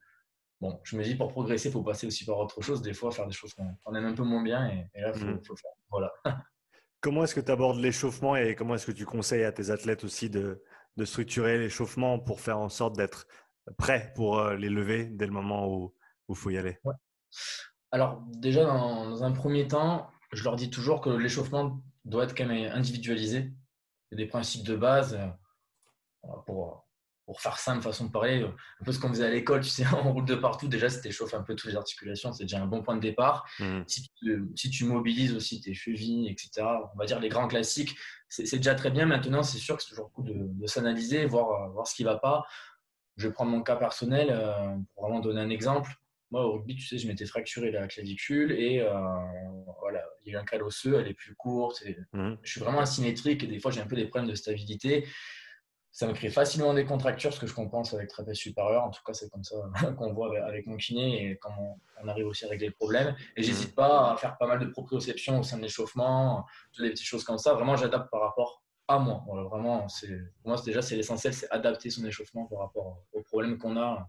bon, 0.60 0.78
je 0.84 0.96
me 0.96 1.02
dis, 1.02 1.16
pour 1.16 1.28
progresser, 1.28 1.68
il 1.68 1.72
faut 1.72 1.82
passer 1.82 2.06
aussi 2.06 2.24
par 2.24 2.38
autre 2.38 2.62
chose. 2.62 2.80
Des 2.80 2.94
fois, 2.94 3.10
faire 3.10 3.26
des 3.26 3.32
choses 3.32 3.54
qu'on 3.54 3.94
aime 3.94 4.06
un 4.06 4.14
peu 4.14 4.22
moins 4.22 4.42
bien. 4.42 4.68
Et, 4.94 5.00
là, 5.00 5.12
il 5.12 5.20
faut, 5.20 5.26
mmh. 5.26 5.44
faut 5.44 5.56
faire. 5.56 5.72
Voilà. 5.90 6.12
Comment 7.00 7.24
est-ce 7.24 7.34
que 7.34 7.40
tu 7.40 7.52
abordes 7.52 7.78
l'échauffement 7.78 8.34
et 8.34 8.54
comment 8.54 8.74
est-ce 8.74 8.86
que 8.86 8.92
tu 8.92 9.06
conseilles 9.06 9.44
à 9.44 9.52
tes 9.52 9.70
athlètes 9.70 10.04
aussi 10.04 10.30
de, 10.30 10.62
structurer 11.04 11.58
l'échauffement 11.58 12.18
pour 12.18 12.40
faire 12.40 12.58
en 12.58 12.68
sorte 12.68 12.96
d'être 12.96 13.28
prêt 13.76 14.12
pour 14.16 14.40
euh, 14.40 14.56
les 14.56 14.68
lever 14.68 15.04
dès 15.06 15.26
le 15.26 15.32
moment 15.32 15.68
où 15.68 15.94
il 16.28 16.34
faut 16.34 16.50
y 16.50 16.58
aller? 16.58 16.78
Alors 17.92 18.20
déjà, 18.26 18.64
dans, 18.64 19.22
un 19.22 19.32
premier 19.32 19.68
temps, 19.68 20.10
je 20.32 20.42
leur 20.42 20.56
dis 20.56 20.70
toujours 20.70 21.00
que 21.00 21.10
l'échauffement 21.10 21.80
doit 22.04 22.24
être 22.24 22.36
quand 22.36 22.46
même 22.46 22.72
individualisé. 22.72 23.52
Il 24.10 24.18
y 24.18 24.22
a 24.22 24.24
des 24.24 24.26
principes 24.26 24.66
de 24.66 24.74
base 24.74 25.14
euh, 25.14 26.28
pour, 26.46 26.87
pour 27.28 27.42
faire 27.42 27.58
simple, 27.58 27.82
façon 27.82 28.06
de 28.06 28.10
parler, 28.10 28.42
un 28.42 28.84
peu 28.86 28.90
ce 28.90 28.98
qu'on 28.98 29.10
faisait 29.10 29.26
à 29.26 29.28
l'école, 29.28 29.60
tu 29.60 29.68
sais, 29.68 29.84
on 30.02 30.14
roule 30.14 30.24
de 30.24 30.34
partout. 30.34 30.66
Déjà, 30.66 30.88
c'était 30.88 31.10
chauffe 31.10 31.34
un 31.34 31.42
peu 31.42 31.54
toutes 31.54 31.70
les 31.70 31.76
articulations, 31.76 32.32
c'est 32.32 32.44
déjà 32.44 32.62
un 32.62 32.66
bon 32.66 32.82
point 32.82 32.96
de 32.96 33.02
départ. 33.02 33.46
Mmh. 33.58 33.82
Si, 33.86 34.70
tu, 34.70 34.84
mobilises 34.86 35.34
aussi 35.34 35.60
tes 35.60 35.74
chevilles, 35.74 36.30
etc., 36.30 36.66
on 36.94 36.96
va 36.96 37.04
dire 37.04 37.20
les 37.20 37.28
grands 37.28 37.46
classiques, 37.46 37.94
c'est 38.30 38.56
déjà 38.56 38.74
très 38.74 38.90
bien. 38.90 39.04
Maintenant, 39.04 39.42
c'est 39.42 39.58
sûr 39.58 39.76
que 39.76 39.82
c'est 39.82 39.90
toujours 39.90 40.10
cool 40.12 40.24
de, 40.58 40.66
s'analyser, 40.66 41.26
voir, 41.26 41.70
voir 41.72 41.86
ce 41.86 41.94
qui 41.94 42.02
ne 42.02 42.08
va 42.08 42.16
pas. 42.16 42.46
Je 43.18 43.28
vais 43.28 43.34
prendre 43.34 43.50
mon 43.50 43.60
cas 43.60 43.76
personnel 43.76 44.28
euh, 44.30 44.74
pour 44.94 45.02
vraiment 45.04 45.20
donner 45.20 45.42
un 45.42 45.50
exemple. 45.50 45.92
Moi, 46.30 46.46
au 46.46 46.52
rugby, 46.52 46.76
tu 46.76 46.86
sais, 46.86 46.96
je 46.96 47.06
m'étais 47.06 47.26
fracturé 47.26 47.70
la 47.70 47.86
clavicule 47.88 48.52
et 48.52 48.80
euh, 48.80 48.90
voilà, 49.80 50.02
il 50.22 50.32
y 50.32 50.34
a 50.34 50.38
eu 50.38 50.40
un 50.40 50.44
cal 50.46 50.62
osseux, 50.62 50.98
elle 50.98 51.08
est 51.08 51.14
plus 51.14 51.34
courte. 51.34 51.84
Mmh. 52.14 52.36
Je 52.42 52.50
suis 52.50 52.60
vraiment 52.60 52.80
asymétrique 52.80 53.44
et 53.44 53.46
des 53.46 53.60
fois, 53.60 53.70
j'ai 53.70 53.82
un 53.82 53.86
peu 53.86 53.96
des 53.96 54.06
problèmes 54.06 54.30
de 54.30 54.34
stabilité 54.34 55.06
ça 55.90 56.06
me 56.06 56.12
crée 56.12 56.30
facilement 56.30 56.74
des 56.74 56.84
contractures, 56.84 57.32
ce 57.32 57.40
que 57.40 57.46
je 57.46 57.54
compense 57.54 57.94
avec 57.94 58.08
trapèze 58.08 58.36
supérieur. 58.36 58.84
En 58.84 58.90
tout 58.90 59.02
cas, 59.04 59.14
c'est 59.14 59.28
comme 59.30 59.44
ça 59.44 59.56
qu'on 59.98 60.12
voit 60.12 60.30
avec 60.44 60.66
mon 60.66 60.76
kiné 60.76 61.30
et 61.30 61.36
comment 61.38 61.80
on 62.02 62.08
arrive 62.08 62.26
aussi 62.26 62.44
à 62.44 62.48
régler 62.48 62.68
le 62.68 62.74
problème. 62.74 63.16
Et 63.36 63.42
j'hésite 63.42 63.74
pas 63.74 64.12
à 64.12 64.16
faire 64.16 64.36
pas 64.38 64.46
mal 64.46 64.58
de 64.58 64.66
proprioception 64.66 65.40
au 65.40 65.42
sein 65.42 65.56
de 65.56 65.62
l'échauffement, 65.62 66.46
toutes 66.72 66.84
les 66.84 66.90
petites 66.90 67.06
choses 67.06 67.24
comme 67.24 67.38
ça. 67.38 67.54
Vraiment, 67.54 67.76
j'adapte 67.76 68.10
par 68.10 68.20
rapport 68.20 68.62
à 68.86 68.98
moi. 68.98 69.22
vraiment, 69.50 69.88
c'est, 69.88 70.18
pour 70.42 70.52
moi, 70.52 70.60
déjà, 70.64 70.82
c'est 70.82 70.96
l'essentiel, 70.96 71.34
c'est 71.34 71.50
adapter 71.50 71.90
son 71.90 72.04
échauffement 72.06 72.46
par 72.46 72.60
rapport 72.60 73.02
aux 73.12 73.22
problèmes 73.22 73.58
qu'on 73.58 73.76
a, 73.76 74.08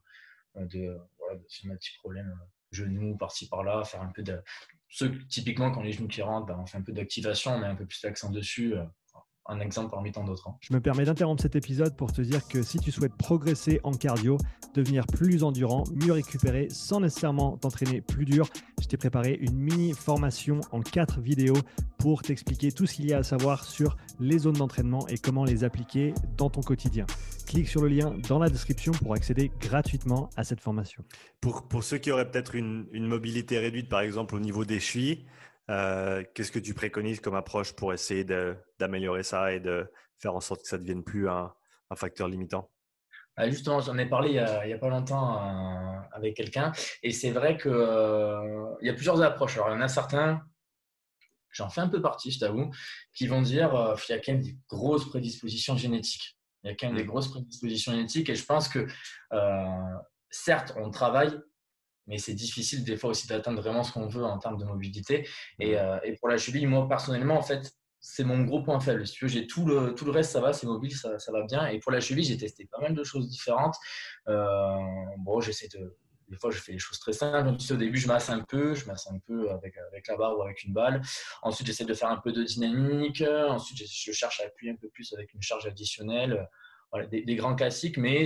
euh, 0.58 0.66
de, 0.66 0.98
voilà, 1.18 1.36
de 1.36 1.44
petits 1.44 1.98
problèmes, 1.98 2.30
euh, 2.30 2.46
genoux, 2.72 3.18
par-ci, 3.18 3.50
par-là, 3.50 3.84
faire 3.84 4.02
un 4.02 4.12
peu 4.12 4.24
de, 4.24 4.42
typiquement, 5.28 5.72
quand 5.72 5.82
les 5.82 5.92
genoux 5.92 6.08
qui 6.08 6.22
rentrent, 6.22 6.46
ben, 6.46 6.60
on 6.62 6.66
fait 6.66 6.78
un 6.78 6.82
peu 6.82 6.94
d'activation, 6.94 7.56
on 7.56 7.60
met 7.60 7.68
un 7.68 7.76
peu 7.76 7.86
plus 7.86 8.02
l'accent 8.04 8.30
dessus 8.30 8.76
un 9.50 9.60
exemple 9.60 9.90
parmi 9.90 10.12
tant 10.12 10.24
d'autres. 10.24 10.48
Hein. 10.48 10.56
Je 10.62 10.74
me 10.74 10.80
permets 10.80 11.06
d'interrompre 11.06 11.42
cet 11.42 11.56
épisode 11.56 11.96
pour 11.96 12.12
te 12.12 12.22
dire 12.22 12.48
que 12.48 12.62
si 12.62 12.80
tu 12.80 12.92
souhaites 12.92 13.16
progresser 13.16 13.80
en 13.84 13.92
cardio, 13.92 14.38
devenir 14.74 15.06
plus 15.08 15.44
endurant, 15.44 15.84
mieux 15.96 16.14
récupérer 16.14 16.68
sans 16.70 17.00
nécessairement 17.00 17.58
t'entraîner 17.58 18.02
plus 18.02 18.26
dur, 18.26 18.48
je 18.80 18.88
t'ai 18.88 18.98
préparé 18.98 19.38
une 19.42 19.58
mini 19.58 19.94
formation 19.94 20.62
en 20.72 20.82
quatre 20.82 21.20
vidéos 21.20 21.58
pour 21.98 22.22
t'expliquer 22.22 22.72
tout 22.72 22.86
ce 22.86 22.96
qu'il 22.96 23.10
y 23.10 23.14
a 23.14 23.18
à 23.18 23.24
savoir 23.24 23.66
sur 23.66 23.98
les 24.20 24.40
zones 24.40 24.54
d'entraînement 24.54 25.08
et 25.08 25.18
comment 25.18 25.44
les 25.44 25.64
appliquer 25.64 26.14
dans 26.38 26.50
ton 26.50 26.62
quotidien. 26.62 27.06
Clique 27.48 27.68
sur 27.68 27.82
le 27.82 27.90
lien 27.90 28.14
dans 28.28 28.40
la 28.40 28.50
description 28.50 28.92
pour 28.92 29.14
accéder 29.16 29.52
gratuitement 29.60 30.30
à 30.38 30.44
cette 30.44 30.62
formation. 30.62 31.04
Pour, 31.42 31.68
pour 31.68 31.84
ceux 31.84 31.98
qui 31.98 32.12
auraient 32.12 32.30
peut-être 32.30 32.56
une, 32.56 32.86
une 32.92 33.08
mobilité 33.08 33.58
réduite, 33.58 33.90
par 33.90 34.02
exemple 34.02 34.36
au 34.36 34.40
niveau 34.40 34.64
des 34.64 34.80
chevilles, 34.80 35.26
euh, 35.70 36.24
qu'est-ce 36.34 36.52
que 36.52 36.60
tu 36.60 36.74
préconises 36.74 37.20
comme 37.20 37.36
approche 37.36 37.74
pour 37.74 37.94
essayer 37.94 38.24
d'améliorer 38.80 39.24
ça 39.24 39.54
et 39.54 39.60
de 39.60 39.92
faire 40.18 40.36
en 40.36 40.40
sorte 40.40 40.64
que 40.64 40.68
ça 40.68 40.78
ne 40.78 40.82
devienne 40.82 41.04
plus 41.04 41.30
un, 41.30 41.54
facteur 41.96 42.28
limitant? 42.28 42.72
Ah, 43.36 43.50
Justement, 43.50 43.80
j'en 43.80 43.98
ai 43.98 44.06
parlé 44.08 44.30
il 44.30 44.68
n'y 44.68 44.74
a, 44.74 44.78
pas 44.78 44.90
longtemps 44.90 45.42
euh, 45.42 46.00
avec 46.12 46.36
quelqu'un 46.36 46.72
et 47.04 47.12
c'est 47.12 47.32
vrai 47.32 47.58
qu'il 47.58 47.72
euh, 47.72 48.76
y 48.82 48.90
a 48.90 48.94
plusieurs 48.94 49.22
approches. 49.22 49.56
Alors, 49.58 49.70
il 49.70 49.74
y 49.74 49.76
en 49.76 49.82
a 49.82 49.88
certains, 49.88 50.42
j'en 51.52 51.70
fais 51.70 51.82
un 51.82 51.88
peu 51.88 52.02
partie, 52.02 52.32
je 52.32 52.40
t'avoue, 52.40 52.72
qui 53.14 53.28
vont 53.28 53.42
dire 53.42 53.96
qu'il 54.04 54.16
y 54.16 54.18
a 54.18 54.22
quand 54.22 54.34
même 54.34 54.42
des 54.42 54.58
grosses 54.68 55.08
prédispositions 55.10 55.78
génétiques. 55.78 56.38
Il 56.64 56.72
y 56.72 56.74
a 56.74 56.76
quand 56.76 56.88
même 56.88 56.98
des 56.98 57.04
mmh. 57.04 57.08
grosses 57.08 57.30
prédispositions 57.30 57.94
génétiques 57.94 58.30
et 58.30 58.36
je 58.36 58.46
pense 58.46 58.68
que 58.68 58.88
certes, 60.30 60.74
on 60.78 60.90
travaille 60.90 61.40
mais 62.10 62.18
c'est 62.18 62.34
difficile 62.34 62.84
des 62.84 62.98
fois 62.98 63.12
aussi 63.12 63.28
d'atteindre 63.28 63.62
vraiment 63.62 63.84
ce 63.84 63.94
qu'on 63.94 64.08
veut 64.08 64.26
en 64.26 64.40
termes 64.40 64.58
de 64.58 64.66
mobilité. 64.66 65.28
Et, 65.60 65.78
euh, 65.78 66.00
et, 66.04 66.14
pour 66.14 66.28
la 66.28 66.38
cheville, 66.38 66.66
moi 66.66 66.88
personnellement, 66.90 67.38
en 67.38 67.44
fait, 67.44 67.72
c'est 68.02 68.24
mon 68.24 68.44
gros 68.44 68.64
point 68.64 68.80
faible. 68.80 69.06
Si 69.06 69.18
j'ai 69.30 69.46
tout 69.46 69.66
le, 69.66 69.94
tout 69.94 70.06
le 70.06 70.12
reste, 70.12 70.32
ça 70.32 70.42
va, 70.42 70.52
c'est 70.52 70.66
mobile, 70.66 70.96
ça, 70.96 71.20
ça, 71.20 71.32
va 71.32 71.44
bien. 71.44 71.68
Et 71.68 71.80
pour 71.80 71.92
la 71.92 72.00
cheville, 72.00 72.24
j'ai 72.24 72.38
testé 72.38 72.66
pas 72.66 72.82
mal 72.82 72.96
de 72.96 73.04
choses 73.04 73.30
différentes. 73.30 73.76
Euh, 74.28 74.76
bon, 75.20 75.40
j'essaie 75.40 75.68
de. 75.68 75.96
Des 76.30 76.38
fois, 76.38 76.52
je 76.52 76.60
fais 76.60 76.74
des 76.74 76.80
choses 76.80 77.00
très 77.00 77.14
simples. 77.14 77.50
au 77.50 77.76
début, 77.76 77.98
je 77.98 78.08
masse 78.08 78.30
un 78.30 78.42
peu, 78.42 78.76
je 78.76 78.86
masse 78.86 79.08
un 79.08 79.18
peu 79.28 79.50
avec, 79.52 79.76
avec 79.92 80.08
la 80.08 80.16
barre 80.16 80.38
ou 80.38 80.44
avec 80.44 80.64
une 80.64 80.74
balle. 80.74 81.02
Ensuite, 81.42 81.68
j'essaie 81.68 81.86
de 81.86 81.94
faire 81.94 82.10
un 82.10 82.18
peu 82.18 82.32
de 82.32 82.44
dynamique. 82.44 83.24
Ensuite, 83.24 83.80
je 83.88 84.12
cherche 84.12 84.40
à 84.42 84.46
appuyer 84.46 84.72
un 84.72 84.76
peu 84.76 84.90
plus 84.90 85.12
avec 85.14 85.34
une 85.34 85.42
charge 85.42 85.66
additionnelle. 85.66 86.48
Voilà, 86.92 87.08
des, 87.08 87.24
des 87.24 87.36
grands 87.36 87.56
classiques, 87.56 87.98
mais 87.98 88.26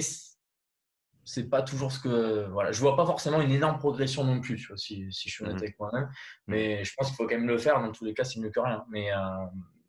c'est 1.26 1.50
pas 1.50 1.62
toujours 1.62 1.92
ce 1.92 2.00
que 2.00 2.48
voilà 2.50 2.72
je 2.72 2.80
vois 2.82 2.96
pas 2.96 3.06
forcément 3.06 3.42
une 3.42 3.52
énorme 3.52 3.78
progression 3.78 4.24
non 4.24 4.42
plus 4.42 4.70
si, 4.76 5.12
si, 5.12 5.30
je 5.30 5.34
suis 5.34 5.44
honnête 5.44 5.56
mmh 5.56 5.64
avec 5.64 5.80
moi-même. 5.80 6.10
Mais 6.48 6.84
je 6.84 6.94
pense 6.96 7.08
qu'il 7.08 7.16
faut 7.16 7.28
quand 7.28 7.36
même 7.36 7.48
le 7.48 7.58
faire 7.58 7.82
dans 7.82 7.92
tous 7.92 8.06
les 8.06 8.14
cas 8.14 8.24
c'est 8.24 8.40
mieux 8.40 8.50
que 8.50 8.60
rien. 8.60 8.86
Mais 8.90 9.12
euh, 9.14 9.18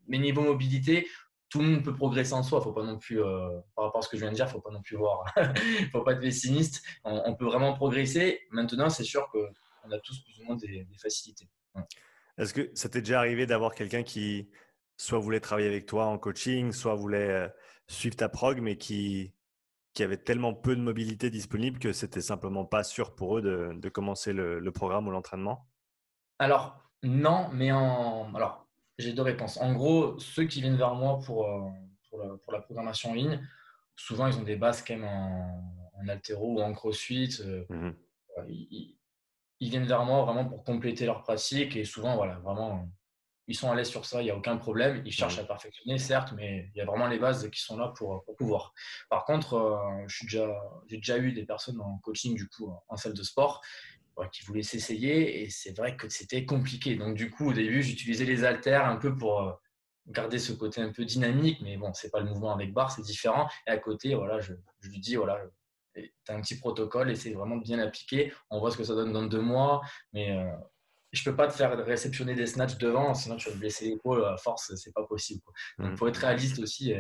mais 0.07 0.19
niveau 0.19 0.43
mobilité 0.43 1.07
tout 1.49 1.61
le 1.61 1.67
monde 1.67 1.85
peut 1.85 1.95
progresser 1.95 2.33
en 2.33 2.43
soi. 2.43 2.61
Faut 2.61 2.73
pas 2.73 2.83
non 2.83 2.99
plus 2.99 3.23
euh, 3.23 3.61
par 3.77 3.87
rapport 3.87 4.01
à 4.01 4.03
ce 4.03 4.09
que 4.09 4.17
je 4.17 4.23
viens 4.23 4.31
de 4.31 4.37
dire 4.37 4.49
faut 4.49 4.61
pas 4.61 4.71
non 4.71 4.83
plus 4.83 4.97
voir 4.97 5.25
faut 5.93 6.03
pas 6.03 6.13
être 6.13 6.21
pessimiste. 6.21 6.83
On, 7.05 7.35
peut 7.35 7.45
vraiment 7.45 7.75
progresser. 7.75 8.41
Maintenant 8.51 8.91
c'est 8.91 9.05
sûr 9.05 9.29
que 9.33 9.39
on 9.85 9.91
a 9.91 9.99
tous 9.99 10.21
plus 10.25 10.41
ou 10.41 10.45
moins 10.45 10.57
des, 10.57 10.87
facilités. 11.01 11.49
Est-ce 12.39 12.55
que 12.55 12.71
ça 12.75 12.89
t'est 12.89 13.03
déjà 13.03 13.19
arrivé 13.19 13.47
d'avoir 13.47 13.75
quelqu'un 13.75 14.03
qui 14.03 14.49
soit 14.97 15.19
voulait 15.19 15.41
travailler 15.41 15.69
avec 15.69 15.87
toi 15.87 16.07
en 16.07 16.19
coaching 16.19 16.73
soit 16.73 16.95
voulait 16.95 17.31
euh, 17.31 17.49
suivre 17.89 18.17
ta 18.17 18.29
prog 18.29 18.61
mais 18.61 18.77
qui 18.77 19.34
qui 19.95 20.03
avaient 20.03 20.19
tellement 20.19 20.53
peu 20.53 20.75
de 20.75 20.81
mobilité 20.81 21.31
disponible 21.31 21.79
que 21.79 21.93
c'était 21.93 22.21
simplement 22.21 22.65
pas 22.65 22.83
sûr 22.83 23.15
pour 23.15 23.39
eux 23.39 23.43
de, 23.43 23.89
commencer 23.89 24.33
le, 24.33 24.73
programme 24.73 25.07
ou 25.07 25.11
l'entraînement? 25.11 25.69
Alors, 26.39 26.83
non, 27.03 27.49
mais 27.53 27.71
en... 27.71 28.35
alors, 28.35 28.67
j'ai 28.99 29.13
deux 29.13 29.23
réponses. 29.23 29.57
En 29.59 29.73
gros, 29.73 30.19
ceux 30.19 30.45
qui 30.45 30.61
viennent 30.61 30.77
vers 30.77 30.95
moi 30.95 31.21
pour, 31.25 31.47
euh, 31.47 31.71
pour, 32.45 32.53
la, 32.53 32.61
programmation 32.61 33.11
en 33.11 33.15
ligne, 33.15 33.41
souvent, 33.95 34.27
ils 34.27 34.37
ont 34.37 34.43
des 34.43 34.57
bases 34.57 34.83
quand 34.83 34.95
même 34.95 35.05
en, 35.05 35.91
en 35.95 36.09
altéro 36.09 36.59
ou 36.59 36.61
en 36.61 36.73
crossfit. 36.73 37.39
Euh, 37.41 37.65
mmh 37.69 37.91
ils, 38.49 38.97
ils, 39.61 39.71
viennent 39.71 39.87
vers 39.87 40.05
moi 40.05 40.25
vraiment 40.25 40.45
pour 40.45 40.65
compléter 40.65 41.07
leur 41.07 41.23
pratique 41.23 41.77
et 41.77 41.85
souvent, 41.85 42.17
voilà, 42.17 42.41
vraiment 42.41 42.89
ils 43.47 43.55
sont 43.55 43.71
à 43.71 43.75
l'aise 43.75 43.89
sur 43.89 44.05
ça, 44.05 44.23
il 44.23 44.25
n'y 44.25 44.31
a 44.31 44.37
aucun 44.37 44.57
problème. 44.57 45.03
Ils 45.05 45.13
cherchent 45.13 45.39
à 45.39 45.45
perfectionner, 45.45 45.99
certes, 45.99 46.33
mais 46.37 46.71
il 46.75 46.79
y 46.79 46.81
a 46.81 46.85
vraiment 46.85 47.07
les 47.07 47.19
bases 47.19 47.51
qui 47.51 47.61
sont 47.61 47.77
là 47.77 47.93
pour, 47.97 48.25
pouvoir. 48.39 48.73
Par 49.11 49.25
contre, 49.25 49.55
euh, 49.55 50.05
j'ai 50.09 50.25
déjà, 50.27 50.63
déjà 50.89 51.19
eu 51.19 51.33
des 51.33 51.45
personnes 51.45 51.81
en 51.81 51.99
coaching, 51.99 52.35
du 52.35 52.49
coup, 52.49 52.73
en 52.89 52.97
salle 52.97 53.15
de 53.15 53.23
sport, 53.23 53.61
qui 54.33 54.45
voulaient 54.45 54.63
s'essayer, 54.63 55.43
et 55.43 55.51
c'est 55.51 55.77
vrai 55.77 55.97
que 55.97 56.09
c'était 56.09 56.45
compliqué. 56.45 56.97
Donc, 56.97 57.17
du 57.17 57.31
coup, 57.31 57.51
au 57.51 57.53
début, 57.53 57.83
j'utilisais 57.83 58.25
les 58.25 58.45
haltères 58.45 58.87
un 58.87 58.97
peu 58.97 59.17
pour 59.17 59.43
euh, 59.43 59.53
garder 60.07 60.39
ce 60.39 60.53
côté 60.53 60.81
un 60.81 60.93
peu 60.93 61.05
dynamique, 61.05 61.61
mais 61.63 61.77
bon, 61.77 61.93
c'est 61.95 62.11
pas 62.11 62.21
le 62.21 62.27
mouvement 62.27 62.53
avec 62.55 62.73
barre, 62.73 62.91
c'est 62.91 63.03
différent. 63.03 63.49
Et 63.67 63.71
à 63.71 63.79
côté, 63.79 64.15
voilà, 64.15 64.41
je, 64.41 64.55
lui 64.83 65.01
dis, 65.01 65.17
voilà, 65.17 65.41
tu 65.95 66.13
as 66.29 66.35
un 66.35 66.41
petit 66.41 66.59
protocole, 66.59 67.11
essaie 67.11 67.33
vraiment 67.33 67.57
de 67.57 67.63
bien 67.63 67.77
l'appliquer. 67.77 68.33
On 68.51 68.61
voit 68.61 68.71
ce 68.71 68.77
que 68.77 68.85
ça 68.85 68.95
donne 68.95 69.13
dans 69.13 69.25
deux 69.25 69.41
mois, 69.41 69.83
mais 70.13 70.31
euh, 70.31 70.53
je 71.15 71.25
peux 71.25 71.37
pas 71.37 71.47
te 71.47 71.53
faire 71.53 71.77
réceptionner 71.85 72.35
des 72.35 72.47
snatchs 72.47 72.79
devant, 72.79 73.15
sinon 73.15 73.37
tu 73.37 73.49
vas 73.49 73.55
me 73.55 73.61
blesser 73.61 73.87
l'épaule 73.91 74.25
à 74.25 74.37
force, 74.37 74.75
c'est 74.77 74.93
pas 74.93 75.05
possible. 75.07 75.43
Donc, 75.79 75.89
il 75.89 75.93
mm. 75.93 75.97
faut 75.97 76.09
être 76.09 76.17
réaliste 76.17 76.59
aussi. 76.59 76.91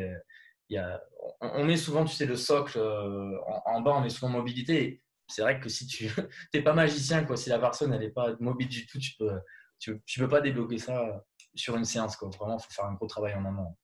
Il 0.68 0.74
y 0.74 0.78
a, 0.78 1.02
on, 1.40 1.64
met 1.64 1.76
souvent, 1.76 2.04
tu 2.04 2.14
sais, 2.14 2.26
le 2.26 2.36
socle 2.36 2.78
euh, 2.78 3.38
en, 3.66 3.80
bas, 3.80 3.94
on 3.96 4.00
met 4.00 4.10
souvent 4.10 4.30
mobilité. 4.30 5.02
C'est 5.28 5.42
vrai 5.42 5.60
que 5.60 5.68
si 5.68 5.86
tu 5.86 6.08
n'es 6.54 6.62
pas 6.62 6.72
magicien, 6.72 7.24
quoi, 7.24 7.36
si 7.36 7.48
la 7.48 7.58
personne 7.58 7.96
n'est 7.96 8.10
pas 8.10 8.34
mobile 8.40 8.68
du 8.68 8.86
tout, 8.86 8.98
tu 8.98 9.12
peux, 9.18 9.40
tu, 9.78 10.00
peux 10.18 10.28
pas 10.28 10.40
débloquer 10.40 10.78
ça 10.78 11.24
sur 11.54 11.76
une 11.76 11.84
séance. 11.84 12.16
Quoi. 12.16 12.30
Vraiment, 12.30 12.58
il 12.58 12.64
faut 12.64 12.72
faire 12.72 12.86
un 12.86 12.94
gros 12.94 13.06
travail 13.06 13.34
en 13.34 13.44
amont. 13.44 13.76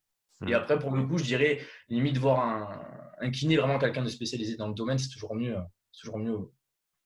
Et 0.46 0.52
mm. 0.52 0.54
après, 0.54 0.78
pour 0.78 0.92
le 0.92 1.06
coup, 1.06 1.18
je 1.18 1.24
dirais 1.24 1.60
limite 1.88 2.18
voir 2.18 2.40
un, 2.40 2.80
un 3.20 3.30
kiné, 3.30 3.56
vraiment 3.56 3.78
quelqu'un 3.78 4.02
de 4.02 4.08
spécialisé 4.08 4.56
dans 4.56 4.68
le 4.68 4.74
domaine, 4.74 4.98
c'est 4.98 5.10
toujours 5.10 5.34
mieux, 5.34 5.56
toujours 5.98 6.18
mieux 6.18 6.50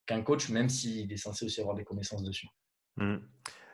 qu'un 0.07 0.23
coach, 0.23 0.49
même 0.51 0.69
s'il 0.69 1.13
est 1.13 1.17
censé 1.17 1.45
aussi 1.45 1.61
avoir 1.61 1.75
des 1.75 1.85
connaissances 1.85 2.23
dessus. 2.23 2.49
Mmh. 2.97 3.17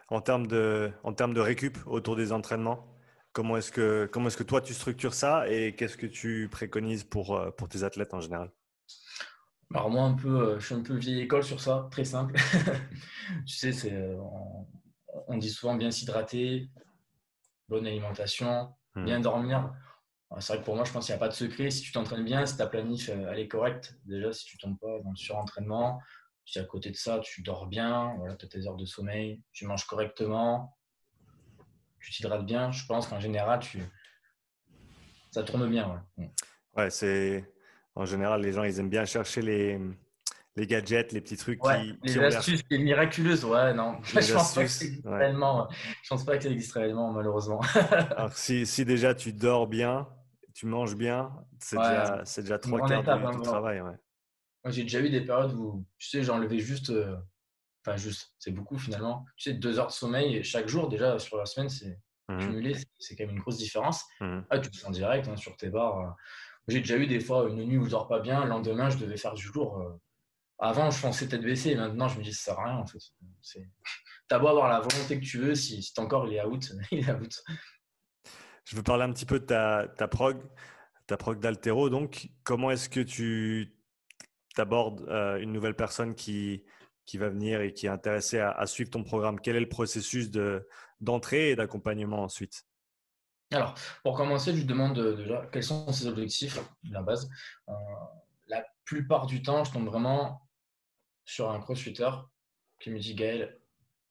En, 0.09 0.21
termes 0.21 0.47
de, 0.47 0.91
en 1.05 1.13
termes 1.13 1.35
de 1.35 1.41
récup 1.41 1.79
autour 1.87 2.17
des 2.17 2.33
entraînements, 2.33 2.87
comment 3.33 3.57
est-ce 3.57 3.71
que, 3.73 4.09
comment 4.11 4.29
est 4.29 4.37
que 4.37 4.43
toi 4.43 4.61
tu 4.61 4.75
structures 4.75 5.15
ça 5.15 5.49
et 5.49 5.75
qu'est-ce 5.77 5.97
que 5.97 6.07
tu 6.07 6.49
préconises 6.51 7.05
pour, 7.05 7.37
euh, 7.37 7.51
pour 7.51 7.69
tes 7.69 7.83
athlètes 7.83 8.15
en 8.15 8.21
général? 8.21 8.51
Alors 9.73 9.91
moi, 9.91 10.03
un 10.03 10.15
peu, 10.15 10.41
euh, 10.41 10.61
je 10.61 10.67
suis 10.67 10.75
un 10.75 10.83
peu 10.83 10.95
vieille 10.95 11.21
école 11.21 11.45
sur 11.45 11.61
ça, 11.61 11.89
très 11.93 12.05
simple. 12.05 12.35
tu 13.47 13.55
sais, 13.55 13.73
c'est, 13.73 13.93
euh, 13.93 14.17
on, 15.29 15.37
dit 15.37 15.51
souvent 15.51 15.77
bien 15.77 15.93
s'hydrater, 15.93 16.69
bonne 17.69 17.87
alimentation, 17.87 18.75
mmh. 18.97 19.05
bien 19.05 19.21
dormir. 19.21 19.73
C'est 20.39 20.53
vrai 20.53 20.61
que 20.61 20.65
pour 20.65 20.77
moi, 20.77 20.85
je 20.85 20.93
pense 20.93 21.07
qu'il 21.07 21.13
n'y 21.13 21.17
a 21.17 21.21
pas 21.21 21.29
de 21.29 21.35
secret. 21.35 21.71
Si 21.71 21.83
tu 21.83 21.91
t'entraînes 21.91 22.25
bien, 22.25 22.47
si 22.47 22.57
ta 22.57 22.67
planif 22.67 23.09
elle 23.09 23.39
est 23.39 23.49
correcte, 23.49 23.97
déjà, 24.05 24.33
si 24.33 24.45
tu 24.45 24.57
ne 24.57 24.61
tombes 24.61 24.79
pas 24.79 25.01
dans 25.03 25.11
le 25.11 25.17
surentraînement, 25.17 26.01
si 26.51 26.59
à 26.59 26.65
côté 26.65 26.91
de 26.91 26.97
ça, 26.97 27.21
tu 27.21 27.43
dors 27.43 27.69
bien, 27.69 28.13
voilà, 28.19 28.35
tu 28.35 28.45
as 28.45 28.49
tes 28.49 28.67
heures 28.67 28.75
de 28.75 28.85
sommeil, 28.85 29.41
tu 29.53 29.67
manges 29.67 29.85
correctement, 29.85 30.77
tu 32.01 32.11
t'hydrates 32.11 32.45
bien, 32.45 32.73
je 32.73 32.85
pense 32.87 33.07
qu'en 33.07 33.21
général, 33.21 33.61
tu... 33.61 33.81
ça 35.31 35.45
tourne 35.45 35.69
bien. 35.71 36.05
Ouais, 36.17 36.87
mm. 36.87 36.91
c'est. 36.91 37.49
En 37.95 38.05
général, 38.05 38.41
les 38.43 38.53
gens, 38.53 38.65
ils 38.65 38.81
aiment 38.81 38.89
bien 38.89 39.05
chercher 39.05 39.43
les, 39.43 39.79
les 40.57 40.67
gadgets, 40.67 41.13
les 41.13 41.21
petits 41.21 41.37
trucs 41.37 41.61
qui. 41.61 41.99
Les 42.03 42.19
astuces 42.19 42.65
qui 42.65 42.79
miraculeuses, 42.81 43.45
ouais, 43.45 43.73
non. 43.73 43.99
je 44.03 44.19
ne 44.19 44.33
pense, 44.35 44.55
pas 44.55 44.65
que 44.65 44.69
ça 44.69 44.85
existe 44.87 45.07
réellement. 45.07 45.69
Je 46.03 46.09
pense 46.09 46.25
pas 46.25 46.37
que 46.37 46.43
ça 46.43 46.51
existe 46.51 46.73
réellement, 46.73 47.13
malheureusement. 47.13 47.61
Alors, 48.17 48.33
si, 48.33 48.67
si, 48.67 48.85
déjà 48.85 49.15
tu 49.15 49.33
dors 49.33 49.69
bien, 49.69 50.09
tu 50.53 50.67
manges 50.67 50.97
bien, 50.97 51.31
c'est 51.61 51.77
déjà, 51.77 52.25
déjà 52.39 52.59
trois 52.59 52.89
quarts 52.89 53.05
de 53.05 53.09
hein, 53.09 53.41
travail. 53.41 53.83
Ouais 54.65 54.73
j'ai 54.73 54.83
déjà 54.83 55.01
eu 55.01 55.11
des 55.11 55.23
périodes 55.23 55.55
où, 55.55 55.87
tu 55.99 56.09
sais, 56.09 56.23
j'enlevais 56.23 56.59
juste, 56.59 56.91
euh, 56.91 57.17
enfin, 57.85 57.97
juste, 57.97 58.35
c'est 58.39 58.51
beaucoup 58.51 58.79
finalement. 58.79 59.25
Tu 59.37 59.51
sais, 59.51 59.57
deux 59.57 59.79
heures 59.79 59.89
de 59.89 59.93
sommeil 59.93 60.45
chaque 60.45 60.69
jour, 60.69 60.89
déjà 60.89 61.19
sur 61.19 61.37
la 61.37 61.47
semaine, 61.47 61.69
c'est 61.69 61.99
mmh 62.29 62.39
cumulé, 62.39 62.77
c'est 62.99 63.17
quand 63.17 63.27
même 63.27 63.37
une 63.37 63.41
grosse 63.41 63.59
différence. 63.59 64.05
Mmh 64.21 64.41
ah, 64.51 64.59
tu 64.59 64.71
te 64.71 64.77
sens 64.77 64.93
direct 64.93 65.29
hein, 65.29 65.37
sur 65.37 65.57
tes 65.57 65.69
barres. 65.69 65.99
Euh. 66.01 66.11
J'ai 66.69 66.81
déjà 66.81 66.97
eu 66.97 67.07
des 67.07 67.21
fois 67.21 67.49
une 67.49 67.65
nuit 67.65 67.79
où 67.79 67.85
je 67.85 67.91
dors 67.91 68.07
pas 68.07 68.21
bien, 68.21 68.45
le 68.45 68.51
lendemain, 68.51 68.91
je 68.91 68.99
devais 68.99 69.17
faire 69.17 69.35
du 69.35 69.43
jour. 69.43 69.79
Euh. 69.79 70.01
Avant, 70.59 70.91
je 70.91 71.01
pensais 71.01 71.27
tête 71.27 71.43
baissée, 71.43 71.71
et 71.71 71.75
maintenant, 71.75 72.07
je 72.09 72.19
me 72.19 72.23
dis, 72.23 72.35
ça 72.35 72.53
sert 72.53 72.61
à 72.61 72.65
rien 72.67 72.77
en 72.77 72.87
fait. 72.87 72.99
T'as 74.29 74.39
beau 74.39 74.49
avoir 74.49 74.69
la 74.69 74.81
volonté 74.81 75.19
que 75.19 75.25
tu 75.25 75.39
veux, 75.39 75.55
si, 75.55 75.83
si 75.83 75.93
ton 75.95 76.07
corps 76.07 76.29
il 76.29 76.35
est 76.35 76.45
out, 76.45 76.73
il 76.93 77.01
est 77.01 77.11
out. 77.11 77.43
Je 78.65 78.77
veux 78.77 78.83
parler 78.83 79.05
un 79.05 79.13
petit 79.13 79.27
peu 79.27 79.41
de 79.41 79.47
ta, 79.47 79.89
ta 79.97 80.07
prog, 80.07 80.41
ta 81.07 81.17
prog 81.17 81.41
d'altéro. 81.41 81.91
Donc, 81.91 82.29
comment 82.45 82.71
est-ce 82.71 82.89
que 82.89 83.01
tu 83.01 83.75
tu 84.55 84.61
abordes 84.61 85.07
euh, 85.09 85.39
une 85.39 85.53
nouvelle 85.53 85.75
personne 85.75 86.15
qui, 86.15 86.65
qui 87.07 87.19
va 87.19 87.29
venir 87.29 87.61
et 87.61 87.73
qui 87.73 87.87
est 87.87 87.91
intéressée 87.91 88.39
à, 88.39 88.67
suivre 88.67 88.91
ton 88.91 89.03
programme, 89.03 89.41
quel 89.41 89.57
est 89.57 89.61
le 89.61 89.69
processus 89.69 90.31
d'entrée 91.01 91.51
et 91.51 91.57
d'accompagnement 91.57 92.23
ensuite? 92.23 92.65
Alors, 93.53 93.75
pour 94.05 94.17
commencer, 94.17 94.53
je 94.53 94.59
lui 94.59 94.65
demande 94.65 94.97
euh, 94.99 95.17
déjà 95.17 95.45
quels 95.53 95.65
sont 95.65 95.91
ses 95.93 96.07
objectifs 96.07 96.61
de 96.85 96.93
la 96.93 97.03
base. 97.03 97.29
Euh, 97.69 97.73
la 98.47 98.65
plupart 98.85 99.27
du 99.27 99.43
temps, 99.43 99.65
je 99.65 99.73
tombe 99.73 99.87
vraiment 99.87 100.49
sur 101.25 101.51
un 101.51 101.59
crossfitter 101.59 102.11
qui 102.79 102.91
me 102.91 102.99
dit 103.01 103.15
Gaël, 103.15 103.59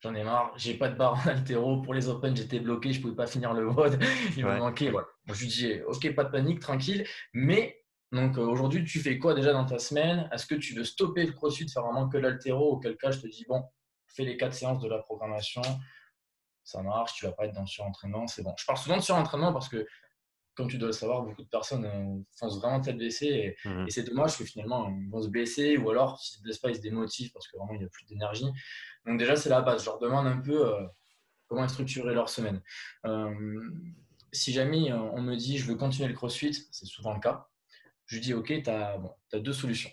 j'en 0.01 0.13
ai 0.13 0.25
marre, 0.25 0.51
j'ai 0.57 0.73
pas 0.73 0.89
de 0.89 0.95
barre 0.95 1.25
en 1.25 1.29
altéro. 1.29 1.81
Pour 1.81 1.93
les 1.93 2.09
Open, 2.09 2.35
j'étais 2.35 2.59
bloqué, 2.59 2.91
je 2.91 3.01
pouvais 3.01 3.15
pas 3.15 3.27
finir 3.27 3.53
le 3.53 3.65
WOD. 3.71 3.97
Il 4.35 4.45
me 4.45 4.57
manquait. 4.57 4.91
Voilà. 4.91 5.07
Je 5.27 5.39
lui 5.39 5.47
dis, 5.47 5.73
ok, 5.87 6.15
pas 6.15 6.25
de 6.25 6.31
panique, 6.31 6.59
tranquille. 6.59 7.05
Mais 7.33 7.78
donc 8.11 8.37
euh, 8.37 8.41
aujourd'hui, 8.41 8.83
tu 8.83 8.99
fais 8.99 9.19
quoi 9.19 9.35
déjà 9.35 9.53
dans 9.53 9.65
ta 9.65 9.79
semaine? 9.79 10.29
Est-ce 10.31 10.45
que 10.45 10.55
tu 10.55 10.73
veux 10.73 10.83
stopper 10.83 11.25
le 11.25 11.33
crossfit, 11.33 11.69
faire 11.69 11.83
vraiment 11.83 12.09
que 12.09 12.17
l'altéro? 12.17 12.73
Auquel 12.73 12.97
cas, 12.97 13.11
je 13.11 13.19
te 13.19 13.27
dis, 13.27 13.45
bon, 13.47 13.63
fais 14.07 14.23
les 14.23 14.37
quatre 14.37 14.53
séances 14.53 14.79
de 14.79 14.89
la 14.89 14.99
programmation. 14.99 15.61
Ça 16.63 16.81
marche, 16.81 17.13
tu 17.13 17.25
vas 17.25 17.31
pas 17.31 17.45
être 17.45 17.53
dans 17.53 17.61
le 17.61 17.67
surentraînement, 17.67 18.27
c'est 18.27 18.43
bon. 18.43 18.53
Je 18.57 18.65
parle 18.65 18.77
souvent 18.77 18.97
de 18.97 19.01
surentraînement 19.01 19.53
parce 19.53 19.69
que 19.69 19.87
comme 20.55 20.67
tu 20.67 20.77
dois 20.77 20.89
le 20.89 20.93
savoir, 20.93 21.21
beaucoup 21.21 21.41
de 21.41 21.47
personnes 21.47 21.85
euh, 21.85 22.21
foncent 22.37 22.59
vraiment 22.59 22.81
tête 22.81 22.97
baissée 22.97 23.55
mmh 23.63 23.85
et, 23.87 23.91
c'est 23.91 24.03
dommage 24.03 24.37
que 24.37 24.43
finalement 24.43 24.89
ils 24.89 25.09
vont 25.09 25.21
se 25.21 25.29
blesser 25.29 25.77
ou 25.77 25.89
alors 25.89 26.19
s'ils 26.19 26.35
ne 26.35 26.37
se 26.39 26.43
blessent 26.43 26.57
pas, 26.57 26.69
ils 26.69 26.75
se 26.75 26.81
démotivent 26.81 27.31
parce 27.31 27.47
que 27.47 27.55
vraiment 27.55 27.73
il 27.73 27.79
n'y 27.79 27.85
a 27.85 27.89
plus 27.89 28.05
d'énergie. 28.05 28.45
Donc 29.05 29.17
déjà 29.17 29.37
c'est 29.37 29.49
la 29.49 29.61
base. 29.61 29.81
Je 29.81 29.85
leur 29.85 29.99
demande 29.99 30.27
un 30.27 30.41
peu 30.41 30.67
euh, 30.67 30.85
comment 31.47 31.65
structurer 31.67 32.13
leur 32.13 32.27
semaine. 32.27 32.61
Euh, 33.05 33.61
si 34.33 34.51
jamais 34.51 34.91
on 34.91 35.21
me 35.21 35.35
dit 35.35 35.57
je 35.57 35.65
veux 35.65 35.75
continuer 35.75 36.09
le 36.09 36.13
crossfit, 36.13 36.53
c'est 36.71 36.85
souvent 36.85 37.13
le 37.13 37.21
cas, 37.21 37.47
je 38.09 38.15
lui 38.15 38.21
dis 38.21 38.33
ok, 38.33 38.47
tu 38.63 38.69
as, 38.69 38.97
bon, 38.97 39.13
as, 39.33 39.39
deux 39.39 39.53
solutions. 39.53 39.91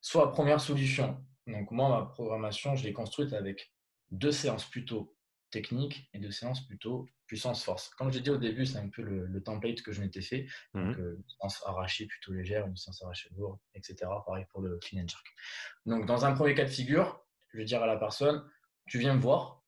Soit 0.00 0.32
première 0.32 0.60
solution, 0.60 1.24
donc 1.46 1.70
moi 1.70 1.88
ma 1.88 2.06
programmation 2.06 2.74
je 2.76 2.84
l'ai 2.84 2.92
construite 2.92 3.32
avec 3.32 3.72
deux 4.10 4.32
séances 4.32 4.68
plutôt 4.68 5.16
techniques 5.50 6.08
et 6.12 6.18
deux 6.18 6.32
séances 6.32 6.66
plutôt 6.66 7.08
puissance-force. 7.26 7.90
Comme 7.90 8.10
je 8.10 8.18
l'ai 8.18 8.22
dit 8.22 8.30
au 8.30 8.36
début, 8.36 8.66
c'est 8.66 8.78
un 8.78 8.88
peu 8.88 9.02
le, 9.02 9.42
template 9.42 9.82
que 9.82 9.92
je 9.92 10.00
m'étais 10.00 10.20
fait. 10.20 10.46
Donc, 10.74 10.96
euh, 10.98 11.16
une 11.16 11.24
séance 11.28 11.62
arrachée 11.66 12.06
plutôt 12.06 12.32
légère, 12.32 12.66
une 12.66 12.76
séance 12.76 13.02
arrachée 13.02 13.30
lourde, 13.36 13.58
etc. 13.74 13.96
Pareil 14.24 14.44
pour 14.50 14.60
le 14.60 14.78
clean 14.78 15.02
and 15.02 15.08
jerk. 15.08 15.26
Donc, 15.86 16.06
dans 16.06 16.24
un 16.24 16.34
premier 16.34 16.54
cas 16.54 16.64
de 16.64 16.70
figure, 16.70 17.24
je 17.48 17.58
vais 17.58 17.64
dire 17.64 17.82
à 17.82 17.86
la 17.86 17.96
personne, 17.96 18.44
tu 18.86 18.98
viens 18.98 19.14
me 19.14 19.20
voir, 19.20 19.64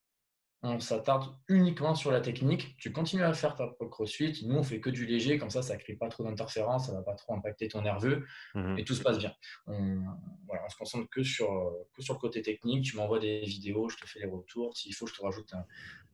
on 0.62 0.80
s'attarde 0.80 1.36
uniquement 1.48 1.94
sur 1.94 2.10
la 2.10 2.20
technique. 2.20 2.76
Tu 2.78 2.92
continues 2.92 3.22
à 3.22 3.32
faire 3.32 3.54
ta 3.54 3.68
suite. 4.06 4.42
Nous, 4.42 4.56
on 4.56 4.62
fait 4.64 4.80
que 4.80 4.90
du 4.90 5.06
léger, 5.06 5.38
comme 5.38 5.50
ça, 5.50 5.62
ça 5.62 5.74
ne 5.74 5.78
crée 5.78 5.94
pas 5.94 6.08
trop 6.08 6.24
d'interférences, 6.24 6.86
ça 6.86 6.92
ne 6.92 6.96
va 6.96 7.02
pas 7.02 7.14
trop 7.14 7.34
impacter 7.34 7.68
ton 7.68 7.82
nerveux 7.82 8.26
mmh 8.54 8.78
et 8.78 8.84
tout 8.84 8.94
se 8.94 9.02
passe 9.02 9.18
bien. 9.18 9.32
On, 9.66 10.02
voilà, 10.46 10.68
se 10.68 10.76
concentre 10.76 11.08
que 11.10 11.22
sur, 11.22 11.72
que 11.94 12.02
sur 12.02 12.14
le 12.14 12.18
côté 12.18 12.42
technique. 12.42 12.84
Tu 12.84 12.96
m'envoies 12.96 13.20
des 13.20 13.40
vidéos, 13.42 13.88
je 13.88 13.96
te 13.96 14.06
fais 14.06 14.18
les 14.20 14.26
retours. 14.26 14.76
S'il 14.76 14.94
faut, 14.94 15.06
je 15.06 15.14
te 15.14 15.22
rajoute 15.22 15.52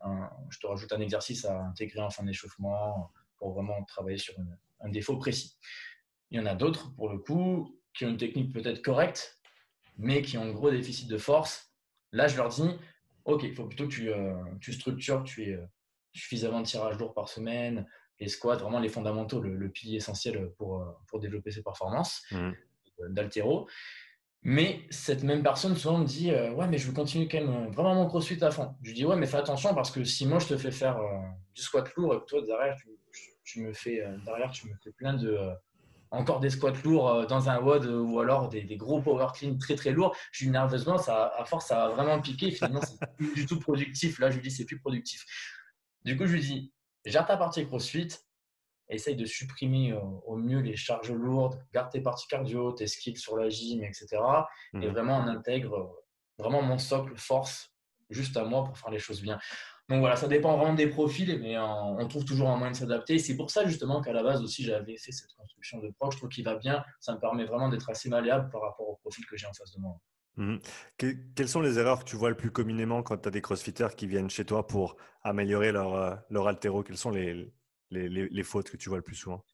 un, 0.03 0.31
je 0.51 0.59
te 0.59 0.67
rajoute 0.67 0.93
un 0.93 1.01
exercice 1.01 1.45
à 1.47 1.63
intégrer 1.63 2.01
en 2.01 2.11
fin 2.11 2.25
d'échauffement 2.25 3.13
pour 3.39 3.55
vraiment 3.55 3.83
travailler 3.85 4.19
sur 4.19 4.35
un 4.81 4.89
défaut 4.91 5.17
précis. 5.17 5.59
Il 6.31 6.39
y 6.39 6.41
en 6.41 6.47
a 6.47 6.55
d'autres, 6.55 6.95
pour 6.97 7.09
le 7.09 7.19
coup, 7.19 7.81
qui 7.95 8.05
ont 8.05 8.11
une 8.11 8.19
technique 8.19 8.53
peut-être 8.53 8.83
correcte, 8.83 9.41
mais 9.97 10.23
qui 10.23 10.37
ont 10.37 10.43
un 10.43 10.51
gros 10.51 10.71
déficit 10.71 11.09
de 11.09 11.19
force. 11.19 11.73
Là, 12.13 12.29
je 12.29 12.37
leur 12.37 12.49
dis, 12.49 12.69
Ok, 13.25 13.43
il 13.45 13.55
faut 13.55 13.65
plutôt 13.65 13.89
que 13.89 13.93
tu, 13.93 14.11
euh, 14.11 14.35
tu 14.61 14.73
structures, 14.73 15.23
tu 15.25 15.45
aies 15.45 15.55
euh, 15.55 15.67
suffisamment 16.13 16.61
de 16.61 16.67
tirage 16.67 16.99
lourd 16.99 17.15
par 17.15 17.29
semaine, 17.29 17.87
les 18.21 18.29
squats, 18.29 18.57
vraiment 18.57 18.81
les 18.81 18.89
fondamentaux, 18.89 19.41
le, 19.41 19.69
pilier 19.71 19.97
essentiel 19.97 20.53
pour, 20.59 20.81
euh, 20.81 20.87
pour 21.09 21.21
développer 21.21 21.51
ses 21.51 21.63
performances 21.63 22.25
mmh. 22.31 22.51
d'altéro. 23.11 23.69
Mais 24.43 24.87
cette 24.91 25.23
même 25.23 25.43
personne 25.43 25.75
souvent 25.75 25.99
me 25.99 26.05
dit 26.05 26.31
Ouais, 26.31 26.69
mais 26.69 26.77
je 26.77 26.87
veux 26.87 26.93
continuer 26.93 27.29
quand 27.29 27.43
même 27.43 27.71
vraiment 27.71 27.95
mon 27.95 28.07
crossfit 28.07 28.45
à 28.45 28.51
fond. 28.51 28.75
Je 28.83 28.89
lui 28.89 28.95
dis 28.95 29.07
Ouais, 29.07 29.17
mais 29.17 29.27
fais 29.27 29.39
attention 29.39 29.75
parce 29.75 29.91
que 29.91 30.05
si 30.05 30.27
moi 30.27 30.39
je 30.39 30.49
te 30.49 30.57
fais 30.59 30.71
faire 30.71 31.01
du 31.55 31.63
squat 31.63 31.91
lourd 31.95 32.15
et 32.15 32.21
que 32.21 32.27
toi 32.27 32.43
derrière 32.43 32.77
tu, 32.77 32.91
tu 33.43 33.63
me 33.63 33.73
fais, 33.73 34.05
derrière, 34.27 34.51
tu 34.51 34.69
me 34.69 34.75
fais 34.83 34.93
plein 34.93 35.15
de 35.15 35.39
encore 36.15 36.41
des 36.41 36.51
squats 36.51 36.73
lourds 36.85 37.11
euh, 37.11 37.27
dans 37.27 37.49
un 37.49 37.61
WOD 37.61 37.87
euh, 37.87 38.01
ou 38.01 38.21
alors 38.21 38.49
des, 38.49 38.77
gros 38.77 39.01
power 39.01 39.27
clean 39.35 39.57
très 39.59 39.75
très 39.75 39.91
lourds, 39.91 40.17
je 40.33 40.39
suis 40.39 40.51
nerveusement, 40.51 40.99
ça, 40.99 41.33
à 41.37 41.45
force, 41.45 41.67
ça 41.67 41.77
va 41.77 41.89
vraiment 41.91 42.21
piquer. 42.21 42.51
Finalement, 42.51 42.81
c'est 42.81 42.99
plus 43.17 43.35
du 43.35 43.47
tout 43.47 43.59
productif. 43.59 44.19
Là, 44.19 44.31
je 44.31 44.37
lui 44.37 44.43
dis, 44.43 44.51
c'est 44.51 44.65
plus 44.65 44.79
productif. 44.79 45.25
Du 46.05 46.17
coup, 46.17 46.27
je 46.27 46.35
lui 46.35 46.41
dis, 46.41 46.73
gère 47.05 47.27
ta 47.27 47.37
partie 47.37 47.67
crossfit, 47.67 48.09
essaye 48.89 49.17
de 49.17 49.25
supprimer 49.25 49.93
euh, 49.93 50.01
au 50.27 50.37
mieux 50.37 50.61
les 50.61 50.77
charges 50.77 51.11
lourdes, 51.11 51.63
garde 51.73 51.91
tes 51.91 52.01
parties 52.01 52.27
cardio, 52.29 52.73
tes 52.73 52.87
skills 52.87 53.17
sur 53.17 53.37
la 53.37 53.49
gym, 53.49 53.83
etc. 53.83 54.07
Et 54.75 54.79
mmh. 54.79 54.87
vraiment, 54.87 55.19
on 55.19 55.27
intègre 55.29 55.95
vraiment 56.39 56.63
mon 56.63 56.79
socle 56.79 57.17
force 57.17 57.71
juste 58.11 58.37
à 58.37 58.45
moi 58.45 58.65
pour 58.65 58.79
faire 58.79 58.91
les 58.91 58.99
choses 58.99 59.23
bien. 59.23 59.39
Donc 59.91 60.01
voilà, 60.01 60.17
ça 60.17 60.29
dépend 60.29 60.57
vraiment 60.57 60.75
des 60.75 60.87
profils, 60.87 61.39
mais 61.41 61.59
on 61.59 62.09
trouve 62.09 62.25
toujours 62.25 62.49
un 62.49 62.57
moyen 62.57 62.73
de 62.73 62.77
s'adapter. 62.77 63.19
C'est 63.19 63.37
pour 63.37 63.51
ça 63.51 63.67
justement 63.67 64.01
qu'à 64.01 64.13
la 64.13 64.23
base 64.23 64.43
aussi 64.43 64.65
j'avais 64.65 64.97
fait 64.97 65.13
cette 65.13 65.33
construction 65.37 65.79
de 65.79 65.91
proche. 65.91 66.15
Je 66.15 66.19
trouve 66.19 66.31
qu'il 66.31 66.45
va 66.45 66.57
bien. 66.57 66.83
Ça 67.01 67.15
me 67.15 67.21
permet 67.21 67.45
vraiment 67.45 67.69
d'être 67.69 67.91
assez 67.91 68.09
malléable 68.09 68.49
par 68.51 68.63
rapport 68.63 68.89
au 68.89 68.97
profil 68.97 69.27
que 69.27 69.37
j'ai 69.37 69.47
en 69.47 69.53
face 69.53 69.73
de 69.73 69.81
moi. 69.81 70.01
Mmh. 70.37 70.57
quelles 70.97 71.49
sont 71.49 71.61
les 71.61 71.79
erreurs 71.79 72.01
que 72.01 72.11
tu 72.11 72.17
vois 72.17 72.29
le 72.29 72.37
plus 72.37 72.51
communément 72.51 73.05
quand 73.05 73.17
tu 73.19 73.29
as 73.29 73.31
des 73.31 73.41
crossfitters 73.41 73.95
qui 73.97 74.09
viennent 74.09 74.31
chez 74.31 74.45
toi 74.45 74.67
pour 74.67 74.97
améliorer 75.23 75.71
leur, 75.71 75.95
euh, 75.95 76.17
leur 76.29 76.49
altéro? 76.49 76.83
Quelles 76.83 76.97
sont 76.97 77.13
les, 77.13 77.53
les, 77.91 78.09
les, 78.09 78.43
fautes 78.43 78.69
que 78.69 78.77
tu 78.77 78.89
vois 78.89 78.99
le 78.99 79.05
plus 79.05 79.15
souvent? 79.15 79.45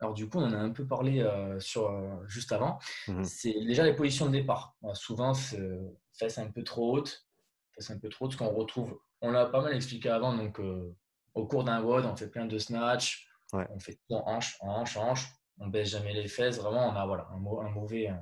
Alors 0.00 0.12
du 0.12 0.28
coup, 0.28 0.38
on 0.38 0.44
en 0.44 0.52
a 0.52 0.58
un 0.58 0.70
peu 0.70 0.88
parlé 0.88 1.20
euh, 1.20 1.60
sur, 1.60 1.88
euh, 1.88 2.16
juste 2.26 2.50
avant. 2.50 2.80
Mmh 3.06 3.22
c'est 3.22 3.54
déjà 3.64 3.84
les 3.84 3.94
positions 3.94 4.26
de 4.26 4.32
départ. 4.32 4.76
souvent, 4.94 5.34
c'est 5.34 6.38
un 6.38 6.50
peu 6.50 6.64
trop 6.64 6.96
haute, 6.96 7.28
fesses 7.74 7.90
un 7.90 7.98
peu 7.98 8.08
trop 8.08 8.26
haute, 8.26 8.32
ce 8.32 8.36
qu'on 8.36 8.48
retrouve 8.48 8.98
on 9.24 9.30
l'a 9.30 9.46
pas 9.46 9.62
mal 9.62 9.74
expliqué 9.74 10.10
avant. 10.10 10.34
Donc, 10.36 10.60
euh, 10.60 10.94
au 11.34 11.46
cours 11.46 11.64
d'un 11.64 11.82
WOD, 11.82 12.04
on 12.04 12.16
fait 12.16 12.28
plein 12.28 12.46
de 12.46 12.58
snatch, 12.58 13.26
on 13.52 13.78
fait 13.78 13.94
tout 13.94 14.14
en 14.14 14.22
hanche, 14.26 14.56
en 14.60 14.68
hanche, 14.80 14.96
en 14.96 15.10
hanche. 15.10 15.28
On 15.58 15.68
baisse 15.68 15.90
jamais 15.90 16.12
les 16.12 16.28
fesses. 16.28 16.58
Vraiment, 16.58 16.88
on 16.88 16.96
a 16.96 17.06
voilà, 17.06 17.28
un, 17.32 17.38
mauvais, 17.38 18.12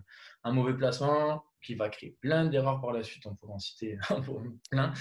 un, 0.45 0.53
mauvais 0.53 0.75
placement 0.75 1.43
qui 1.63 1.75
va 1.75 1.89
créer 1.89 2.17
plein 2.21 2.45
d'erreurs 2.45 2.81
par 2.81 2.93
la 2.93 3.03
suite. 3.03 3.27
On 3.27 3.35
pourrait 3.35 3.55
en 3.55 3.59
citer 3.59 3.99
plein. 4.71 4.93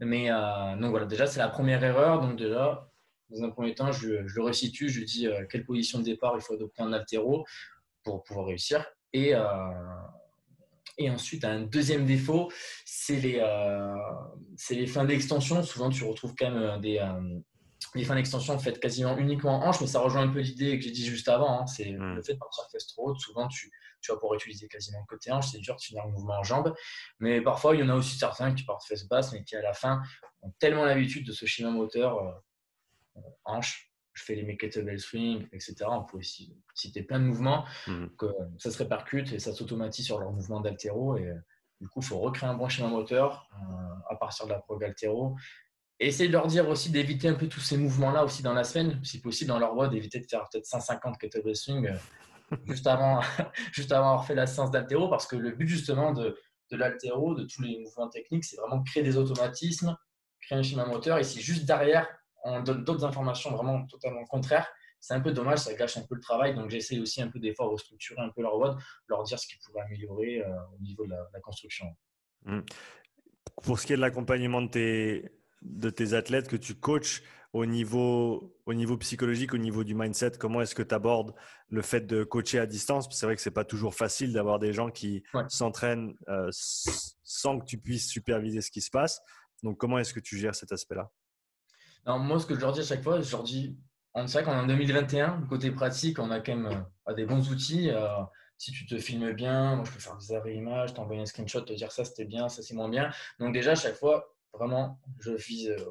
Mais 0.00 0.30
euh, 0.30 0.76
donc 0.76 0.90
voilà, 0.90 1.06
déjà, 1.06 1.26
c'est 1.26 1.40
la 1.40 1.48
première 1.48 1.84
erreur. 1.84 2.20
Donc, 2.20 2.36
déjà, 2.36 2.90
dans 3.28 3.44
un 3.44 3.50
premier 3.50 3.74
temps, 3.74 3.92
je, 3.92 4.08
le 4.08 4.42
resitue. 4.42 4.88
Je 4.88 5.04
dis 5.04 5.26
euh, 5.26 5.44
quelle 5.48 5.64
position 5.64 5.98
de 5.98 6.04
départ 6.04 6.34
il 6.36 6.40
faut 6.40 6.54
adopter 6.54 6.82
en 6.82 6.92
altéro 6.92 7.44
pour 8.02 8.24
pouvoir 8.24 8.46
réussir. 8.46 8.84
Et, 9.12 9.34
et 10.98 11.10
ensuite, 11.10 11.44
un 11.44 11.60
deuxième 11.60 12.06
défaut, 12.06 12.50
c'est 12.84 13.16
les, 13.16 13.38
euh, 13.40 13.94
les 14.70 14.86
fins 14.86 15.04
d'extension. 15.04 15.62
Souvent, 15.62 15.90
tu 15.90 16.04
retrouves 16.04 16.34
quand 16.38 16.50
même 16.50 16.62
euh, 16.62 16.78
des, 16.78 16.98
euh, 16.98 17.40
des 17.94 18.04
fins 18.04 18.14
d'extension 18.14 18.58
faites 18.58 18.80
quasiment 18.80 19.16
uniquement 19.16 19.60
en 19.60 19.68
hanche, 19.68 19.80
mais 19.80 19.86
ça 19.86 20.00
rejoint 20.00 20.22
un 20.22 20.28
peu 20.28 20.40
l'idée 20.40 20.78
que 20.78 20.84
j'ai 20.84 20.90
dit 20.90 21.04
juste 21.04 21.28
avant. 21.28 21.60
Hein. 21.60 21.66
c'est 21.66 21.90
mmh. 21.90 22.14
le 22.14 22.22
fait 22.22 22.34
de 22.34 22.38
partir 22.38 22.64
fesse 22.70 22.86
trop 22.88 23.10
haute. 23.10 23.18
Souvent, 23.18 23.48
tu, 23.48 23.70
tu 24.00 24.12
vas 24.12 24.18
pouvoir 24.18 24.34
utiliser 24.34 24.68
quasiment 24.68 25.00
le 25.00 25.06
côté 25.06 25.32
hanche. 25.32 25.50
C'est 25.50 25.58
dur 25.58 25.74
de 25.74 25.80
finir 25.80 26.04
le 26.06 26.12
mouvement 26.12 26.38
en 26.38 26.44
jambes. 26.44 26.72
Mais 27.18 27.40
parfois, 27.40 27.74
il 27.74 27.80
y 27.80 27.82
en 27.82 27.88
a 27.88 27.94
aussi 27.94 28.16
certains 28.16 28.54
qui 28.54 28.64
partent 28.64 28.84
fesse 28.84 29.08
basse, 29.08 29.32
mais 29.32 29.42
qui 29.42 29.56
à 29.56 29.62
la 29.62 29.74
fin 29.74 30.00
ont 30.42 30.52
tellement 30.58 30.84
l'habitude 30.84 31.26
de 31.26 31.32
ce 31.32 31.46
schéma 31.46 31.70
moteur 31.70 32.42
hanche 33.44 33.93
je 34.14 34.22
fais 34.22 34.36
les 34.36 34.56
kettlebell 34.56 34.98
swing, 34.98 35.46
etc. 35.52 35.76
On 35.88 36.04
peut 36.04 36.18
aussi 36.18 36.56
citer 36.74 37.02
plein 37.02 37.18
de 37.18 37.24
mouvements 37.24 37.64
mhm. 37.86 38.10
que 38.16 38.26
ça 38.58 38.70
se 38.70 38.78
répercute 38.78 39.32
et 39.32 39.38
ça 39.38 39.52
s'automatise 39.52 40.06
sur 40.06 40.18
leur 40.18 40.32
mouvement 40.32 40.60
d'altéro. 40.60 41.16
Et 41.16 41.32
du 41.80 41.88
coup, 41.88 42.00
il 42.00 42.06
faut 42.06 42.18
recréer 42.18 42.48
un 42.48 42.54
bon 42.54 42.68
schéma 42.68 42.88
moteur 42.88 43.48
euh, 43.52 44.12
à 44.14 44.16
partir 44.16 44.46
de 44.46 44.52
la 44.52 44.58
prog 44.58 44.82
altéro. 44.82 45.36
Et 46.00 46.08
essayer 46.08 46.28
de 46.28 46.32
leur 46.32 46.46
dire 46.46 46.68
aussi 46.68 46.90
d'éviter 46.90 47.28
un 47.28 47.34
peu 47.34 47.48
tous 47.48 47.60
ces 47.60 47.76
mouvements-là 47.76 48.24
aussi 48.24 48.42
dans 48.42 48.54
la 48.54 48.64
semaine, 48.64 49.00
si 49.04 49.20
possible 49.20 49.48
dans 49.48 49.58
leur 49.58 49.74
voie, 49.74 49.88
d'éviter 49.88 50.20
de 50.20 50.26
faire 50.26 50.48
peut-être 50.50 50.66
150 50.66 51.18
kettlebell 51.18 51.56
swing 51.56 51.86
euh, 51.88 52.56
juste, 52.66 52.86
avant, 52.86 53.20
juste 53.72 53.92
avant 53.92 54.10
avoir 54.10 54.26
fait 54.26 54.34
la 54.34 54.46
séance 54.46 54.70
d'altéro, 54.70 55.08
parce 55.08 55.26
que 55.26 55.36
le 55.36 55.50
but 55.50 55.68
justement 55.68 56.12
de, 56.12 56.38
de 56.70 56.76
l'altéro, 56.76 57.34
de 57.34 57.44
tous 57.44 57.62
les 57.62 57.78
mouvements 57.80 58.08
techniques, 58.08 58.44
c'est 58.44 58.56
vraiment 58.56 58.82
créer 58.82 59.02
des 59.02 59.16
automatismes, 59.16 59.96
créer 60.40 60.58
un 60.58 60.62
schéma 60.62 60.86
moteur. 60.86 61.18
Et 61.18 61.24
si 61.24 61.40
juste 61.40 61.64
derrière, 61.64 62.08
on 62.44 62.62
donne 62.62 62.84
d'autres 62.84 63.04
informations 63.04 63.50
vraiment 63.50 63.86
totalement 63.86 64.24
contraires. 64.24 64.70
C'est 65.00 65.14
un 65.14 65.20
peu 65.20 65.32
dommage, 65.32 65.58
ça 65.58 65.74
gâche 65.74 65.96
un 65.96 66.02
peu 66.02 66.14
le 66.14 66.20
travail. 66.20 66.54
Donc, 66.54 66.70
j'essaie 66.70 66.98
aussi 66.98 67.20
un 67.20 67.28
peu 67.28 67.38
des 67.38 67.54
fois 67.54 67.66
de 67.66 67.72
restructurer 67.72 68.22
un 68.22 68.30
peu 68.30 68.42
leur 68.42 68.56
WOD, 68.56 68.78
leur 69.08 69.22
dire 69.24 69.38
ce 69.38 69.46
qu'ils 69.46 69.58
pourraient 69.58 69.82
améliorer 69.82 70.42
euh, 70.42 70.48
au 70.74 70.82
niveau 70.82 71.04
de 71.04 71.10
la, 71.10 71.40
construction. 71.40 71.86
Mmh. 72.44 72.60
Pour 73.62 73.78
ce 73.78 73.86
qui 73.86 73.92
est 73.92 73.96
de 73.96 74.00
l'accompagnement 74.00 74.62
de 74.62 74.68
tes, 74.68 75.32
de 75.62 75.90
tes 75.90 76.14
athlètes 76.14 76.48
que 76.48 76.56
tu 76.56 76.74
coaches, 76.74 77.22
au 77.52 77.66
niveau, 77.66 78.56
au 78.66 78.74
niveau 78.74 78.96
psychologique, 78.96 79.54
au 79.54 79.58
niveau 79.58 79.84
du 79.84 79.94
mindset, 79.94 80.32
comment 80.40 80.60
est-ce 80.60 80.74
que 80.74 80.82
tu 80.82 80.94
abordes 80.94 81.34
le 81.68 81.82
fait 81.82 82.00
de 82.00 82.24
coacher 82.24 82.58
à 82.58 82.66
distance? 82.66 83.06
C'est 83.12 83.26
vrai 83.26 83.36
que 83.36 83.42
ce 83.42 83.48
n'est 83.48 83.54
pas 83.54 83.64
toujours 83.64 83.94
facile 83.94 84.32
d'avoir 84.32 84.58
des 84.58 84.72
gens 84.72 84.90
qui 84.90 85.22
s'entraînent 85.48 86.14
euh, 86.28 86.48
sans 86.52 87.60
que 87.60 87.64
tu 87.64 87.78
puisses 87.78 88.08
superviser 88.08 88.60
ce 88.60 88.72
qui 88.72 88.80
se 88.80 88.90
passe. 88.90 89.22
Donc, 89.62 89.78
comment 89.78 89.98
est-ce 89.98 90.12
que 90.12 90.20
tu 90.20 90.36
gères 90.36 90.54
cet 90.54 90.72
aspect-là? 90.72 91.10
Moi, 92.06 92.38
ce 92.38 92.46
que 92.46 92.54
je 92.54 92.60
leur 92.60 92.72
dis 92.72 92.80
à 92.80 92.84
chaque 92.84 93.02
fois, 93.02 93.20
je 93.20 93.30
leur 93.30 93.42
dis, 93.42 93.78
c'est 94.26 94.32
vrai 94.32 94.44
qu'on 94.44 94.52
est 94.52 94.62
en 94.62 94.66
2021, 94.66 95.46
côté 95.48 95.70
pratique, 95.70 96.18
on 96.18 96.30
a 96.30 96.40
quand 96.40 96.56
même 96.56 96.86
euh, 97.08 97.14
des 97.14 97.26
bons 97.26 97.50
outils. 97.50 97.90
Euh, 97.90 98.06
si 98.56 98.70
tu 98.70 98.86
te 98.86 98.96
filmes 98.98 99.32
bien, 99.32 99.74
moi 99.76 99.84
je 99.84 99.90
peux 99.90 99.98
faire 99.98 100.16
des 100.16 100.32
arrêts 100.32 100.54
images, 100.54 100.94
t'envoyer 100.94 101.20
un 101.20 101.26
screenshot, 101.26 101.62
te 101.62 101.72
dire 101.72 101.90
ça 101.90 102.04
c'était 102.04 102.24
bien, 102.24 102.48
ça 102.48 102.62
c'est 102.62 102.74
moins 102.74 102.88
bien. 102.88 103.10
Donc 103.40 103.52
déjà, 103.52 103.72
à 103.72 103.74
chaque 103.74 103.96
fois, 103.96 104.32
vraiment, 104.52 105.00
je 105.20 105.32
vise. 105.32 105.70
Euh, 105.70 105.90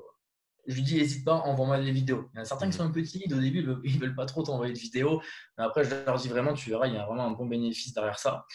je 0.66 0.76
lui 0.76 0.82
dis, 0.82 0.96
n'hésite 0.96 1.26
pas, 1.26 1.34
envoie-moi 1.34 1.82
des 1.82 1.92
vidéos. 1.92 2.30
Il 2.34 2.38
y 2.38 2.40
en 2.40 2.44
a 2.44 2.46
certains 2.46 2.68
qui 2.68 2.78
sont 2.78 2.86
un 2.86 2.92
peu 2.92 3.04
timides 3.04 3.34
au 3.34 3.40
début, 3.40 3.68
ils 3.84 3.96
ne 3.96 4.00
veulent 4.00 4.16
pas 4.16 4.26
trop 4.26 4.44
t'envoyer 4.44 4.72
de 4.72 4.80
vidéos. 4.80 5.22
Mais 5.58 5.66
après, 5.66 5.84
je 5.84 5.94
leur 6.06 6.16
dis 6.16 6.30
vraiment, 6.30 6.54
tu 6.54 6.70
verras, 6.70 6.88
il 6.88 6.94
y 6.94 6.98
a 6.98 7.06
vraiment 7.06 7.26
un 7.26 7.32
bon 7.32 7.46
bénéfice 7.46 7.94
derrière 7.94 8.18
ça. 8.18 8.46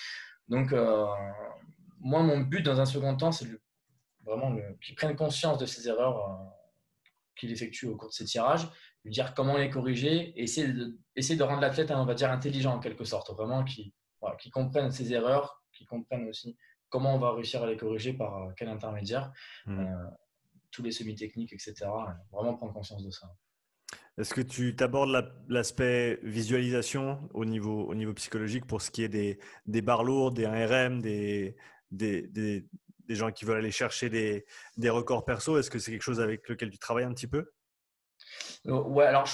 Donc, 0.48 0.72
moi, 2.00 2.22
mon 2.22 2.38
but 2.38 2.62
dans 2.62 2.80
un 2.80 2.86
second 2.86 3.14
temps, 3.14 3.30
c'est 3.30 3.46
vraiment 4.24 4.56
qu'il 4.80 4.94
prenne 4.94 5.14
conscience 5.16 5.58
de 5.58 5.66
ses 5.66 5.86
erreurs 5.86 6.40
qu'il 7.38 7.52
effectue 7.52 7.86
au 7.86 7.96
cours 7.96 8.08
de 8.08 8.14
ses 8.14 8.24
tirages, 8.24 8.68
lui 9.04 9.12
dire 9.12 9.34
comment 9.34 9.56
les 9.56 9.70
corriger, 9.70 10.30
et 10.38 10.42
essayer 10.42 10.68
de, 10.68 10.98
essayer 11.16 11.38
de 11.38 11.42
rendre 11.42 11.60
l'athlète, 11.60 11.90
on 11.90 12.04
va 12.04 12.14
dire, 12.14 12.30
intelligent 12.30 12.74
en 12.74 12.80
quelque 12.80 13.04
sorte, 13.04 13.30
vraiment 13.30 13.64
qui 13.64 13.94
voilà, 14.20 14.36
comprenne 14.52 14.90
ses 14.90 15.12
erreurs, 15.12 15.62
qui 15.72 15.86
comprenne 15.86 16.28
aussi 16.28 16.56
comment 16.88 17.14
on 17.14 17.18
va 17.18 17.32
réussir 17.32 17.62
à 17.62 17.66
les 17.66 17.76
corriger 17.76 18.12
par 18.12 18.52
quel 18.56 18.68
intermédiaire, 18.68 19.30
mmh. 19.66 19.86
tous 20.70 20.82
les 20.82 20.90
semi-techniques, 20.90 21.52
etc. 21.52 21.74
Vraiment 22.32 22.54
prendre 22.56 22.72
conscience 22.72 23.04
de 23.04 23.10
ça. 23.10 23.28
Est-ce 24.18 24.34
que 24.34 24.40
tu 24.40 24.74
abordes 24.80 25.32
l'aspect 25.48 26.18
visualisation 26.24 27.28
au 27.34 27.44
niveau, 27.44 27.84
au 27.84 27.94
niveau 27.94 28.12
psychologique 28.14 28.66
pour 28.66 28.82
ce 28.82 28.90
qui 28.90 29.04
est 29.04 29.08
des, 29.08 29.38
des 29.66 29.80
barres 29.80 30.02
lourdes, 30.02 30.34
des 30.34 30.44
1RM, 30.44 31.00
des, 31.00 31.54
des, 31.92 32.26
des, 32.26 32.66
gens 33.14 33.30
qui 33.30 33.44
veulent 33.44 33.58
aller 33.58 33.70
chercher 33.70 34.10
des, 34.10 34.44
des 34.76 34.90
records 34.90 35.24
perso 35.24 35.58
Est-ce 35.58 35.70
que 35.70 35.78
c'est 35.78 35.90
quelque 35.90 36.02
chose 36.02 36.20
avec 36.20 36.48
lequel 36.48 36.70
tu 36.70 36.78
travailles 36.78 37.04
un 37.04 37.14
petit 37.14 37.26
peu? 37.26 37.50
Euh, 38.66 38.82
Ouais, 38.82 39.06
alors 39.06 39.28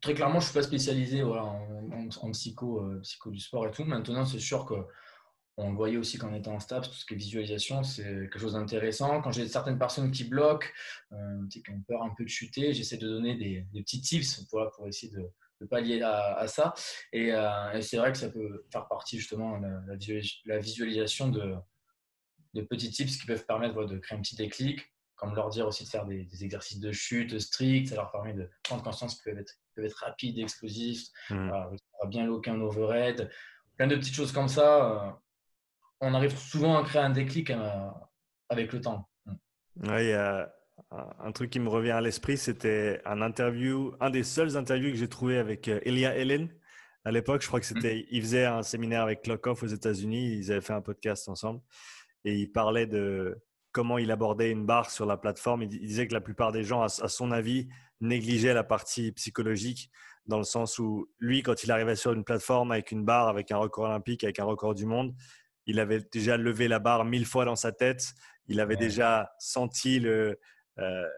très 0.00 0.14
clairement, 0.14 0.40
je 0.40 0.46
ne 0.46 0.50
suis 0.50 0.54
pas 0.54 0.62
spécialisé 0.62 1.22
en, 1.22 2.30
psycho, 2.32 2.80
euh, 2.80 3.00
psycho 3.02 3.30
du 3.30 3.40
sport 3.40 3.66
et 3.66 3.70
tout. 3.70 3.84
Maintenant, 3.84 4.24
c'est 4.24 4.38
sûr 4.38 4.64
que 4.64 4.74
on 5.58 5.70
le 5.70 5.76
voyait 5.76 5.96
aussi 5.96 6.18
quand 6.18 6.28
on 6.30 6.34
était 6.34 6.48
en 6.48 6.60
STAPS, 6.60 6.90
tout 6.90 6.94
ce 6.94 7.06
qui 7.06 7.14
est 7.14 7.16
visualisation, 7.16 7.82
c'est 7.82 8.04
quelque 8.04 8.38
chose 8.38 8.52
d'intéressant. 8.52 9.22
Quand 9.22 9.32
j'ai 9.32 9.48
certaines 9.48 9.78
personnes 9.78 10.10
qui 10.10 10.24
bloquent, 10.24 10.66
euh, 11.12 11.48
qui 11.50 11.62
ont 11.70 11.80
peur 11.88 12.02
un 12.02 12.12
peu 12.14 12.24
de 12.24 12.28
chuter, 12.28 12.74
j'essaie 12.74 12.98
de 12.98 13.08
donner 13.08 13.36
des, 13.36 13.66
petits 13.72 14.02
tips 14.02 14.44
pour, 14.50 14.70
pour 14.76 14.86
essayer 14.86 15.10
de, 15.10 15.26
de 15.60 15.66
pallier 15.66 16.02
à, 16.02 16.46
ça. 16.46 16.74
Euh, 17.14 17.72
et, 17.72 17.82
c'est 17.82 17.96
vrai 17.96 18.12
que 18.12 18.18
ça 18.18 18.28
peut 18.28 18.64
faire 18.70 18.86
partie 18.88 19.18
justement 19.18 19.58
de 19.58 20.20
la, 20.44 20.58
visualisation 20.58 21.28
de, 21.28 21.54
de, 22.56 22.62
petits 22.62 22.90
tips 22.90 23.18
qui 23.18 23.26
peuvent 23.26 23.46
permettre 23.46 23.84
de 23.84 23.98
créer 23.98 24.18
un 24.18 24.22
petit 24.22 24.36
déclic, 24.36 24.80
comme 25.16 25.34
leur 25.34 25.48
dire 25.48 25.66
aussi 25.66 25.84
de 25.84 25.88
faire 25.88 26.04
des, 26.06 26.28
exercices 26.44 26.80
de 26.80 26.92
chute 26.92 27.38
stricts, 27.38 27.88
ça 27.88 27.96
leur 27.96 28.10
permet 28.10 28.34
de 28.34 28.48
prendre 28.62 28.82
conscience 28.82 29.14
qu'ils 29.14 29.32
peuvent 29.32 29.40
être, 29.40 29.54
peuvent 29.74 29.84
être 29.84 30.04
rapides, 30.04 30.38
explosifs, 30.38 31.08
mmh. 31.30 31.50
bien 32.08 32.26
loquer 32.26 32.50
overhead, 32.50 33.30
plein 33.76 33.86
de 33.86 33.96
petites 33.96 34.14
choses 34.14 34.32
comme 34.32 34.48
ça. 34.48 35.06
Euh, 35.06 35.10
on 36.00 36.14
arrive 36.14 36.36
souvent 36.36 36.76
à 36.76 36.84
créer 36.84 37.02
un 37.02 37.10
déclic 37.10 37.50
euh, 37.50 37.88
avec 38.48 38.72
le 38.72 38.80
temps. 38.80 39.08
Oui, 39.26 40.04
il 40.04 40.08
y 40.08 40.12
a 40.12 40.52
un 40.90 41.32
truc 41.32 41.50
qui 41.50 41.60
me 41.60 41.68
revient 41.68 41.92
à 41.92 42.00
l'esprit, 42.00 42.36
c'était 42.36 43.00
un 43.04 43.22
interview, 43.22 43.94
un 44.00 44.10
des 44.10 44.22
seuls 44.22 44.56
interviews 44.56 44.90
que 44.90 44.96
j'ai 44.96 45.08
trouvé 45.08 45.38
avec 45.38 45.68
euh, 45.68 45.80
Elia 45.84 46.14
Ellen. 46.14 46.50
À 47.04 47.12
l'époque, 47.12 47.40
je 47.40 47.46
crois 47.46 47.60
que 47.60 47.66
c'était, 47.66 48.06
il 48.10 48.20
faisait 48.20 48.46
un 48.46 48.62
séminaire 48.62 49.02
avec 49.02 49.22
Clockoff 49.22 49.62
aux 49.62 49.68
États-Unis. 49.68 50.38
Ils 50.38 50.50
avaient 50.50 50.60
fait 50.60 50.72
un 50.72 50.80
podcast 50.80 51.28
ensemble 51.28 51.60
et 52.26 52.34
il 52.34 52.50
parlait 52.50 52.86
de 52.86 53.38
comment 53.70 53.98
il 53.98 54.10
abordait 54.10 54.50
une 54.50 54.66
barre 54.66 54.90
sur 54.90 55.06
la 55.06 55.16
plateforme. 55.16 55.62
Il 55.62 55.68
disait 55.68 56.08
que 56.08 56.12
la 56.12 56.20
plupart 56.20 56.50
des 56.50 56.64
gens, 56.64 56.82
à 56.82 56.88
son 56.88 57.30
avis, 57.30 57.68
négligeaient 58.00 58.52
la 58.52 58.64
partie 58.64 59.12
psychologique 59.12 59.90
dans 60.26 60.38
le 60.38 60.44
sens 60.44 60.80
où 60.80 61.08
lui, 61.20 61.42
quand 61.42 61.62
il 61.62 61.70
arrivait 61.70 61.94
sur 61.94 62.12
une 62.12 62.24
plateforme 62.24 62.72
avec 62.72 62.90
une 62.90 63.04
barre, 63.04 63.28
avec 63.28 63.52
un 63.52 63.58
record 63.58 63.84
olympique, 63.84 64.24
avec 64.24 64.40
un 64.40 64.44
record 64.44 64.74
du 64.74 64.86
monde, 64.86 65.14
il 65.66 65.78
avait 65.78 66.00
déjà 66.12 66.36
levé 66.36 66.66
la 66.66 66.80
barre 66.80 67.04
mille 67.04 67.26
fois 67.26 67.44
dans 67.44 67.54
sa 67.54 67.70
tête. 67.70 68.12
Il 68.48 68.58
avait 68.58 68.76
déjà 68.76 69.30
senti 69.38 70.04
euh, 70.04 70.34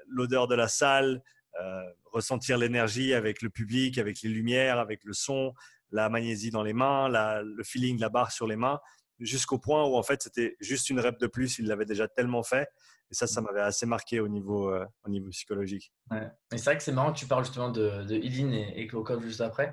l'odeur 0.08 0.46
de 0.46 0.54
la 0.54 0.68
salle, 0.68 1.22
euh, 1.58 1.82
ressentir 2.12 2.58
l'énergie 2.58 3.14
avec 3.14 3.40
le 3.40 3.48
public, 3.48 3.96
avec 3.96 4.20
les 4.20 4.28
lumières, 4.28 4.78
avec 4.78 5.04
le 5.04 5.14
son, 5.14 5.54
la 5.90 6.10
magnésie 6.10 6.50
dans 6.50 6.62
les 6.62 6.74
mains, 6.74 7.08
le 7.08 7.64
feeling 7.64 7.96
de 7.96 8.02
la 8.02 8.10
barre 8.10 8.30
sur 8.30 8.46
les 8.46 8.56
mains, 8.56 8.78
jusqu'au 9.20 9.58
point 9.58 9.84
où 9.84 9.96
en 9.96 10.02
fait 10.02 10.22
c'était 10.22 10.56
juste 10.60 10.90
une 10.90 11.00
rep 11.00 11.18
de 11.18 11.26
plus. 11.26 11.58
Il 11.58 11.66
l'avait 11.66 11.86
déjà 11.86 12.08
tellement 12.08 12.42
fait. 12.42 12.68
Et 13.10 13.14
ça, 13.14 13.26
ça 13.26 13.40
mmh. 13.40 13.44
m'avait 13.44 13.60
assez 13.60 13.86
marqué 13.86 14.20
au 14.20 14.28
niveau, 14.28 14.70
euh, 14.70 14.84
au 15.04 15.08
niveau 15.08 15.30
psychologique. 15.30 15.92
Ouais. 16.10 16.28
c'est 16.50 16.64
vrai 16.64 16.76
que 16.76 16.82
c'est 16.82 16.92
marrant 16.92 17.12
que 17.12 17.18
tu 17.18 17.26
parles 17.26 17.44
justement 17.44 17.70
de, 17.70 18.04
de 18.04 18.14
Ilin 18.14 18.52
et, 18.52 18.74
et 18.76 18.86
Klokov 18.86 19.22
juste 19.22 19.40
après. 19.40 19.72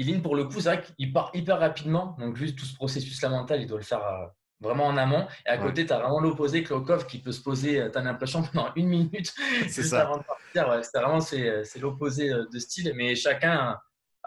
Ilin, 0.00 0.20
pour 0.20 0.34
le 0.34 0.44
coup, 0.44 0.60
c'est 0.60 0.74
vrai 0.74 0.82
qu'il 0.82 1.12
part 1.12 1.30
hyper 1.34 1.58
rapidement. 1.58 2.16
Donc, 2.18 2.36
juste 2.36 2.58
tout 2.58 2.64
ce 2.64 2.74
processus-là 2.74 3.28
mental, 3.28 3.60
il 3.60 3.66
doit 3.66 3.78
le 3.78 3.84
faire 3.84 4.04
euh, 4.04 4.26
vraiment 4.60 4.86
en 4.86 4.96
amont. 4.96 5.26
Et 5.46 5.50
à 5.50 5.58
côté, 5.58 5.84
tu 5.84 5.92
as 5.92 5.98
vraiment 5.98 6.20
l'opposé, 6.20 6.62
Klokov, 6.62 7.06
qui 7.06 7.20
peut 7.20 7.32
se 7.32 7.42
poser, 7.42 7.80
euh, 7.80 7.90
tu 7.90 7.98
as 7.98 8.02
l'impression, 8.02 8.42
pendant 8.42 8.72
une 8.76 8.88
minute 8.88 9.34
c'est 9.68 9.82
ça. 9.82 10.02
avant 10.02 10.18
de 10.18 10.22
partir. 10.22 10.84
c'est 10.84 10.98
vraiment 10.98 11.20
c'est, 11.20 11.78
l'opposé 11.80 12.30
de 12.30 12.58
style. 12.58 12.92
Mais 12.94 13.14
chacun, 13.14 13.76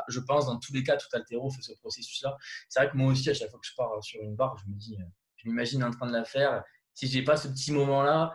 je 0.08 0.20
pense, 0.20 0.46
dans 0.46 0.60
tous 0.60 0.74
les 0.74 0.84
cas, 0.84 0.98
tout 0.98 1.08
altéro 1.14 1.50
fait 1.50 1.62
ce 1.62 1.74
processus-là. 1.80 2.36
C'est 2.70 2.80
vrai 2.80 2.92
que 2.92 2.98
moi 2.98 3.12
aussi, 3.12 3.30
à 3.30 3.34
chaque 3.34 3.50
fois 3.50 3.60
que 3.60 3.68
je 3.68 3.74
pars 3.76 4.04
sur 4.04 4.22
une 4.22 4.36
barre, 4.36 4.58
je 4.58 4.72
me 4.72 4.76
dis, 4.76 4.98
je 5.38 5.48
m'imagine 5.50 5.84
en 5.84 5.92
train 5.92 6.08
de 6.08 6.14
la 6.14 6.26
faire 6.26 6.64
si 6.94 7.08
j'ai 7.08 7.24
pas 7.24 7.38
ce 7.38 7.48
petit 7.48 7.72
moment-là, 7.72 8.34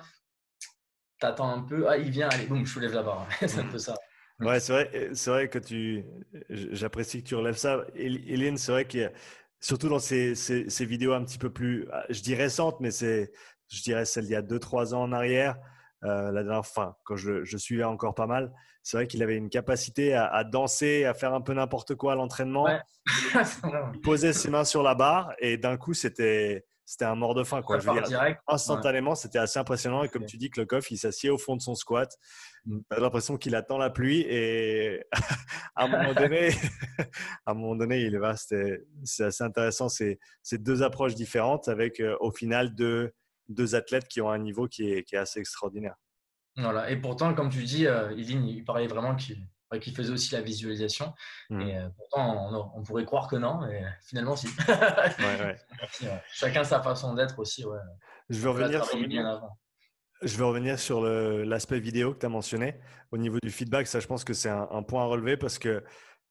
t'attends 1.20 1.50
un 1.50 1.62
peu, 1.62 1.88
ah, 1.88 1.96
il 1.96 2.10
vient, 2.10 2.28
allez, 2.28 2.46
boum, 2.46 2.64
je 2.64 2.72
soulève 2.72 2.92
la 2.92 3.02
barre. 3.02 3.28
c'est 3.40 3.58
un 3.58 3.66
peu 3.66 3.78
ça. 3.78 3.94
Ouais, 4.40 4.60
c'est 4.60 4.72
vrai, 4.72 5.10
c'est 5.14 5.30
vrai 5.30 5.48
que 5.48 5.58
tu, 5.58 6.04
j'apprécie 6.48 7.22
que 7.22 7.28
tu 7.28 7.34
relèves 7.34 7.56
ça. 7.56 7.84
Hélène, 7.94 8.56
c'est 8.56 8.70
vrai 8.70 8.84
que 8.84 9.10
surtout 9.60 9.88
dans 9.88 9.98
ces, 9.98 10.34
ces, 10.36 10.86
vidéos 10.86 11.12
un 11.12 11.24
petit 11.24 11.38
peu 11.38 11.52
plus, 11.52 11.88
ah, 11.92 12.04
je 12.08 12.20
dis 12.20 12.36
récentes, 12.36 12.78
mais 12.80 12.92
c'est, 12.92 13.32
je 13.68 13.82
dirais 13.82 14.04
celle 14.04 14.24
d'il 14.24 14.32
y 14.32 14.36
a 14.36 14.42
2-3 14.42 14.94
ans 14.94 15.02
en 15.02 15.12
arrière, 15.12 15.56
euh, 16.04 16.30
la 16.30 16.42
dernière 16.44 16.66
fin, 16.66 16.96
quand 17.04 17.16
je, 17.16 17.44
je, 17.44 17.56
suivais 17.56 17.84
encore 17.84 18.14
pas 18.14 18.26
mal, 18.26 18.52
c'est 18.82 18.96
vrai 18.96 19.06
qu'il 19.06 19.22
avait 19.22 19.36
une 19.36 19.50
capacité 19.50 20.14
à, 20.14 20.44
danser, 20.44 21.04
à 21.04 21.14
faire 21.14 21.34
un 21.34 21.40
peu 21.40 21.52
n'importe 21.52 21.94
quoi 21.94 22.12
à 22.12 22.14
l'entraînement. 22.14 22.64
Ouais. 22.64 22.80
il 23.94 24.00
posait 24.02 24.32
ses 24.32 24.50
mains 24.50 24.64
sur 24.64 24.82
la 24.82 24.94
barre 24.94 25.34
et 25.38 25.56
d'un 25.58 25.76
coup, 25.76 25.94
c'était 25.94 26.64
c'était 26.88 27.04
un 27.04 27.16
mort 27.16 27.34
de 27.34 27.44
faim. 27.44 27.60
Quoi. 27.60 27.80
Je 27.80 27.90
dire, 27.90 28.36
instantanément, 28.46 29.14
c'était 29.14 29.38
assez 29.38 29.58
impressionnant. 29.58 30.04
Et 30.04 30.08
comme 30.08 30.24
tu 30.24 30.38
dis, 30.38 30.48
Klokov, 30.48 30.86
il 30.90 30.96
s'assied 30.96 31.28
au 31.28 31.36
fond 31.36 31.54
de 31.54 31.60
son 31.60 31.74
squat. 31.74 32.10
Mm. 32.64 32.78
Tu 32.90 32.96
as 32.96 33.00
l'impression 33.00 33.36
qu'il 33.36 33.54
attend 33.56 33.76
la 33.76 33.90
pluie. 33.90 34.24
Et 34.26 35.04
à, 35.76 35.84
un 35.84 35.88
moment 35.88 36.14
donné, 36.18 36.48
à 37.44 37.50
un 37.50 37.54
moment 37.54 37.76
donné, 37.76 38.00
il 38.00 38.18
va. 38.18 38.36
C'est 38.36 38.80
assez 39.22 39.44
intéressant. 39.44 39.90
C'est 39.90 40.18
deux 40.52 40.82
approches 40.82 41.14
différentes 41.14 41.68
avec, 41.68 42.00
euh, 42.00 42.16
au 42.20 42.30
final, 42.30 42.74
deux, 42.74 43.12
deux 43.48 43.74
athlètes 43.74 44.08
qui 44.08 44.20
ont 44.20 44.30
un 44.30 44.38
niveau 44.38 44.68
qui 44.68 44.90
est, 44.90 45.02
qui 45.04 45.14
est 45.14 45.18
assez 45.18 45.40
extraordinaire. 45.40 45.94
Voilà. 46.56 46.90
Et 46.90 46.96
pourtant, 46.96 47.34
comme 47.34 47.50
tu 47.50 47.62
dis, 47.62 47.86
euh, 47.86 48.12
il 48.16 48.64
parlait 48.64 48.86
vraiment 48.86 49.14
qu'il 49.14 49.46
qui 49.82 49.92
faisait 49.92 50.12
aussi 50.12 50.32
la 50.32 50.40
visualisation. 50.40 51.12
Mmh. 51.50 51.60
Et 51.60 51.76
euh, 51.76 51.88
pourtant, 51.96 52.72
on, 52.74 52.82
pourrait 52.82 53.04
croire 53.04 53.28
que 53.28 53.36
non, 53.36 53.60
mais 53.60 53.84
finalement, 54.06 54.34
si. 54.34 54.48
Chacun 56.32 56.64
sa 56.64 56.82
façon 56.82 57.14
d'être 57.14 57.38
aussi. 57.38 57.64
Je 58.30 58.38
veux 58.38 58.50
revenir 58.50 58.84
sur, 58.84 58.98
je 60.22 60.36
veux 60.36 60.44
revenir 60.46 60.78
sur 60.78 61.02
l'aspect 61.02 61.80
vidéo 61.80 62.14
que 62.14 62.20
tu 62.20 62.26
as 62.26 62.30
mentionné. 62.30 62.80
Au 63.10 63.18
niveau 63.18 63.38
du 63.42 63.50
feedback, 63.50 63.86
ça, 63.86 64.00
je 64.00 64.06
pense 64.06 64.24
que 64.24 64.32
c'est 64.32 64.50
un, 64.50 64.82
point 64.82 65.02
à 65.02 65.06
relever 65.06 65.36
parce 65.36 65.58
que 65.58 65.82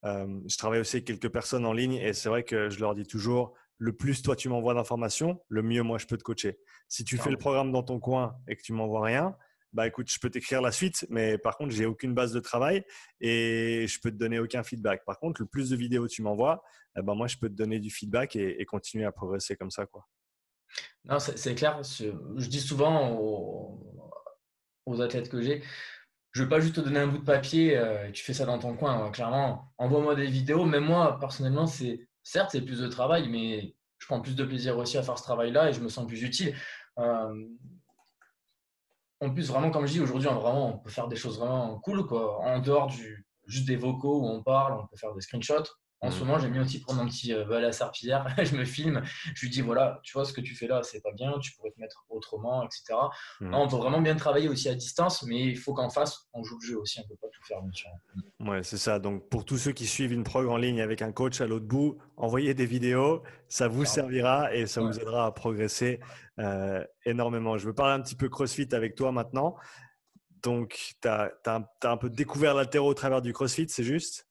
euh, 0.06 0.40
je 0.48 0.58
travaille 0.58 0.80
aussi 0.80 0.98
avec 0.98 1.08
quelques 1.08 1.30
personnes 1.30 1.66
en 1.66 1.74
ligne 1.74 1.94
et 1.94 2.14
c'est 2.14 2.30
vrai 2.30 2.44
que 2.44 2.70
je 2.70 2.80
leur 2.80 2.94
dis 2.94 3.06
toujours 3.06 3.54
le 3.78 3.96
plus 3.96 4.22
toi 4.22 4.36
tu 4.36 4.50
m'envoies 4.50 4.74
d'informations, 4.74 5.40
le 5.50 5.62
mieux 5.62 5.84
moi 5.84 5.98
je 5.98 6.06
peux 6.06 6.18
te 6.18 6.24
coacher. 6.24 6.60
Si 6.88 7.04
tu 7.04 7.18
fais 7.18 7.30
le 7.30 7.38
programme 7.38 7.72
dans 7.72 7.84
ton 7.84 8.00
coin 8.00 8.38
et 8.48 8.56
que 8.56 8.62
tu 8.62 8.74
m'envoies 8.74 9.06
rien, 9.06 9.36
bah 9.74 9.86
écoute, 9.86 10.10
je 10.10 10.20
peux 10.20 10.30
t'écrire 10.30 10.62
la 10.62 10.72
suite, 10.72 11.06
mais 11.10 11.38
par 11.38 11.58
contre, 11.58 11.72
j'ai 11.72 11.86
aucune 11.86 12.14
base 12.14 12.32
de 12.32 12.40
travail 12.40 12.84
et 13.20 13.86
je 13.88 14.00
peux 14.00 14.10
te 14.12 14.16
donner 14.16 14.40
aucun 14.40 14.64
feedback. 14.64 15.04
Par 15.06 15.20
contre, 15.20 15.42
le 15.42 15.48
plus 15.48 15.70
de 15.70 15.76
vidéos 15.76 16.08
tu 16.08 16.22
m'envoies, 16.22 16.64
eh 16.98 17.02
ben 17.02 17.14
moi, 17.14 17.28
je 17.28 17.38
peux 17.38 17.50
te 17.50 17.54
donner 17.54 17.80
du 17.80 17.92
feedback 17.92 18.36
et, 18.36 18.66
continuer 18.66 19.06
à 19.06 19.12
progresser 19.12 19.56
comme 19.56 19.72
ça, 19.72 19.86
quoi. 19.86 20.08
Non, 21.06 21.20
c'est 21.20 21.56
clair. 21.56 21.82
Je 21.84 22.48
dis 22.48 22.60
souvent 22.60 23.12
aux, 23.20 25.02
athlètes 25.02 25.30
que 25.30 25.42
j'ai, 25.42 25.62
je 26.32 26.42
ne 26.42 26.46
veux 26.46 26.50
pas 26.50 26.60
juste 26.60 26.76
te 26.76 26.82
donner 26.82 27.00
un 27.00 27.08
bout 27.08 27.20
de 27.20 27.24
papier 27.24 27.78
euh, 27.78 28.08
et 28.08 28.12
tu 28.12 28.24
fais 28.24 28.34
ça 28.34 28.46
dans 28.46 28.60
ton 28.60 28.76
coin. 28.76 29.12
Clairement, 29.12 29.74
envoie-moi 29.78 30.16
des 30.16 30.28
vidéos. 30.28 30.66
Même 30.66 30.86
moi, 30.86 31.20
personnellement, 31.20 31.68
c'est 31.68 32.08
certes, 32.28 32.50
c'est 32.52 32.62
plus 32.62 32.80
de 32.80 32.88
travail, 32.88 33.30
mais 33.30 33.74
je 34.00 34.06
prends 34.06 34.22
plus 34.22 34.36
de 34.36 34.44
plaisir 34.44 34.78
aussi 34.78 34.98
à 34.98 35.04
faire 35.04 35.18
ce 35.18 35.24
travail-là 35.24 35.70
et 35.70 35.74
je 35.74 35.80
me 35.80 35.88
sens 35.88 36.06
plus 36.06 36.24
utile. 36.24 36.54
Euh, 37.00 37.48
en 39.22 39.34
plus, 39.34 39.48
vraiment, 39.48 39.72
comme 39.72 39.88
je 39.88 39.94
dis, 39.94 40.02
aujourd'hui, 40.02 40.28
on, 40.28 40.36
vraiment, 40.36 40.76
on 40.76 40.78
peut 40.78 40.90
faire 40.90 41.08
des 41.08 41.16
choses 41.16 41.40
vraiment 41.40 41.80
cool, 41.80 42.06
quoi. 42.06 42.40
En 42.42 42.60
dehors 42.60 42.88
du, 42.88 43.26
juste 43.46 43.66
des 43.66 43.78
vocaux 43.78 44.20
où 44.22 44.28
on 44.28 44.44
parle, 44.44 44.74
on 44.74 44.88
peut 44.88 44.98
faire 44.98 45.14
des 45.14 45.22
screenshots. 45.22 45.72
En 46.02 46.12
ce 46.12 46.18
mmh. 46.18 46.28
moment, 46.28 46.40
j'aime 46.40 46.52
bien 46.52 46.62
aussi 46.62 46.80
prendre 46.80 47.02
un 47.02 47.08
petit 47.08 47.34
euh, 47.34 47.44
balai 47.46 47.68
à 47.68 47.72
serpillière, 47.72 48.28
je 48.44 48.56
me 48.56 48.66
filme, 48.66 49.02
je 49.34 49.42
lui 49.42 49.50
dis 49.50 49.62
voilà, 49.62 50.00
tu 50.04 50.14
vois 50.14 50.26
ce 50.26 50.34
que 50.34 50.42
tu 50.42 50.56
fais 50.56 50.68
là, 50.68 50.84
c'est 50.84 51.02
pas 51.02 51.12
bien, 51.12 51.38
tu 51.40 51.54
pourrais 51.54 51.72
te 51.72 51.80
mettre 51.80 52.06
autrement, 52.10 52.64
etc. 52.64 53.00
Mmh. 53.42 53.54
on 53.54 53.68
peut 53.68 53.78
vraiment 53.78 54.02
bien 54.02 54.16
travailler 54.16 54.48
aussi 54.48 54.70
à 54.70 54.76
distance, 54.76 55.24
mais 55.24 55.46
il 55.46 55.58
faut 55.58 55.74
qu'en 55.74 55.90
face, 55.90 56.28
on 56.34 56.44
joue 56.44 56.58
le 56.62 56.68
jeu 56.68 56.78
aussi, 56.78 57.00
on 57.04 57.08
peut 57.08 57.18
pas 57.20 57.28
tout 57.30 57.44
faire, 57.48 57.62
bien 57.62 57.74
sûr. 57.74 57.90
Ouais, 58.40 58.62
c'est 58.64 58.78
ça. 58.78 59.00
Donc 59.00 59.28
pour 59.30 59.44
tous 59.44 59.58
ceux 59.58 59.72
qui 59.72 59.88
suivent 59.88 60.14
une 60.14 60.24
prog 60.24 60.48
en 60.48 60.58
ligne 60.58 60.82
avec 60.82 61.02
un 61.02 61.12
coach 61.12 61.42
à 61.42 61.48
l'autre 61.48 61.66
bout, 61.66 61.98
envoyez 62.16 62.54
des 62.54 62.66
vidéos, 62.66 63.24
ça 63.48 63.68
vous 63.68 63.86
servira 63.86 64.54
et 64.54 64.68
ça 64.68 64.82
vous 64.82 65.00
aidera 65.00 65.26
à 65.26 65.32
progresser 65.32 66.00
euh, 66.40 66.84
énormément. 67.06 67.58
Je 67.58 67.66
veux 67.66 67.74
parler 67.74 67.94
un 67.94 68.02
petit 68.02 68.16
peu 68.16 68.30
CrossFit 68.30 68.70
avec 68.74 68.96
toi 68.96 69.12
maintenant. 69.12 69.56
Donc, 70.44 70.96
tu 71.02 71.08
as, 71.08 71.32
as, 71.46 71.64
un 71.84 71.98
peu 71.98 72.10
découvert 72.10 72.54
l'altéro 72.54 72.90
au 72.90 72.94
travers 72.94 73.24
du 73.24 73.34
CrossFit, 73.34 73.68
c'est 73.70 73.84
juste? 73.84 74.27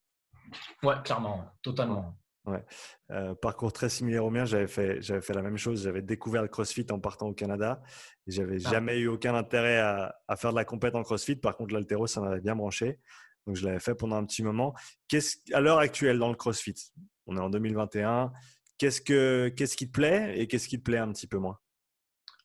Ouais, 0.82 0.94
clairement, 1.04 1.50
totalement. 1.62 2.16
Ouais. 2.46 2.64
Euh, 3.10 3.34
parcours 3.34 3.72
très 3.72 3.88
similaire 3.88 4.24
au 4.24 4.30
mien. 4.30 4.44
J'avais 4.44 4.68
fait, 4.68 5.02
j'avais 5.02 5.20
fait 5.20 5.34
la 5.34 5.42
même 5.42 5.56
chose. 5.56 5.82
J'avais 5.82 6.02
découvert 6.02 6.42
le 6.42 6.48
CrossFit 6.48 6.86
en 6.90 7.00
partant 7.00 7.26
au 7.26 7.34
Canada. 7.34 7.82
Et 8.26 8.30
j'avais 8.30 8.58
ah. 8.66 8.70
jamais 8.70 8.98
eu 8.98 9.08
aucun 9.08 9.34
intérêt 9.34 9.78
à, 9.78 10.14
à, 10.28 10.36
faire 10.36 10.52
de 10.52 10.56
la 10.56 10.64
compète 10.64 10.94
en 10.94 11.02
CrossFit. 11.02 11.36
Par 11.36 11.56
contre, 11.56 11.74
l'altéro, 11.74 12.06
ça 12.06 12.20
m'avait 12.20 12.40
bien 12.40 12.54
branché. 12.54 13.00
Donc, 13.46 13.56
je 13.56 13.66
l'avais 13.66 13.80
fait 13.80 13.94
pendant 13.94 14.16
un 14.16 14.24
petit 14.24 14.42
moment. 14.42 14.74
Qu'est-ce, 15.08 15.38
à 15.52 15.60
l'heure 15.60 15.78
actuelle, 15.78 16.18
dans 16.18 16.28
le 16.28 16.36
CrossFit, 16.36 16.74
on 17.26 17.36
est 17.36 17.40
en 17.40 17.50
2021. 17.50 18.32
Qu'est-ce, 18.78 19.00
que, 19.00 19.48
qu'est-ce 19.48 19.76
qui 19.76 19.88
te 19.88 19.92
plaît 19.92 20.38
et 20.38 20.46
qu'est-ce 20.46 20.68
qui 20.68 20.78
te 20.78 20.84
plaît 20.84 20.98
un 20.98 21.10
petit 21.12 21.26
peu 21.26 21.38
moins? 21.38 21.58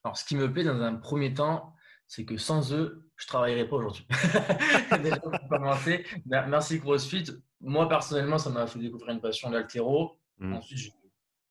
Alors, 0.04 0.16
ce 0.16 0.24
qui 0.24 0.34
me 0.34 0.52
plaît 0.52 0.64
dans 0.64 0.80
un 0.80 0.94
premier 0.94 1.34
temps, 1.34 1.74
c'est 2.08 2.24
que 2.24 2.36
sans 2.36 2.72
eux, 2.72 3.08
je 3.16 3.24
ne 3.24 3.28
travaillerais 3.28 3.68
pas 3.68 3.76
aujourd'hui. 3.76 4.06
Déjà, 5.02 5.16
pour 5.18 5.32
commencer, 5.48 6.04
merci 6.26 6.80
CrossFit. 6.80 7.24
Moi, 7.62 7.88
personnellement, 7.88 8.38
ça 8.38 8.50
m'a 8.50 8.66
fait 8.66 8.78
découvrir 8.78 9.14
une 9.14 9.20
passion 9.20 9.50
d'altéro. 9.50 10.18
Mmh. 10.38 10.54
Ensuite, 10.54 10.92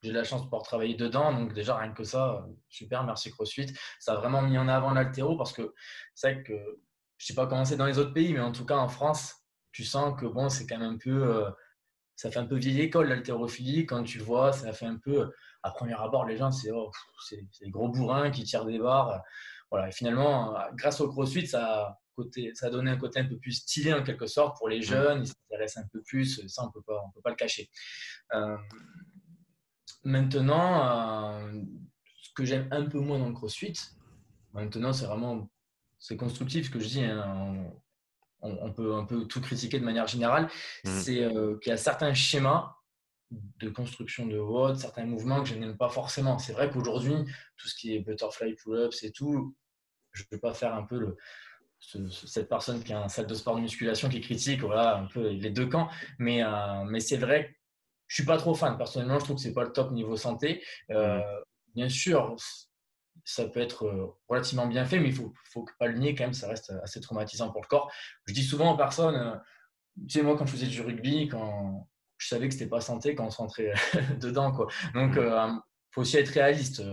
j'ai 0.03 0.11
la 0.11 0.23
chance 0.23 0.41
de 0.41 0.45
pouvoir 0.45 0.63
travailler 0.63 0.95
dedans. 0.95 1.33
Donc, 1.33 1.53
déjà, 1.53 1.77
rien 1.77 1.91
que 1.91 2.03
ça, 2.03 2.45
super, 2.69 3.03
merci 3.03 3.31
CrossFit. 3.31 3.73
Ça 3.99 4.13
a 4.13 4.15
vraiment 4.17 4.41
mis 4.41 4.57
en 4.57 4.67
avant 4.67 4.91
l'altéro 4.91 5.37
parce 5.37 5.53
que 5.53 5.73
c'est 6.13 6.33
vrai 6.33 6.43
que 6.43 6.53
je 6.53 7.25
ne 7.25 7.27
sais 7.27 7.33
pas 7.33 7.47
comment 7.47 7.65
c'est 7.65 7.77
dans 7.77 7.85
les 7.85 7.99
autres 7.99 8.13
pays, 8.13 8.33
mais 8.33 8.39
en 8.39 8.51
tout 8.51 8.65
cas, 8.65 8.77
en 8.77 8.87
France, 8.87 9.35
tu 9.71 9.83
sens 9.83 10.19
que 10.19 10.25
bon, 10.25 10.49
c'est 10.49 10.65
quand 10.65 10.79
même 10.79 10.93
un 10.93 10.97
peu. 10.97 11.23
Euh, 11.23 11.49
ça 12.15 12.29
fait 12.29 12.39
un 12.39 12.45
peu 12.45 12.57
vieille 12.57 12.81
école 12.81 13.07
l'haltérophilie. 13.07 13.85
Quand 13.85 14.03
tu 14.03 14.19
vois, 14.19 14.51
ça 14.51 14.73
fait 14.73 14.85
un 14.85 14.97
peu. 14.97 15.31
À 15.63 15.71
premier 15.71 15.93
abord, 15.93 16.25
les 16.25 16.37
gens, 16.37 16.51
c'est 16.51 16.71
oh, 16.71 16.91
des 17.31 17.69
gros 17.69 17.89
bourrins 17.89 18.31
qui 18.31 18.43
tirent 18.43 18.65
des 18.65 18.79
barres. 18.79 19.21
Voilà. 19.69 19.89
Et 19.89 19.91
finalement, 19.91 20.57
grâce 20.73 20.99
au 20.99 21.09
CrossFit, 21.09 21.47
ça 21.47 22.00
côté, 22.15 22.51
ça 22.53 22.67
a 22.67 22.69
donné 22.69 22.91
un 22.91 22.97
côté 22.97 23.19
un 23.19 23.25
peu 23.25 23.37
plus 23.37 23.53
stylé 23.53 23.93
en 23.93 24.03
quelque 24.03 24.27
sorte 24.27 24.57
pour 24.57 24.69
les 24.69 24.81
jeunes. 24.81 25.23
Ils 25.23 25.27
s'intéressent 25.27 25.83
un 25.83 25.87
peu 25.91 26.01
plus. 26.01 26.47
Ça, 26.47 26.63
on 26.63 26.67
ne 26.67 26.71
peut 26.71 27.21
pas 27.23 27.29
le 27.29 27.35
cacher. 27.35 27.69
Euh, 28.33 28.57
maintenant, 30.03 31.43
euh, 31.43 31.61
ce 32.21 32.29
que 32.35 32.45
j'aime 32.45 32.67
un 32.71 32.85
peu 32.85 32.99
moins 32.99 33.19
dans 33.19 33.29
le 33.29 33.33
CrossFit, 33.33 33.73
maintenant, 34.53 34.93
c'est 34.93 35.05
vraiment 35.05 35.49
c'est 35.99 36.17
constructif 36.17 36.67
ce 36.67 36.71
que 36.71 36.79
je 36.79 36.87
dis. 36.87 37.03
Hein, 37.03 37.71
on, 38.41 38.73
peut 38.73 38.95
un 38.95 39.05
peu 39.05 39.25
tout 39.27 39.39
critiquer 39.39 39.79
de 39.79 39.85
manière 39.85 40.07
générale. 40.07 40.45
Mmh. 40.83 40.99
C'est 41.01 41.23
euh, 41.23 41.57
qu'il 41.59 41.69
y 41.69 41.73
a 41.73 41.77
certains 41.77 42.13
schémas 42.13 42.75
de 43.31 43.69
construction 43.69 44.25
de 44.27 44.37
WOD, 44.37 44.77
certains 44.77 45.05
mouvements 45.05 45.41
que 45.41 45.49
je 45.49 45.55
n'aime 45.55 45.77
pas 45.77 45.89
forcément. 45.89 46.37
C'est 46.39 46.53
vrai 46.53 46.69
qu'aujourd'hui, 46.69 47.15
tout 47.55 47.67
ce 47.67 47.75
qui 47.75 47.95
est 47.95 47.99
butterfly 47.99 48.55
pull-ups 48.55 49.03
et 49.03 49.11
tout, 49.11 49.55
je 50.11 50.23
ne 50.23 50.27
peux 50.27 50.39
pas 50.39 50.53
faire 50.53 50.73
un 50.73 50.83
peu 50.83 50.99
le, 50.99 51.17
cette 51.81 52.47
personne 52.47 52.83
qui 52.83 52.93
a 52.93 53.03
un 53.03 53.07
salle 53.07 53.27
de 53.27 53.33
sport 53.33 53.55
de 53.55 53.61
musculation 53.61 54.07
qui 54.07 54.21
critique 54.21 54.61
voilà, 54.61 54.97
un 54.97 55.07
peu 55.07 55.29
les 55.29 55.49
deux 55.49 55.67
camps. 55.67 55.89
Mais, 56.19 56.43
euh, 56.43 56.83
mais 56.85 56.99
c'est 56.99 57.17
vrai 57.17 57.47
que 57.47 57.51
je 58.07 58.15
suis 58.15 58.25
pas 58.25 58.37
trop 58.37 58.53
fan. 58.53 58.77
Personnellement, 58.77 59.19
je 59.19 59.25
trouve 59.25 59.37
que 59.37 59.41
c'est 59.41 59.53
pas 59.53 59.63
le 59.63 59.71
top 59.71 59.91
niveau 59.91 60.15
santé. 60.15 60.63
Euh. 60.91 61.21
Bien 61.73 61.87
sûr, 61.87 62.35
ça 63.23 63.47
peut 63.47 63.61
être 63.61 64.13
relativement 64.27 64.67
bien 64.67 64.83
fait, 64.85 64.99
mais 64.99 65.07
il 65.07 65.15
faut, 65.15 65.33
faut 65.45 65.65
pas 65.79 65.87
le 65.87 65.97
nier 65.97 66.15
quand 66.15 66.25
même, 66.25 66.33
ça 66.33 66.49
reste 66.49 66.73
assez 66.83 66.99
traumatisant 66.99 67.49
pour 67.49 67.61
le 67.61 67.67
corps. 67.67 67.89
Je 68.25 68.33
dis 68.33 68.43
souvent 68.43 68.73
aux 68.73 68.77
personnes, 68.77 69.41
tu 70.01 70.09
sais, 70.09 70.21
moi 70.21 70.35
quand 70.37 70.45
je 70.45 70.51
faisais 70.51 70.67
du 70.67 70.81
rugby, 70.81 71.29
quand 71.29 71.87
je 72.17 72.27
savais 72.27 72.49
que 72.49 72.53
c'était 72.53 72.69
pas 72.69 72.81
santé 72.81 73.15
quand 73.15 73.25
on 73.25 73.29
se 73.29 73.37
rentrait 73.37 73.71
dedans, 74.19 74.51
quoi. 74.51 74.67
Donc, 74.93 75.13
il 75.15 75.21
mmh. 75.21 75.61
faut 75.91 76.01
aussi 76.01 76.17
être 76.17 76.27
réaliste. 76.27 76.83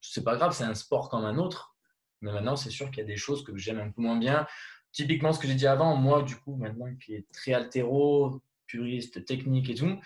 C'est 0.00 0.22
pas 0.22 0.36
grave, 0.36 0.52
c'est 0.52 0.62
un 0.62 0.74
sport 0.74 1.08
comme 1.08 1.24
un 1.24 1.38
autre. 1.38 1.71
Mais 2.22 2.32
maintenant, 2.32 2.56
c'est 2.56 2.70
sûr 2.70 2.90
qu'il 2.90 2.98
y 2.98 3.02
a 3.02 3.06
des 3.06 3.16
choses 3.16 3.44
que 3.44 3.56
j'aime 3.56 3.80
un 3.80 3.90
peu 3.90 4.00
moins 4.00 4.16
bien. 4.16 4.46
Typiquement, 4.92 5.32
ce 5.32 5.38
que 5.38 5.46
j'ai 5.46 5.54
dit 5.54 5.66
avant, 5.66 5.96
moi, 5.96 6.22
du 6.22 6.36
coup, 6.36 6.56
maintenant 6.56 6.86
qui 6.96 7.14
est 7.14 7.26
très 7.32 7.52
altéro, 7.52 8.40
puriste, 8.66 9.24
technique 9.24 9.68
et 9.70 9.74
tout, 9.74 9.98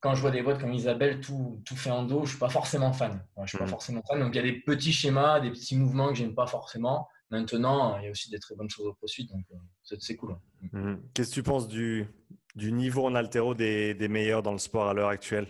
quand 0.00 0.14
je 0.14 0.20
vois 0.20 0.30
des 0.30 0.42
boîtes 0.42 0.60
comme 0.60 0.74
Isabelle, 0.74 1.20
tout, 1.20 1.62
tout 1.64 1.76
fait 1.76 1.90
en 1.90 2.02
dos, 2.02 2.18
je 2.18 2.22
ne 2.22 2.26
suis 2.28 2.38
pas 2.38 2.50
forcément 2.50 2.92
fan. 2.92 3.24
je 3.42 3.48
suis 3.48 3.58
pas 3.58 3.64
mm. 3.64 3.68
forcément 3.68 4.02
fan. 4.06 4.20
Donc, 4.20 4.34
il 4.34 4.36
y 4.36 4.40
a 4.40 4.42
des 4.42 4.60
petits 4.60 4.92
schémas, 4.92 5.40
des 5.40 5.50
petits 5.50 5.76
mouvements 5.76 6.08
que 6.08 6.14
j'aime 6.14 6.34
pas 6.34 6.46
forcément. 6.46 7.08
Maintenant, 7.30 7.98
il 7.98 8.04
y 8.04 8.08
a 8.08 8.10
aussi 8.10 8.28
des 8.30 8.38
très 8.38 8.54
bonnes 8.54 8.68
choses 8.68 8.86
au 8.86 8.92
CrossFit, 8.92 9.26
donc 9.26 9.44
euh, 9.52 9.96
c'est 9.98 10.16
cool. 10.16 10.36
Mm. 10.72 10.96
Qu'est-ce 11.14 11.30
que 11.30 11.34
tu 11.36 11.42
penses 11.42 11.68
du, 11.68 12.06
du 12.54 12.70
niveau 12.70 13.06
en 13.06 13.14
altéro 13.14 13.54
des, 13.54 13.94
des 13.94 14.08
meilleurs 14.08 14.42
dans 14.42 14.52
le 14.52 14.58
sport 14.58 14.88
à 14.88 14.94
l'heure 14.94 15.08
actuelle? 15.08 15.48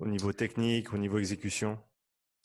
Au 0.00 0.06
niveau 0.06 0.32
technique, 0.32 0.92
au 0.92 0.98
niveau 0.98 1.18
exécution? 1.18 1.78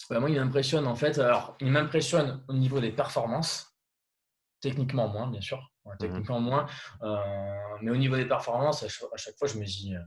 Bah, 0.09 0.19
moi, 0.19 0.29
il 0.29 0.39
m'impressionne 0.39 0.87
en 0.87 0.95
fait. 0.95 1.19
Alors, 1.19 1.55
il 1.59 1.71
m'impressionne 1.71 2.43
au 2.47 2.53
niveau 2.53 2.79
des 2.79 2.91
performances, 2.91 3.75
techniquement 4.61 5.07
moins, 5.07 5.27
bien 5.27 5.41
sûr, 5.41 5.71
mhm. 5.85 5.97
techniquement 5.99 6.39
moins. 6.39 6.67
Euh, 7.03 7.17
mais 7.81 7.91
au 7.91 7.97
niveau 7.97 8.15
des 8.15 8.27
performances, 8.27 8.83
à 8.83 8.87
chaque, 8.87 9.37
fois, 9.37 9.47
je 9.47 9.57
me 9.57 9.65
dis, 9.65 9.95
euh, 9.95 9.99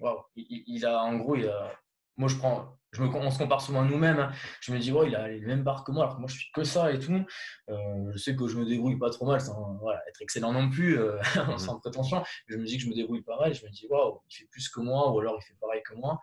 waouh, 0.00 0.22
il, 0.36 0.84
a, 0.84 1.02
en 1.02 1.16
gros, 1.16 1.36
il 1.36 1.48
a, 1.48 1.70
moi, 2.16 2.28
je 2.28 2.36
prends, 2.36 2.76
je 2.92 3.02
me, 3.02 3.08
on 3.08 3.30
se 3.30 3.38
compare 3.38 3.60
souvent 3.60 3.84
nous-mêmes. 3.84 4.18
Hein. 4.18 4.32
Je 4.60 4.72
me 4.72 4.78
dis, 4.78 4.90
ouais, 4.90 5.06
il 5.06 5.14
a 5.14 5.28
les 5.28 5.40
mêmes 5.40 5.62
barres 5.62 5.84
que 5.84 5.92
moi, 5.92 6.04
alors 6.04 6.16
que 6.16 6.20
moi, 6.20 6.28
je 6.28 6.36
suis 6.36 6.50
que 6.52 6.64
ça 6.64 6.90
et 6.90 6.98
tout. 6.98 7.24
Euh, 7.68 8.10
je 8.12 8.18
sais 8.18 8.34
que 8.34 8.48
je 8.48 8.56
me 8.56 8.64
débrouille 8.64 8.98
pas 8.98 9.10
trop 9.10 9.26
mal 9.26 9.40
sans 9.40 9.78
être 10.08 10.22
excellent 10.22 10.52
non 10.52 10.70
plus, 10.70 10.98
mhm. 11.36 11.58
sans 11.58 11.78
prétention. 11.78 12.24
Je 12.48 12.56
me 12.56 12.64
dis 12.64 12.78
que 12.78 12.82
je 12.82 12.88
me 12.88 12.94
débrouille 12.94 13.22
pas 13.22 13.38
mal. 13.38 13.54
Je 13.54 13.64
me 13.64 13.70
dis, 13.70 13.86
waouh, 13.88 14.20
il 14.28 14.34
fait 14.34 14.46
plus 14.46 14.68
que 14.68 14.80
moi, 14.80 15.12
ou 15.12 15.20
alors 15.20 15.38
il 15.40 15.44
fait 15.44 15.56
pareil 15.60 15.82
que 15.84 15.94
moi. 15.94 16.18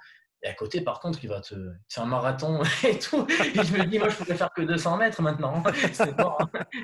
Et 0.45 0.47
à 0.47 0.53
côté, 0.53 0.81
par 0.81 0.99
contre, 0.99 1.17
il 1.23 1.27
va 1.27 1.41
te 1.41 1.55
faire 1.89 2.03
un 2.03 2.05
marathon 2.05 2.61
et 2.87 2.99
tout. 2.99 3.25
Et 3.27 3.63
je 3.63 3.73
me 3.75 3.83
dis, 3.85 3.97
moi, 3.97 4.09
je 4.09 4.15
pourrais 4.15 4.35
faire 4.35 4.51
que 4.55 4.61
200 4.61 4.97
mètres 4.97 5.19
maintenant. 5.23 5.63
C'est 5.91 6.15
bon. 6.15 6.37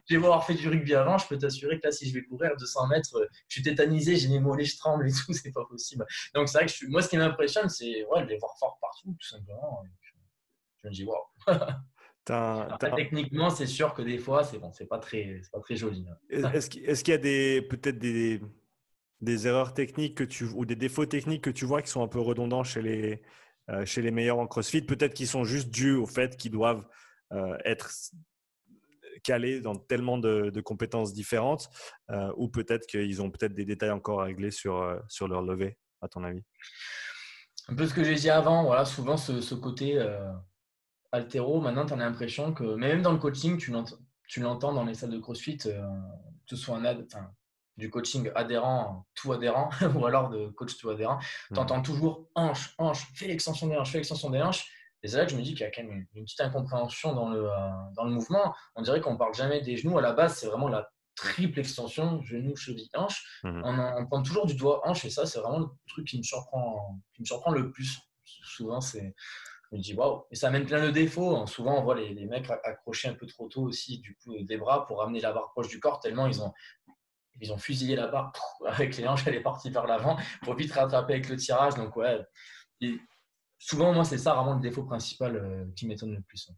J'ai 0.10 0.18
beau 0.18 0.26
avoir 0.26 0.48
fait 0.48 0.56
du 0.56 0.68
rugby 0.68 0.96
avant, 0.96 1.20
je 1.20 1.28
peux 1.28 1.38
t'assurer 1.38 1.80
que 1.80 1.86
là, 1.86 1.92
si 1.92 2.10
je 2.10 2.14
vais 2.16 2.24
courir 2.24 2.58
200 2.58 2.88
mètres, 2.88 3.30
je 3.48 3.54
suis 3.54 3.62
tétanisé, 3.62 4.16
j'ai 4.16 4.30
mes 4.30 4.40
mollets, 4.40 4.66
je 4.66 4.78
tremble 4.78 5.08
et 5.08 5.12
tout. 5.12 5.32
C'est 5.34 5.52
pas 5.52 5.66
possible. 5.66 6.08
Donc, 6.34 6.50
c'est 6.50 6.58
vrai 6.58 6.66
que 6.66 6.74
moi, 6.90 7.04
ce 7.04 7.10
qui 7.10 7.18
m'impressionne, 7.18 7.70
c'est 7.70 8.04
ouais, 8.06 8.24
de 8.24 8.30
les 8.30 8.38
voir 8.40 8.56
fort 8.60 8.80
partout, 8.82 9.16
tout 9.20 9.28
simplement. 9.28 9.84
je 10.84 10.90
me 10.90 10.94
dis, 10.94 11.06
waouh. 11.06 11.20
Techniquement, 12.96 13.52
c'est 13.52 13.68
sûr 13.68 13.94
que 13.94 14.02
des 14.02 14.18
fois, 14.18 14.44
c'est 14.44 14.58
bon, 14.58 14.72
c'est 14.74 14.88
pas 14.88 14.98
très, 14.98 15.42
pas 15.52 15.60
très 15.60 15.76
joli. 15.76 16.04
Hein. 16.10 16.52
Est-ce 16.54 17.04
qu'il 17.04 17.12
y 17.12 17.16
a 17.16 17.20
des 17.20 17.62
peut-être 17.62 18.00
des, 18.00 18.42
des 19.22 19.48
erreurs 19.48 19.74
techniques 19.74 20.16
que 20.16 20.24
tu, 20.24 20.46
ou 20.46 20.66
des 20.66 20.76
défauts 20.76 21.06
techniques 21.06 21.44
que 21.44 21.50
tu 21.52 21.66
vois 21.66 21.82
qui 21.82 21.90
sont 21.90 22.04
un 22.04 22.08
peu 22.08 22.20
redondants 22.20 22.64
chez 22.64 22.82
les, 22.82 23.14
euh, 23.14 23.18
chez 23.86 24.02
les 24.02 24.12
meilleurs 24.12 24.40
en 24.40 24.48
CrossFit. 24.48 24.82
Peut-être 24.82 25.14
qu'ils 25.14 25.28
sont 25.28 25.44
juste 25.44 25.70
dus 25.70 25.96
au 25.96 26.06
fait 26.06 26.36
qu'ils 26.36 26.52
doivent 26.52 26.86
euh, 27.34 27.58
être 27.64 27.92
calés 29.24 29.62
dans 29.62 29.76
tellement 29.76 30.18
de, 30.18 30.62
compétences 30.62 31.14
différentes, 31.14 31.70
euh, 32.10 32.32
ou 32.36 32.50
peut-être 32.50 32.88
qu'ils 32.88 33.22
ont 33.22 33.30
peut-être 33.30 33.54
des 33.54 33.66
détails 33.66 33.92
encore 33.92 34.22
à 34.22 34.26
régler 34.26 34.52
sur, 34.52 35.00
sur 35.08 35.28
leur 35.28 35.42
levée, 35.42 35.78
à 36.02 36.08
ton 36.08 36.24
avis? 36.24 36.44
Un 37.68 37.76
peu 37.76 37.86
ce 37.88 37.94
que 37.94 38.04
j'ai 38.04 38.16
dit 38.16 38.30
avant, 38.30 38.64
voilà, 38.64 38.84
souvent 38.84 39.16
ce, 39.16 39.54
côté 39.56 40.04
altéro, 41.12 41.62
maintenant 41.62 41.86
tu 41.86 41.94
as 41.94 41.98
l'impression 41.98 42.54
que, 42.54 42.76
même 42.76 43.02
dans 43.02 43.12
le 43.12 43.20
coaching, 43.20 43.58
tu 43.58 43.72
l'entends 44.42 44.74
dans 44.74 44.86
les 44.86 44.96
salles 44.96 45.12
de 45.12 45.20
CrossFit, 45.20 45.58
que 45.58 45.72
ce 46.48 46.56
soit 46.56 46.78
un, 46.78 46.86
ad, 46.86 47.08
du 47.82 47.90
coaching 47.90 48.32
adhérent, 48.36 49.06
tout 49.16 49.34
adhérent, 49.34 49.70
ou 49.96 50.06
alors 50.06 50.30
de 50.30 50.48
coach 50.50 50.78
tout 50.78 50.90
adhérent, 50.90 51.20
tu 51.52 51.60
entends 51.60 51.80
mmh. 51.80 51.84
toujours 51.84 52.30
hanche, 52.36 52.76
hanche, 52.78 53.08
fais 53.16 53.28
l'extension 53.28 53.68
des 53.68 53.76
hanches, 53.76 53.92
fais 53.92 53.98
l'extension 53.98 54.30
des 54.30 54.42
hanches. 54.42 54.66
Et 55.04 55.08
c'est 55.08 55.18
là 55.18 55.26
que 55.26 55.32
je 55.32 55.36
me 55.36 55.42
dis 55.42 55.54
qu'il 55.54 55.62
y 55.62 55.64
a 55.64 55.72
quand 55.72 55.84
même 55.84 56.06
une, 56.14 56.24
petite 56.24 56.42
incompréhension 56.42 57.16
dans 57.16 57.30
le, 57.30 57.50
euh, 57.50 57.70
dans 57.96 58.04
le 58.04 58.12
mouvement. 58.12 58.54
On 58.76 58.84
dirait 58.84 59.02
qu'on 59.02 59.18
parle 59.18 59.34
jamais 59.34 59.60
des 59.62 59.76
genoux. 59.76 59.98
À 59.98 60.02
la 60.02 60.14
base, 60.14 60.36
c'est 60.36 60.46
vraiment 60.46 60.68
la 60.68 60.92
triple 61.16 61.60
extension, 61.60 62.22
genou, 62.22 62.56
cheville, 62.56 62.88
hanche. 62.94 63.26
Mmh. 63.44 63.62
On, 63.66 63.80
on, 63.98 64.06
prend 64.06 64.22
toujours 64.22 64.46
du 64.46 64.54
doigt 64.54 64.88
hanche 64.88 65.04
et 65.04 65.10
ça, 65.10 65.26
c'est 65.26 65.40
vraiment 65.40 65.60
le 65.60 65.68
truc 65.88 66.08
qui 66.08 66.20
me 66.20 66.24
surprend, 66.24 67.00
qui 67.16 67.24
me 67.24 67.26
surprend 67.26 67.52
le 67.52 67.72
plus. 67.72 68.00
Souvent, 68.24 68.80
c'est 68.80 69.16
je 69.72 69.78
me 69.78 69.82
dis 69.82 69.94
waouh. 69.94 70.26
Et 70.30 70.36
ça 70.36 70.50
amène 70.50 70.66
plein 70.66 70.86
de 70.86 70.92
défauts. 70.92 71.48
Souvent, 71.48 71.80
on 71.80 71.84
voit 71.84 71.96
les, 71.96 72.14
les, 72.14 72.26
mecs 72.26 72.50
accrocher 72.64 73.08
un 73.08 73.14
peu 73.14 73.26
trop 73.26 73.48
tôt 73.48 73.64
aussi 73.64 74.00
du 74.00 74.16
coup 74.18 74.38
des 74.44 74.58
bras 74.58 74.86
pour 74.86 75.00
ramener 75.00 75.22
la 75.22 75.32
barre 75.32 75.50
proche 75.52 75.70
du 75.70 75.80
corps 75.80 76.00
tellement 76.00 76.28
ils 76.28 76.42
ont 76.42 76.54
ils 77.40 77.52
ont 77.52 77.58
fusillé 77.58 77.96
la 77.96 78.08
barre 78.08 78.34
avec 78.66 78.98
les 78.98 79.08
hanches, 79.08 79.26
elle 79.28 79.36
est 79.36 79.42
partie 79.42 79.70
vers 79.70 79.88
l'avant 79.88 80.18
pour 80.44 80.56
vite 80.56 80.72
rattraper 80.72 81.14
avec 81.14 81.30
le 81.30 81.38
tirage. 81.38 81.76
Donc, 81.76 81.96
ouais. 81.96 82.26
souvent, 83.58 83.94
moi, 83.94 84.04
c'est 84.04 84.18
ça 84.18 84.34
vraiment 84.34 84.56
le 84.56 84.62
défaut 84.62 84.84
principal 84.84 85.36
euh, 85.36 85.66
qui 85.76 85.88
m'étonne 85.88 86.14
le 86.14 86.22
plus. 86.22 86.52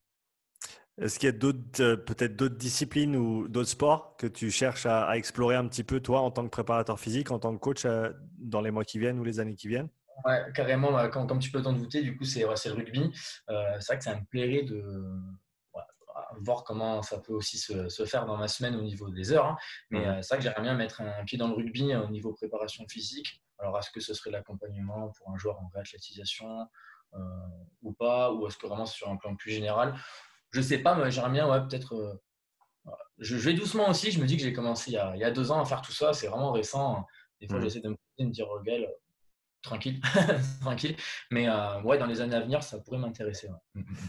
Est-ce 1.01 1.17
qu'il 1.17 1.27
y 1.27 1.29
a 1.29 1.35
d'autres, 1.35 1.81
euh, 1.81 1.97
peut-être 1.97 2.35
d'autres 2.35 2.57
disciplines 2.57 3.15
ou 3.15 3.47
d'autres 3.47 3.69
sports 3.69 4.15
que 4.17 4.27
tu 4.27 4.51
cherches 4.51 4.85
à, 4.85 5.17
explorer 5.17 5.55
un 5.55 5.67
petit 5.67 5.83
peu, 5.83 5.99
toi, 5.99 6.21
en 6.21 6.31
tant 6.31 6.43
que 6.43 6.49
préparateur 6.49 6.99
physique, 6.99 7.31
en 7.31 7.39
tant 7.39 7.53
que 7.53 7.59
coach, 7.59 7.85
euh, 7.85 8.11
dans 8.37 8.61
les 8.61 8.71
mois 8.71 8.85
qui 8.85 8.99
viennent 8.99 9.19
ou 9.19 9.23
les 9.23 9.39
années 9.39 9.55
qui 9.55 9.67
viennent? 9.67 9.89
Ouais, 10.25 10.43
carrément, 10.53 10.91
bah, 10.91 11.07
comme 11.07 11.39
tu 11.39 11.49
peux 11.49 11.61
t'en 11.61 11.73
douter, 11.73 12.03
du 12.03 12.15
coup, 12.15 12.23
c'est, 12.23 12.45
c'est 12.55 12.69
le 12.69 12.75
rugby. 12.75 13.11
c'est 13.47 13.87
vrai 13.87 13.97
que 13.97 14.03
ça 14.03 14.15
me 14.15 14.23
plairait 14.25 14.61
de, 14.61 14.83
voir 16.41 16.63
comment 16.63 17.01
ça 17.01 17.19
peut 17.19 17.33
aussi 17.33 17.57
se, 17.57 18.05
faire 18.05 18.25
dans 18.25 18.37
ma 18.37 18.47
semaine 18.47 18.75
au 18.75 18.81
niveau 18.81 19.09
des 19.09 19.31
heures. 19.31 19.45
Hein. 19.45 19.57
Mais 19.89 19.99
mmh. 19.99 20.09
euh, 20.09 20.21
c'est 20.21 20.27
vrai 20.29 20.37
que 20.37 20.43
j'aimerais 20.43 20.61
bien 20.61 20.73
mettre 20.75 21.01
un 21.01 21.23
pied 21.25 21.37
dans 21.37 21.47
le 21.47 21.55
rugby 21.55 21.91
euh, 21.91 22.03
au 22.03 22.09
niveau 22.09 22.33
préparation 22.33 22.85
physique. 22.87 23.41
Alors, 23.59 23.77
est-ce 23.77 23.91
que 23.91 23.99
ce 23.99 24.13
serait 24.13 24.31
l'accompagnement 24.31 25.11
pour 25.17 25.29
un 25.31 25.37
joueur 25.37 25.59
en 25.59 25.69
réathlétisation 25.73 26.67
euh, 27.13 27.19
ou 27.81 27.93
pas? 27.93 28.31
Ou 28.31 28.47
est-ce 28.47 28.57
que 28.57 28.67
vraiment 28.67 28.85
c'est 28.85 28.97
sur 28.97 29.09
un 29.09 29.17
plan 29.17 29.35
plus 29.35 29.51
général? 29.51 29.95
Je 30.51 30.59
ne 30.59 30.63
sais 30.63 30.79
pas, 30.79 30.95
mais 30.95 31.09
j'aimerais 31.11 31.31
bien, 31.31 31.49
ouais, 31.49 31.61
peut-être. 31.67 32.19
je, 33.17 33.35
vais 33.35 33.53
doucement 33.53 33.89
aussi. 33.89 34.11
Je 34.11 34.19
me 34.19 34.25
dis 34.25 34.37
que 34.37 34.43
j'ai 34.43 34.53
commencé 34.53 34.91
il 34.91 35.19
y, 35.19 35.23
a, 35.23 35.31
deux 35.31 35.51
ans 35.51 35.61
à 35.61 35.65
faire 35.65 35.81
tout 35.81 35.93
ça. 35.93 36.13
C'est 36.13 36.27
vraiment 36.27 36.51
récent. 36.51 37.05
Des 37.39 37.47
fois, 37.47 37.59
mmh. 37.59 37.63
j'essaie 37.63 37.81
de 37.81 37.89
me, 37.89 38.29
dire, 38.29 38.47
Gaël, 38.63 38.87
tranquille, 39.61 40.01
tranquille. 40.61 40.95
Mais 41.31 41.47
ouais, 41.83 41.97
dans 41.97 42.05
les 42.05 42.21
années 42.21 42.35
à 42.35 42.41
venir, 42.41 42.61
ça 42.61 42.79
pourrait 42.79 42.99
m'intéresser. 42.99 43.49
Mm, 43.73 43.79
mm, 43.79 43.83
mm. 43.83 44.07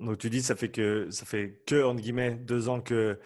Donc 0.00 0.18
tu 0.18 0.30
dis 0.30 0.42
ça 0.42 0.56
fait 0.56 0.70
que 0.70 1.10
ça 1.10 1.24
fait 1.24 1.62
que 1.66 1.84
entre 1.84 2.00
guillemets 2.00 2.34
deux 2.34 2.68
ans 2.68 2.80
que 2.80 3.20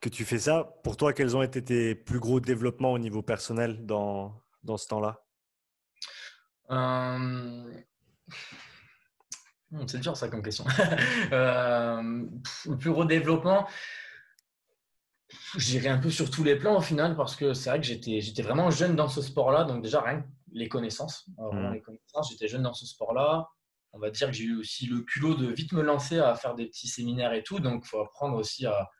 que 0.00 0.08
tu 0.08 0.24
fais 0.24 0.38
ça. 0.38 0.78
Pour 0.82 0.96
toi, 0.96 1.12
quels 1.12 1.36
ont 1.36 1.42
été 1.42 1.62
tes 1.62 1.94
plus 1.94 2.18
gros 2.18 2.40
développements 2.40 2.92
au 2.92 2.98
niveau 2.98 3.22
personnel 3.22 3.86
dans 3.86 4.42
dans 4.62 4.76
ce 4.76 4.88
temps-là? 4.88 5.22
C'est 9.86 10.00
dur 10.00 10.16
ça 10.16 10.28
comme 10.28 10.42
question. 10.42 10.64
le 11.30 12.76
plus 12.76 12.90
gros 12.90 13.04
développement, 13.04 13.66
J'irai 15.56 15.88
un 15.88 15.98
peu 15.98 16.10
sur 16.10 16.30
tous 16.30 16.44
les 16.44 16.56
plans 16.56 16.76
au 16.76 16.80
final 16.80 17.16
parce 17.16 17.34
que 17.34 17.54
c'est 17.54 17.70
vrai 17.70 17.80
que 17.80 17.86
j'étais, 17.86 18.20
j'étais 18.20 18.42
vraiment 18.42 18.70
jeune 18.70 18.94
dans 18.94 19.08
ce 19.08 19.22
sport-là. 19.22 19.64
Donc 19.64 19.82
déjà, 19.82 20.00
rien 20.00 20.20
que 20.20 20.26
les 20.52 20.68
connaissances. 20.68 21.28
Mmh. 21.38 21.72
les 21.72 21.80
connaissances. 21.80 22.30
J'étais 22.30 22.48
jeune 22.48 22.62
dans 22.62 22.74
ce 22.74 22.86
sport-là. 22.86 23.48
On 23.96 23.98
va 23.98 24.10
dire 24.10 24.28
que 24.28 24.34
j'ai 24.34 24.44
eu 24.44 24.56
aussi 24.56 24.86
le 24.86 25.00
culot 25.00 25.34
de 25.34 25.46
vite 25.46 25.72
me 25.72 25.82
lancer 25.82 26.18
à 26.18 26.34
faire 26.34 26.54
des 26.54 26.66
petits 26.66 26.86
séminaires 26.86 27.32
et 27.32 27.42
tout. 27.42 27.60
Donc 27.60 27.84
il 27.84 27.88
faut 27.88 28.00
apprendre 28.00 28.36
aussi 28.36 28.66
à, 28.66 28.90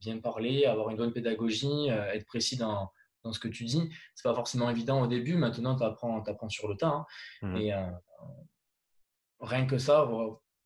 bien 0.00 0.18
parler, 0.20 0.64
avoir 0.64 0.90
une 0.90 0.96
bonne 0.96 1.12
pédagogie, 1.12 1.90
euh, 1.90 2.12
être 2.12 2.24
précis 2.24 2.56
dans, 2.56 2.90
dans 3.24 3.32
ce 3.32 3.40
que 3.40 3.48
tu 3.48 3.64
dis. 3.64 3.90
C'est 4.14 4.22
pas 4.22 4.34
forcément 4.34 4.70
évident 4.70 5.02
au 5.02 5.06
début. 5.06 5.36
Maintenant, 5.36 5.76
tu 5.76 5.84
apprends, 5.84 6.22
apprends, 6.22 6.48
sur 6.48 6.68
le 6.68 6.76
tas. 6.76 6.88
Hein. 6.88 7.06
Mmh. 7.42 7.56
Et 7.56 7.74
euh, 7.74 7.86
rien 9.40 9.66
que 9.66 9.78
ça, 9.78 10.08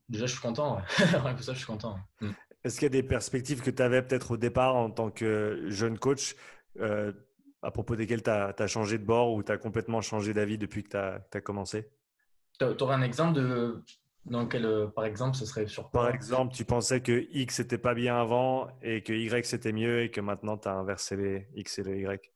déjà, 0.09 0.27
je 0.27 0.33
suis 0.33 0.41
content. 0.41 0.81
rien 0.99 1.35
que 1.35 1.43
ça, 1.43 1.55
je 1.55 1.59
suis 1.59 1.67
content. 1.67 1.99
Mmh. 2.21 2.31
Est-ce 2.63 2.75
qu'il 2.75 2.85
y 2.85 2.87
a 2.87 2.91
des 2.91 3.03
perspectives 3.03 3.63
que 3.63 3.71
tu 3.71 3.83
avais 3.83 4.03
peut-être 4.03 4.33
au 4.33 4.37
départ 4.37 4.77
en 4.77 4.91
tant 4.91 5.11
que 5.11 5.65
jeune 5.69 5.99
coach 5.99 6.37
euh, 6.79 7.13
à 7.63 7.71
propos 7.71 7.97
desquelles 7.97 8.23
tu 8.23 8.31
as, 8.31 8.67
changé 8.67 8.99
de 8.99 9.05
bord 9.05 9.33
ou 9.33 9.43
tu 9.43 9.51
as 9.51 9.59
complètement 9.59 10.01
changé 10.01 10.35
d'avis 10.35 10.59
depuis 10.59 10.83
que 10.83 10.91
tu 10.91 10.97
as, 10.97 11.41
commencé? 11.41 11.91
Tu 12.61 12.83
aurais 12.83 12.95
un 12.95 13.03
exemple 13.03 13.35
de 13.35 13.83
dans 14.27 14.47
quel, 14.47 14.67
euh, 14.67 14.87
par 14.87 15.07
exemple, 15.07 15.37
ce 15.37 15.47
serait 15.47 15.67
sur 15.67 15.91
Par 15.91 16.11
exemple, 16.11 16.55
tu 16.55 16.65
pensais 16.67 17.01
que 17.01 17.27
X 17.33 17.61
n'était 17.61 17.79
pas 17.79 17.95
bien 17.95 18.21
avant 18.21 18.69
et 18.83 19.03
que 19.03 19.15
Y 19.15 19.47
c'était 19.47 19.73
mieux 19.73 20.03
et 20.03 20.11
que 20.11 20.21
maintenant 20.21 20.59
tu 20.59 20.69
as 20.69 20.75
inversé 20.75 21.17
les 21.17 21.49
X 21.57 21.79
et 21.79 21.85
les 21.85 22.01
Y? 22.03 22.31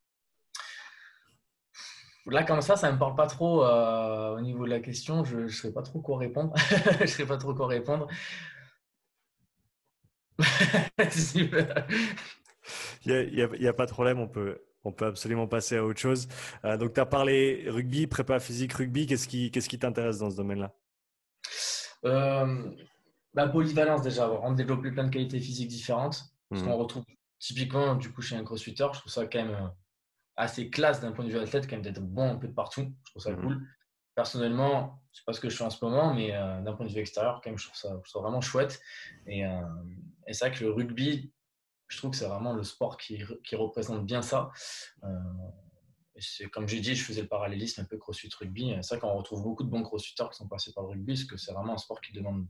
Là, 2.27 2.43
comme 2.43 2.63
ça, 2.63 2.77
ça 2.77 2.89
ne 2.89 2.95
me 2.95 2.99
parle 2.99 3.17
pas 3.17 3.27
trop 3.27 3.65
euh, 3.65 4.37
au 4.37 4.41
niveau 4.41 4.65
de 4.65 4.71
la 4.71 4.81
question. 4.81 5.25
Je 5.25 5.41
ne 5.41 5.49
sais 5.49 5.75
pas 5.75 5.83
trop 5.83 6.01
quoi 6.01 6.17
répondre. 6.17 6.55
je 6.97 7.03
ne 7.03 7.07
sais 7.07 7.27
pas 7.27 7.37
trop 7.37 7.55
quoi 7.55 7.67
répondre. 7.67 8.09
Il 13.05 13.51
n'y 13.61 13.69
a, 13.69 13.73
pas 13.75 13.85
de 13.85 13.91
problème, 13.91 14.19
on 14.21 14.27
peut, 14.27 14.59
on 14.85 14.93
peut 14.93 15.07
absolument 15.07 15.47
passer 15.47 15.77
à 15.79 15.85
autre 15.85 15.99
chose. 15.99 16.29
Euh, 16.65 16.77
donc, 16.77 16.93
tu 16.93 17.01
as 17.01 17.07
parlé 17.07 17.65
rugby, 17.69 18.07
prépa 18.07 18.39
physique, 18.39 18.75
rugby. 18.75 19.07
Qu'est-ce 19.07 19.27
qui 19.27 19.51
qu'est-ce 19.51 19.69
qui 19.69 19.79
t'intéresse 19.79 20.19
dans 20.19 20.31
ce 20.31 20.37
domaine-là? 20.37 20.75
Euh, 22.05 22.71
La 23.33 23.49
polyvalence, 23.49 24.03
déjà, 24.03 24.31
on 24.31 24.53
développer 24.53 24.91
plein 24.91 25.05
de 25.05 25.11
qualités 25.11 25.41
physiques 25.41 25.69
différentes. 25.69 26.23
Ce 26.53 26.63
qu'on 26.63 26.71
mmh. 26.71 26.73
retrouve 26.73 27.05
typiquement 27.39 27.97
du 27.97 28.13
coup, 28.13 28.23
chez 28.23 28.37
un 28.37 28.45
crossfitter. 28.45 28.87
Je 28.93 29.01
trouve 29.01 29.13
ça 29.13 29.27
quand 29.27 29.43
même 29.43 29.55
euh, 29.55 29.69
assez 30.37 30.71
classe 30.71 31.01
d'un 31.01 31.13
point 31.13 31.25
de 31.25 31.31
vue 31.31 31.39
athlète, 31.39 31.69
quand 31.69 31.77
même 31.77 31.83
d'être 31.83 32.03
bon 32.03 32.31
un 32.31 32.37
peu 32.37 32.47
de 32.47 32.53
partout. 32.53 32.93
Je 33.07 33.11
trouve 33.11 33.23
ça 33.23 33.33
mmh. 33.33 33.43
cool. 33.43 33.67
Personnellement, 34.15 35.03
c'est 35.13 35.25
pas 35.25 35.33
ce 35.33 35.41
que 35.41 35.49
je 35.49 35.57
fais 35.57 35.65
en 35.65 35.71
ce 35.71 35.85
moment, 35.85 36.15
mais 36.15 36.31
d'un 36.31 36.73
point 36.75 36.87
de 36.87 36.93
vue 36.93 37.01
extérieur, 37.01 37.41
quand 37.43 37.51
même, 37.51 37.59
je 37.59 37.67
trouve 37.67 37.77
ça, 37.77 37.89
je 37.89 37.95
trouve 37.95 38.07
ça 38.07 38.21
vraiment 38.21 38.41
chouette. 38.41 38.81
Et, 39.27 39.41
et 39.41 40.33
c'est 40.33 40.47
vrai 40.47 40.57
que 40.57 40.63
le 40.63 40.71
rugby, 40.71 41.33
je 41.95 41.99
trouve 41.99 42.11
que 42.11 42.17
c'est 42.17 42.27
vraiment 42.27 42.53
le 42.53 42.65
sport 42.65 42.97
qui, 42.97 43.23
qui 43.45 43.57
représente 43.57 44.05
bien 44.05 44.21
ça. 44.21 44.51
Euh, 45.05 45.09
c'est 46.19 46.47
comme 46.47 46.69
j'ai 46.69 46.81
dit, 46.81 46.95
je 46.95 47.05
faisais 47.05 47.23
le 47.23 47.29
parallélisme 47.29 47.81
un 47.81 47.85
peu 47.85 47.97
crossfit 47.97 48.31
rugby. 48.39 48.75
C'est 48.83 48.97
vrai 48.97 49.01
qu'on 49.01 49.15
retrouve 49.17 49.43
beaucoup 49.43 49.65
de 49.65 49.71
bons 49.71 49.83
crossfitters 49.83 50.29
qui 50.31 50.37
sont 50.37 50.49
passés 50.49 50.73
par 50.73 50.85
le 50.85 50.91
rugby, 50.91 51.15
parce 51.15 51.25
que 51.25 51.37
c'est 51.37 51.53
vraiment 51.53 51.75
un 51.75 51.79
sport 51.79 52.01
qui 52.01 52.13
demande 52.13 52.47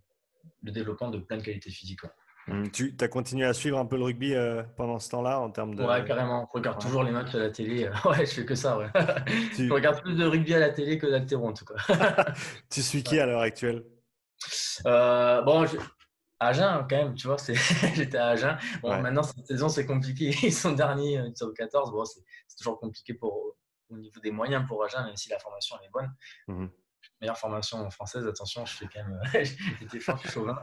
le 0.62 0.72
développement 0.72 1.10
de 1.10 1.18
plein 1.18 1.36
de 1.36 1.42
qualités 1.42 1.70
physiques. 1.70 2.00
Hum, 2.48 2.70
tu 2.70 2.94
as 3.00 3.08
continué 3.08 3.46
à 3.46 3.54
suivre 3.54 3.78
un 3.78 3.86
peu 3.86 3.96
le 3.96 4.04
rugby 4.04 4.34
euh, 4.34 4.62
pendant 4.76 4.98
ce 4.98 5.08
temps-là 5.10 5.40
en 5.40 5.50
termes 5.50 5.74
de. 5.74 5.82
Ouais, 5.82 6.04
carrément. 6.04 6.46
Je 6.52 6.58
regarde 6.58 6.78
toujours 6.78 7.02
les 7.02 7.10
matchs 7.10 7.34
à 7.34 7.38
la 7.38 7.50
télé. 7.50 7.88
ouais, 8.04 8.26
je 8.26 8.32
fais 8.32 8.44
que 8.44 8.54
ça. 8.54 8.76
Ouais. 8.76 8.88
je 9.56 9.72
regarde 9.72 10.02
plus 10.02 10.14
de 10.14 10.24
rugby 10.26 10.54
à 10.54 10.58
la 10.58 10.70
télé 10.70 10.98
que 10.98 11.06
d'altéro 11.06 11.48
en 11.48 11.54
tout 11.54 11.64
cas. 11.64 12.34
tu 12.70 12.82
suis 12.82 13.02
qui 13.02 13.18
à 13.18 13.24
l'heure 13.24 13.40
actuelle? 13.40 13.84
Euh, 14.86 15.40
Bon, 15.42 15.64
je, 15.64 15.76
Agen, 16.46 16.86
quand 16.88 16.96
même, 16.96 17.14
tu 17.14 17.26
vois, 17.26 17.36
j'étais 17.94 18.18
à 18.18 18.28
Agen. 18.28 18.58
Bon, 18.82 19.00
maintenant, 19.00 19.22
cette 19.22 19.46
saison, 19.46 19.68
c'est 19.68 19.86
compliqué. 19.86 20.34
Ils 20.42 20.52
sont 20.52 20.72
derniers, 20.72 21.20
ils 21.26 21.36
sont 21.36 21.52
14. 21.52 21.90
Bon, 21.90 22.04
c'est 22.04 22.22
toujours 22.56 22.78
compliqué 22.78 23.14
pour, 23.14 23.56
au 23.90 23.96
niveau 23.96 24.20
des 24.20 24.30
moyens 24.30 24.66
pour 24.66 24.84
Agen, 24.84 25.04
même 25.04 25.16
si 25.16 25.28
la 25.28 25.38
formation 25.38 25.76
est 25.84 25.90
bonne. 25.90 26.12
Mmh 26.48 26.66
Meilleure 27.20 27.38
formation 27.38 27.88
française, 27.90 28.26
attention, 28.26 28.64
je 28.66 28.72
fais 28.72 28.86
quand 28.92 29.04
même. 29.04 29.20
J'étais 29.80 30.00
fort 30.00 30.20
chauvin. 30.26 30.60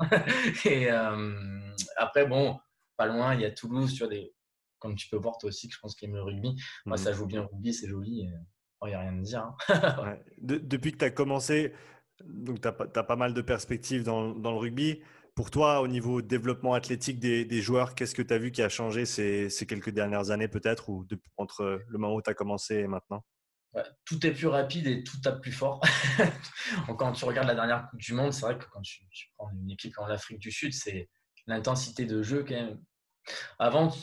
Et 0.66 0.92
euh, 0.92 1.74
après, 1.98 2.26
bon, 2.26 2.60
pas 2.98 3.06
loin, 3.06 3.36
il 3.36 3.42
y 3.42 3.46
a 3.46 3.52
Toulouse, 3.52 3.94
tu 3.94 4.00
vois, 4.00 4.08
des, 4.08 4.34
comme 4.80 4.96
tu 4.96 5.08
peux 5.08 5.18
voir 5.18 5.38
toi 5.38 5.50
aussi, 5.50 5.70
que 5.70 5.76
je 5.76 5.80
pense 5.80 5.96
qu'il 5.96 6.10
aime 6.10 6.16
le 6.16 6.24
rugby. 6.24 6.60
Moi, 6.86 6.96
mmh 6.96 6.98
ça 6.98 7.14
joue 7.14 7.26
bien 7.26 7.42
le 7.42 7.48
rugby, 7.48 7.74
c'est 7.74 7.88
joli. 7.88 8.28
Il 8.84 8.88
n'y 8.88 8.94
a 8.94 9.00
rien 9.00 9.18
à 9.18 9.22
dire. 9.22 9.54
Hein. 9.70 10.18
depuis 10.42 10.92
que 10.92 10.98
tu 10.98 11.06
as 11.06 11.12
commencé, 11.12 11.74
donc 12.26 12.62
tu 12.62 12.68
as, 12.68 12.76
as, 12.96 13.04
pas 13.04 13.16
mal 13.16 13.34
de 13.34 13.42
perspectives 13.42 14.04
dans, 14.04 14.30
dans 14.34 14.52
le 14.52 14.58
rugby. 14.58 15.02
Pour 15.36 15.50
toi, 15.50 15.82
au 15.82 15.88
niveau 15.88 16.22
développement 16.22 16.74
athlétique 16.74 17.20
des, 17.20 17.62
joueurs, 17.62 17.96
qu'est-ce 17.96 18.14
que 18.14 18.22
tu 18.22 18.34
as 18.34 18.38
vu 18.38 18.52
qui 18.52 18.62
a 18.62 18.70
changé 18.70 19.06
ces, 19.06 19.50
quelques 19.68 19.92
dernières 19.92 20.30
années 20.30 20.50
peut-être 20.50 20.90
ou 20.90 21.08
entre 21.38 21.82
le 21.88 21.98
moment 21.98 22.16
où 22.16 22.22
tu 22.22 22.30
as 22.30 22.34
commencé 22.34 22.76
et 22.76 22.88
maintenant? 22.88 23.24
Tout 24.04 24.26
est 24.28 24.32
plus 24.32 24.48
rapide 24.48 24.88
et 24.88 25.04
tout 25.04 25.22
tape 25.22 25.42
plus 25.42 25.54
fort. 25.54 25.80
quand 26.98 27.14
tu 27.14 27.24
regardes 27.24 27.48
la 27.48 27.56
dernière 27.56 27.88
Coupe 27.90 28.02
du 28.02 28.14
Monde, 28.14 28.34
c'est 28.34 28.42
vrai 28.42 28.58
que 28.58 28.66
quand 28.66 28.82
tu, 28.82 29.06
prends 29.38 29.50
une 29.52 29.72
équipe 29.72 29.94
comme 29.94 30.10
l'Afrique 30.10 30.40
du 30.40 30.52
Sud, 30.52 30.74
c'est 30.74 31.10
l'intensité 31.48 32.06
de 32.06 32.22
jeu 32.22 32.44
quand 32.46 32.56
même. 32.56 32.82
Avant, 33.60 33.90
tu 33.90 34.00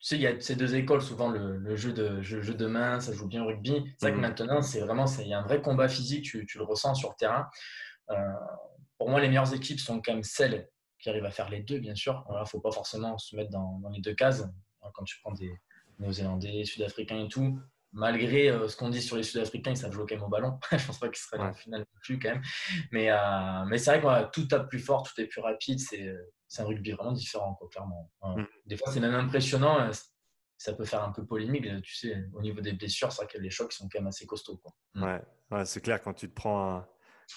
sais, 0.00 0.16
il 0.16 0.20
y 0.20 0.26
a 0.26 0.38
ces 0.38 0.56
deux 0.56 0.74
écoles, 0.74 1.00
souvent 1.00 1.30
le, 1.30 1.74
jeu, 1.76 1.94
de, 1.94 2.20
jeu, 2.20 2.54
de 2.54 2.66
main, 2.66 3.00
ça 3.00 3.14
joue 3.14 3.26
bien 3.26 3.42
au 3.42 3.46
rugby. 3.46 3.82
C'est 3.96 4.06
vrai 4.06 4.12
que 4.12 4.18
mmh. 4.18 4.20
maintenant, 4.20 4.60
c'est 4.60 4.80
vraiment, 4.80 5.06
il 5.06 5.28
y 5.28 5.32
a 5.32 5.38
un 5.38 5.44
vrai 5.44 5.62
combat 5.62 5.88
physique, 5.88 6.24
tu, 6.24 6.46
le 6.56 6.64
ressens 6.64 6.94
sur 6.94 7.08
le 7.08 7.14
terrain. 7.18 7.48
Euh, 8.10 8.14
pour 8.98 9.08
moi, 9.08 9.20
les 9.20 9.28
meilleures 9.28 9.54
équipes 9.54 9.80
sont 9.80 10.02
quand 10.02 10.12
même 10.12 10.24
celles 10.24 10.68
qui 10.98 11.08
arrivent 11.08 11.24
à 11.24 11.30
faire 11.30 11.48
les 11.48 11.60
deux, 11.60 11.78
bien 11.78 11.94
sûr. 11.94 12.24
Il 12.28 12.38
ne 12.38 12.44
faut 12.44 12.60
pas 12.60 12.72
forcément 12.72 13.16
se 13.16 13.36
mettre 13.36 13.50
dans, 13.50 13.80
les 13.92 14.00
deux 14.00 14.14
cases. 14.14 14.44
Quand 14.92 15.04
tu 15.04 15.18
prends 15.20 15.32
des 15.32 15.50
Néo-Zélandais, 15.98 16.64
Sud-Africains 16.64 17.24
et 17.24 17.28
tout, 17.28 17.58
malgré 17.92 18.50
euh, 18.50 18.68
ce 18.68 18.76
qu'on 18.76 18.90
dit 18.90 19.02
sur 19.02 19.16
les 19.16 19.22
Sud-Africains, 19.22 19.70
ils 19.70 19.76
savent 19.76 19.92
jouer 19.92 20.04
quand 20.08 20.16
même 20.16 20.24
au 20.24 20.28
ballon. 20.28 20.58
Je 20.70 20.76
ne 20.76 20.80
pense 20.80 20.98
pas 20.98 21.08
qu'ils 21.08 21.18
seraient 21.18 21.38
dans 21.38 21.44
la 21.44 21.54
finale 21.54 21.86
plus 22.02 22.18
quand 22.18 22.30
même. 22.30 22.42
Mais, 22.90 23.10
euh, 23.10 23.64
mais 23.66 23.78
c'est 23.78 23.96
vrai 23.96 24.26
que 24.26 24.30
tout 24.30 24.46
tape 24.46 24.68
plus 24.68 24.80
fort, 24.80 25.04
tout 25.04 25.20
est 25.20 25.26
plus 25.26 25.40
rapide. 25.40 25.78
C'est, 25.78 26.14
un 26.58 26.64
rugby 26.64 26.92
vraiment 26.92 27.12
différent, 27.12 27.54
quoi, 27.54 27.68
clairement. 27.68 28.10
Mm. 28.22 28.44
Des 28.66 28.76
fois, 28.76 28.92
c'est 28.92 29.00
même 29.00 29.14
impressionnant. 29.14 29.80
Euh, 29.80 29.92
ça 30.56 30.72
peut 30.72 30.84
faire 30.84 31.04
un 31.04 31.12
peu 31.12 31.24
polémique, 31.24 31.68
tu 31.82 31.94
sais, 31.94 32.24
au 32.32 32.40
niveau 32.40 32.60
des 32.60 32.72
blessures, 32.72 33.12
c'est 33.12 33.22
vrai 33.22 33.32
que 33.32 33.38
les 33.38 33.50
chocs 33.50 33.72
sont 33.72 33.88
quand 33.88 34.00
même 34.00 34.08
assez 34.08 34.26
costauds. 34.26 34.56
Quoi. 34.56 34.72
Mm. 34.94 35.02
Ouais, 35.04 35.22
ouais 35.52 35.64
c'est 35.64 35.80
clair, 35.80 36.02
quand 36.02 36.14
tu 36.14 36.28
te 36.28 36.34
prends 36.34 36.78
un 36.78 36.88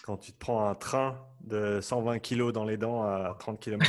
quand 0.03 0.17
tu 0.17 0.31
te 0.31 0.37
prends 0.37 0.67
un 0.67 0.75
train 0.75 1.27
de 1.41 1.79
120 1.81 2.19
kg 2.19 2.51
dans 2.51 2.65
les 2.65 2.77
dents 2.77 3.03
à 3.03 3.35
30 3.39 3.59
km, 3.59 3.85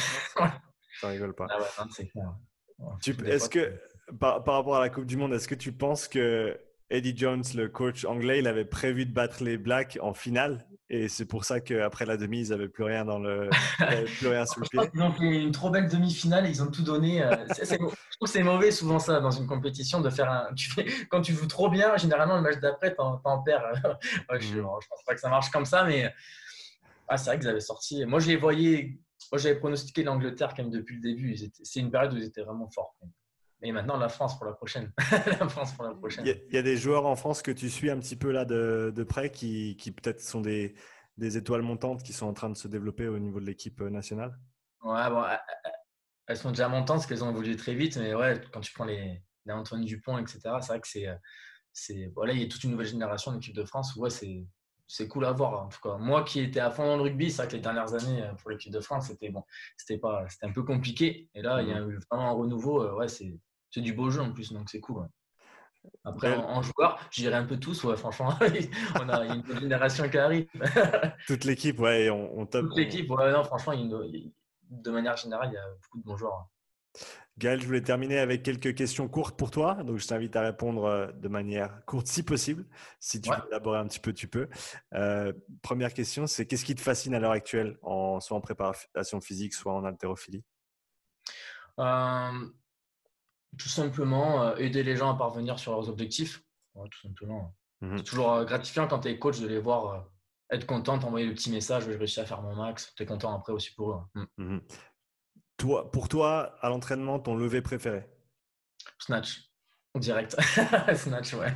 ça 1.00 1.08
rigole 1.08 1.34
pas. 1.34 1.46
Ah 1.50 2.96
est-ce 3.26 3.48
que, 3.48 3.80
par, 4.18 4.44
rapport 4.44 4.76
à 4.76 4.80
la 4.80 4.90
Coupe 4.90 5.06
du 5.06 5.16
Monde, 5.16 5.32
est-ce 5.32 5.48
que 5.48 5.54
tu 5.54 5.72
penses 5.72 6.08
que 6.08 6.58
Eddie 6.92 7.16
Jones, 7.16 7.42
le 7.54 7.68
coach 7.68 8.04
anglais, 8.04 8.40
il 8.40 8.46
avait 8.46 8.66
prévu 8.66 9.06
de 9.06 9.12
battre 9.12 9.42
les 9.42 9.56
Blacks 9.56 9.98
en 10.02 10.12
finale 10.12 10.66
et 10.90 11.08
c'est 11.08 11.24
pour 11.24 11.46
ça 11.46 11.58
qu'après 11.62 12.04
la 12.04 12.18
demi, 12.18 12.42
ils 12.42 12.50
n'avaient 12.50 12.68
plus 12.68 12.84
rien 12.84 13.06
dans 13.06 13.18
le, 13.18 13.48
plus 14.18 14.28
rien 14.28 14.44
sous 14.44 14.60
le 14.60 14.66
pied. 14.70 14.90
Ils 14.92 15.00
ont 15.00 15.10
fait 15.10 15.42
une 15.42 15.50
trop 15.50 15.70
belle 15.70 15.88
demi-finale, 15.88 16.46
ils 16.46 16.62
ont 16.62 16.70
tout 16.70 16.82
donné. 16.82 17.22
Euh, 17.22 17.34
je 17.48 17.76
trouve 17.76 17.94
que 18.20 18.26
c'est 18.26 18.42
mauvais 18.42 18.70
souvent 18.70 18.98
ça 18.98 19.18
dans 19.20 19.30
une 19.30 19.46
compétition 19.46 20.02
de 20.02 20.10
faire 20.10 20.30
un. 20.30 20.52
Tu 20.54 20.70
fais, 20.70 20.84
quand 21.08 21.22
tu 21.22 21.32
joues 21.32 21.46
trop 21.46 21.70
bien, 21.70 21.96
généralement 21.96 22.36
le 22.36 22.42
match 22.42 22.60
d'après, 22.60 22.94
t'en, 22.94 23.18
en 23.24 23.42
perds. 23.42 23.72
je, 24.38 24.54
ne 24.56 24.60
mm. 24.60 24.64
pense 24.64 25.02
pas 25.06 25.14
que 25.14 25.20
ça 25.20 25.30
marche 25.30 25.48
comme 25.48 25.64
ça, 25.64 25.84
mais 25.84 26.12
ah, 27.08 27.16
c'est 27.16 27.30
vrai 27.30 27.38
qu'ils 27.38 27.48
avaient 27.48 27.60
sorti. 27.60 28.04
Moi, 28.04 28.20
je 28.20 28.28
les 28.28 28.36
voyais. 28.36 28.98
Moi, 29.32 29.38
j'avais 29.38 29.58
pronostiqué 29.58 30.02
l'Angleterre 30.02 30.52
quand 30.54 30.62
même 30.62 30.70
depuis 30.70 30.96
le 30.96 31.00
début. 31.00 31.38
C'est 31.62 31.80
une 31.80 31.90
période 31.90 32.12
où 32.12 32.18
ils 32.18 32.24
étaient 32.24 32.42
vraiment 32.42 32.68
forts. 32.68 32.94
Et 33.62 33.72
maintenant, 33.72 33.96
la 33.96 34.08
France 34.08 34.36
pour 34.36 34.46
la 34.46 34.52
prochaine. 34.52 34.92
la 35.40 35.48
France 35.48 35.72
pour 35.72 35.84
la 35.84 35.94
prochaine. 35.94 36.24
Il 36.26 36.54
y, 36.54 36.58
a, 36.58 36.62
des 36.62 36.76
joueurs 36.76 37.06
en 37.06 37.14
France 37.14 37.42
que 37.42 37.52
tu 37.52 37.70
suis 37.70 37.90
un 37.90 37.98
petit 37.98 38.16
peu 38.16 38.32
là 38.32 38.44
de, 38.44 38.92
de 38.94 39.04
près 39.04 39.30
qui, 39.30 39.76
qui 39.76 39.92
peut-être 39.92 40.20
sont 40.20 40.40
des, 40.40 40.74
des, 41.16 41.36
étoiles 41.36 41.62
montantes 41.62 42.02
qui 42.02 42.12
sont 42.12 42.26
en 42.26 42.32
train 42.32 42.50
de 42.50 42.56
se 42.56 42.66
développer 42.66 43.06
au 43.06 43.18
niveau 43.18 43.38
de 43.40 43.46
l'équipe 43.46 43.80
euh, 43.80 43.90
nationale 43.90 44.36
Ouais, 44.82 45.08
bon, 45.10 45.22
elles 46.26 46.36
sont 46.36 46.50
déjà 46.50 46.68
montantes 46.68 46.98
parce 46.98 47.06
qu'elles 47.06 47.22
ont 47.22 47.30
évolué 47.30 47.56
très 47.56 47.74
vite. 47.74 47.96
Mais 47.98 48.14
ouais, 48.14 48.40
quand 48.52 48.60
tu 48.60 48.72
prends 48.72 48.84
les, 48.84 49.22
les 49.46 49.52
Antoine 49.52 49.84
Dupont, 49.84 50.18
etc., 50.18 50.40
c'est 50.60 50.68
vrai 50.68 50.80
que 50.80 50.88
c'est. 50.88 51.08
Euh, 51.08 51.14
c'est 51.74 52.12
voilà, 52.14 52.34
il 52.34 52.42
y 52.42 52.44
a 52.44 52.48
toute 52.48 52.64
une 52.64 52.72
nouvelle 52.72 52.86
génération 52.86 53.32
d'équipe 53.32 53.54
de 53.54 53.64
France. 53.64 53.96
Ouais, 53.96 54.10
c'est 54.10 54.44
c'est 54.88 55.08
cool 55.08 55.24
à 55.24 55.32
voir 55.32 55.64
en 55.64 55.68
tout 55.68 55.78
cas. 55.82 55.96
Moi 55.96 56.22
qui 56.22 56.40
étais 56.40 56.60
à 56.60 56.70
fond 56.70 56.84
dans 56.84 56.96
le 56.96 57.02
rugby, 57.02 57.30
c'est 57.30 57.38
vrai 57.38 57.48
que 57.48 57.56
les 57.56 57.62
dernières 57.62 57.94
années 57.94 58.22
euh, 58.22 58.34
pour 58.34 58.50
l'équipe 58.50 58.72
de 58.72 58.80
France, 58.80 59.06
c'était 59.06 59.30
bon, 59.30 59.42
c'était 59.76 59.98
pas, 59.98 60.26
c'était 60.28 60.46
un 60.46 60.52
peu 60.52 60.64
compliqué. 60.64 61.30
Et 61.34 61.40
là, 61.40 61.62
il 61.62 61.68
y 61.68 61.72
a 61.72 61.80
mmh 61.80 61.90
eu 61.90 61.98
vraiment 62.10 62.28
un 62.28 62.32
renouveau. 62.32 62.98
Ouais, 62.98 63.08
c'est 63.08 63.38
c'est 63.72 63.80
du 63.80 63.92
beau 63.92 64.10
jeu 64.10 64.20
en 64.20 64.32
plus, 64.32 64.52
donc 64.52 64.70
c'est 64.70 64.80
cool. 64.80 65.08
Après, 66.04 66.36
en, 66.36 66.62
joueur, 66.62 67.00
je 67.10 67.22
dirais 67.22 67.34
un 67.34 67.44
peu 67.44 67.58
tous, 67.58 67.82
ouais, 67.84 67.96
franchement. 67.96 68.34
on 69.00 69.08
a 69.08 69.24
une 69.24 69.44
génération 69.58 70.08
qui 70.08 70.18
arrive. 70.18 70.46
Toute 71.26 71.44
l'équipe, 71.44 71.80
ouais, 71.80 72.08
on, 72.08 72.38
on 72.38 72.46
Toute 72.46 72.76
l'équipe, 72.76 73.10
ouais, 73.10 73.32
non, 73.32 73.42
franchement, 73.42 73.74
de 73.74 74.90
manière 74.90 75.16
générale, 75.16 75.48
il 75.50 75.54
y 75.54 75.58
a 75.58 75.66
beaucoup 75.68 75.98
de 75.98 76.04
bons 76.04 76.16
joueurs. 76.16 76.46
Gaël, 77.38 77.60
je 77.60 77.66
voulais 77.66 77.82
terminer 77.82 78.18
avec 78.18 78.42
quelques 78.42 78.74
questions 78.74 79.08
courtes 79.08 79.36
pour 79.36 79.50
toi. 79.50 79.82
Donc, 79.82 79.98
je 79.98 80.06
t'invite 80.06 80.36
à 80.36 80.42
répondre 80.42 80.84
euh, 80.84 81.10
de 81.12 81.28
manière 81.28 81.84
courte 81.86 82.06
si 82.06 82.22
possible. 82.22 82.66
Si 83.00 83.20
tu 83.20 83.30
veux 83.30 83.36
élaborer 83.48 83.78
un 83.78 83.86
petit 83.86 84.00
peu, 84.00 84.12
tu 84.12 84.28
peux. 84.28 84.48
Euh, 84.92 85.32
première 85.62 85.94
question, 85.94 86.26
c'est 86.26 86.46
qu'est-ce 86.46 86.64
qui 86.64 86.74
te 86.74 86.80
fascine 86.80 87.14
à 87.14 87.18
l'heure 87.20 87.32
actuelle, 87.32 87.78
en, 87.82 88.20
soit 88.20 88.36
en 88.36 88.40
préparation 88.40 89.20
physique, 89.20 89.54
soit 89.54 89.72
en 89.72 89.84
haltérophilie? 89.84 90.44
Euh, 91.78 92.48
Tout 93.58 93.68
simplement, 93.68 94.56
aider 94.56 94.82
les 94.82 94.96
gens 94.96 95.14
à 95.14 95.18
parvenir 95.18 95.58
sur 95.58 95.72
leurs 95.72 95.88
objectifs. 95.88 96.42
tout 96.74 97.00
simplement. 97.02 97.54
Mmh 97.80 97.96
c'est 97.98 98.04
toujours 98.04 98.44
gratifiant 98.44 98.86
quand 98.86 99.00
tu 99.00 99.08
es 99.08 99.18
coach 99.18 99.40
de 99.40 99.48
les 99.48 99.58
voir 99.58 100.06
être 100.52 100.66
content, 100.66 100.98
t'envoyer 100.98 101.26
le 101.26 101.34
petit 101.34 101.50
message, 101.50 101.84
je 101.84 101.90
réussis 101.90 102.20
à 102.20 102.26
faire 102.26 102.42
mon 102.42 102.54
max. 102.54 102.92
Tu 102.94 103.02
es 103.02 103.06
content 103.06 103.34
après 103.34 103.52
aussi 103.52 103.74
pour 103.74 103.90
eux. 103.90 104.00
Hein. 104.14 104.26
Mmh. 104.36 104.54
Mmh 104.54 104.60
pour 105.92 106.08
toi, 106.08 106.56
à 106.60 106.68
l'entraînement, 106.68 107.18
ton 107.20 107.36
lever 107.36 107.62
préféré? 107.62 108.04
Snatch. 108.98 109.48
Direct. 109.94 110.34
snatch, 110.96 111.34
ouais. 111.34 111.54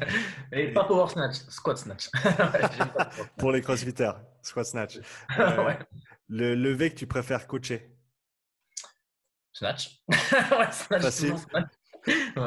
Et, 0.52 0.72
pas 0.72 0.84
power 0.84 1.08
snatch, 1.08 1.36
squat 1.48 1.78
snatch. 1.78 2.10
pour 3.38 3.50
les 3.50 3.62
crossfitters, 3.62 4.12
squat 4.42 4.66
snatch. 4.66 4.98
Euh, 5.38 5.74
le 6.28 6.54
lever 6.54 6.90
que 6.90 6.96
tu 6.96 7.06
préfères 7.06 7.46
coacher? 7.46 7.96
Snatch. 9.52 10.02
ouais, 10.08 10.70
snatch. 10.70 11.02
Facile. 11.02 11.34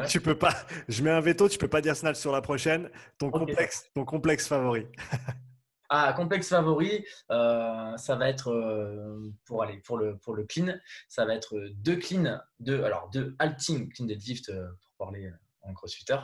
Tu 0.07 0.22
peux 0.22 0.38
pas. 0.38 0.53
Je 0.88 1.03
mets 1.03 1.12
un 1.12 1.20
veto. 1.20 1.49
Tu 1.49 1.57
peux 1.57 1.68
pas 1.68 1.82
dire 1.82 1.95
snatch 1.95 2.18
sur 2.18 2.32
la 2.32 2.41
prochaine. 2.41 2.89
Ton 3.18 3.32
complexe, 3.32 3.89
ton 3.93 4.05
complexe 4.05 4.47
favori. 4.47 4.86
Ah, 5.91 6.14
complexe 6.16 6.49
favori, 6.49 7.03
euh, 7.32 7.97
ça 7.97 8.16
va 8.16 8.30
être 8.30 8.51
euh, 8.51 9.34
pour 9.45 9.64
aller 9.64 9.78
pour 9.78 9.97
le 9.97 10.18
pour 10.18 10.36
le 10.36 10.43
clean, 10.43 10.78
ça 11.07 11.26
va 11.26 11.34
être 11.34 11.60
deux 11.78 11.95
clean, 11.95 12.39
deux 12.60 12.84
alors 12.84 13.10
deux 13.12 13.36
halting 13.39 13.91
clean 13.91 14.05
deadlift 14.05 14.49
euh, 14.49 14.68
pour 14.84 15.07
parler 15.07 15.32
en 15.64 15.74
crossfitter. 15.74 16.18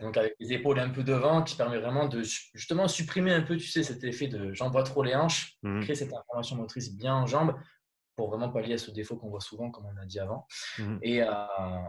Donc 0.00 0.16
avec 0.16 0.34
les 0.40 0.54
épaules 0.54 0.78
un 0.78 0.88
peu 0.88 1.04
devant, 1.04 1.42
qui 1.42 1.56
permet 1.56 1.78
vraiment 1.78 2.08
de 2.08 2.22
justement 2.22 2.88
supprimer 2.88 3.34
un 3.34 3.42
peu, 3.42 3.58
tu 3.58 3.66
sais, 3.66 3.82
cet 3.82 4.02
effet 4.02 4.28
de 4.28 4.54
j'envoie 4.54 4.82
trop 4.82 5.02
les 5.02 5.14
hanches, 5.14 5.58
mmh 5.62 5.80
créer 5.82 5.94
cette 5.94 6.14
information 6.14 6.56
motrice 6.56 6.96
bien 6.96 7.14
en 7.14 7.26
jambes 7.26 7.54
pour 8.16 8.28
vraiment 8.30 8.50
pallier 8.50 8.74
à 8.74 8.78
ce 8.78 8.90
défaut 8.90 9.16
qu'on 9.16 9.30
voit 9.30 9.40
souvent, 9.40 9.70
comme 9.70 9.86
on 9.86 9.96
a 10.00 10.06
dit 10.06 10.20
avant, 10.20 10.46
mmh 10.78 10.98
et 11.02 11.22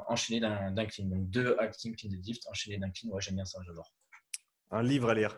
enchaîner 0.07 0.39
d'un 0.39 0.85
clean. 0.85 1.05
Donc 1.05 1.29
deux 1.29 1.55
halting 1.59 1.95
clean 1.95 2.09
deadlift, 2.09 2.47
enchaîner 2.47 2.77
d'un 2.77 2.89
clean. 2.89 3.09
Ouais, 3.09 3.21
j'aime 3.21 3.35
bien 3.35 3.45
ça, 3.45 3.59
j'adore. 3.65 3.93
Un 4.71 4.81
livre 4.81 5.09
à 5.09 5.13
lire. 5.13 5.37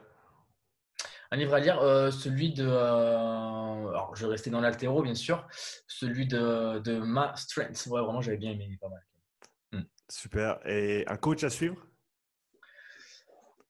Un 1.32 1.38
livre 1.38 1.54
à 1.56 1.60
lire, 1.60 1.82
euh, 1.82 2.12
celui 2.12 2.54
de. 2.54 2.66
Euh, 2.66 3.90
alors, 3.90 4.16
je 4.16 4.26
vais 4.26 4.32
rester 4.32 4.50
dans 4.50 4.62
l'altéro, 4.62 5.02
bien 5.02 5.16
sûr. 5.16 5.48
Celui 5.88 6.28
de, 6.28 6.80
de 6.80 7.00
Ma 7.00 7.36
Strength. 7.36 7.88
Ouais, 7.88 8.02
vraiment, 8.02 8.22
j'avais 8.22 8.38
bien 8.38 8.52
aimé, 8.52 8.78
pas 8.80 8.90
mal. 8.90 9.04
Hmm. 9.72 9.86
Super. 10.08 10.60
Et 10.68 11.04
un 11.08 11.18
coach 11.18 11.44
à 11.44 11.50
suivre? 11.50 11.86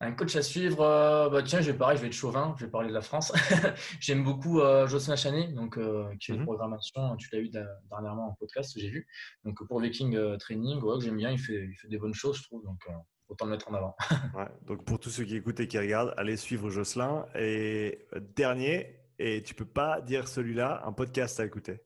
Un 0.05 0.11
coach 0.13 0.35
à 0.35 0.41
suivre, 0.41 0.81
euh, 0.81 1.29
bah, 1.29 1.43
tiens, 1.43 1.61
je 1.61 1.71
vais 1.71 1.77
pareil, 1.77 1.97
je 1.97 2.01
vais 2.01 2.07
être 2.07 2.13
chauvin, 2.13 2.55
je 2.57 2.65
vais 2.65 2.71
parler 2.71 2.89
de 2.89 2.93
la 2.93 3.01
France. 3.01 3.33
J'aime 3.99 4.23
beaucoup 4.23 4.61
euh, 4.61 4.87
Jocelyn 4.87 5.15
Chanet, 5.15 5.53
donc, 5.53 5.79
qui 6.19 6.31
est 6.31 6.35
mmh 6.35 6.43
programmation, 6.43 7.15
tu 7.17 7.29
l'as 7.31 7.39
eu 7.39 7.49
dernièrement 7.89 8.29
en 8.29 8.33
podcast, 8.33 8.73
j'ai 8.77 8.89
vu. 8.89 9.07
Donc 9.43 9.65
pour 9.67 9.79
Viking 9.79 10.37
Training, 10.37 10.81
ouais, 10.81 11.01
j'aime 11.01 11.17
bien, 11.17 11.31
il 11.31 11.39
fait, 11.39 11.65
il 11.65 11.75
fait 11.75 11.87
des 11.87 11.97
bonnes 11.97 12.13
choses, 12.13 12.37
je 12.37 12.43
trouve. 12.43 12.63
Donc 12.63 12.85
autant 13.27 13.45
le 13.45 13.51
mettre 13.51 13.69
en 13.69 13.73
avant. 13.73 13.95
donc 14.67 14.85
pour 14.85 14.99
tous 14.99 15.09
ceux 15.09 15.23
qui 15.23 15.35
écoutent 15.35 15.59
et 15.59 15.67
qui 15.67 15.77
regardent, 15.79 16.13
allez 16.17 16.37
suivre 16.37 16.69
Jocelyn. 16.69 17.25
Et 17.35 18.05
euh, 18.13 18.19
dernier, 18.35 18.99
et 19.19 19.41
tu 19.43 19.53
peux 19.53 19.65
pas 19.65 20.01
dire 20.01 20.27
celui-là, 20.27 20.83
un 20.85 20.93
podcast 20.93 21.39
à 21.39 21.45
écouter. 21.45 21.81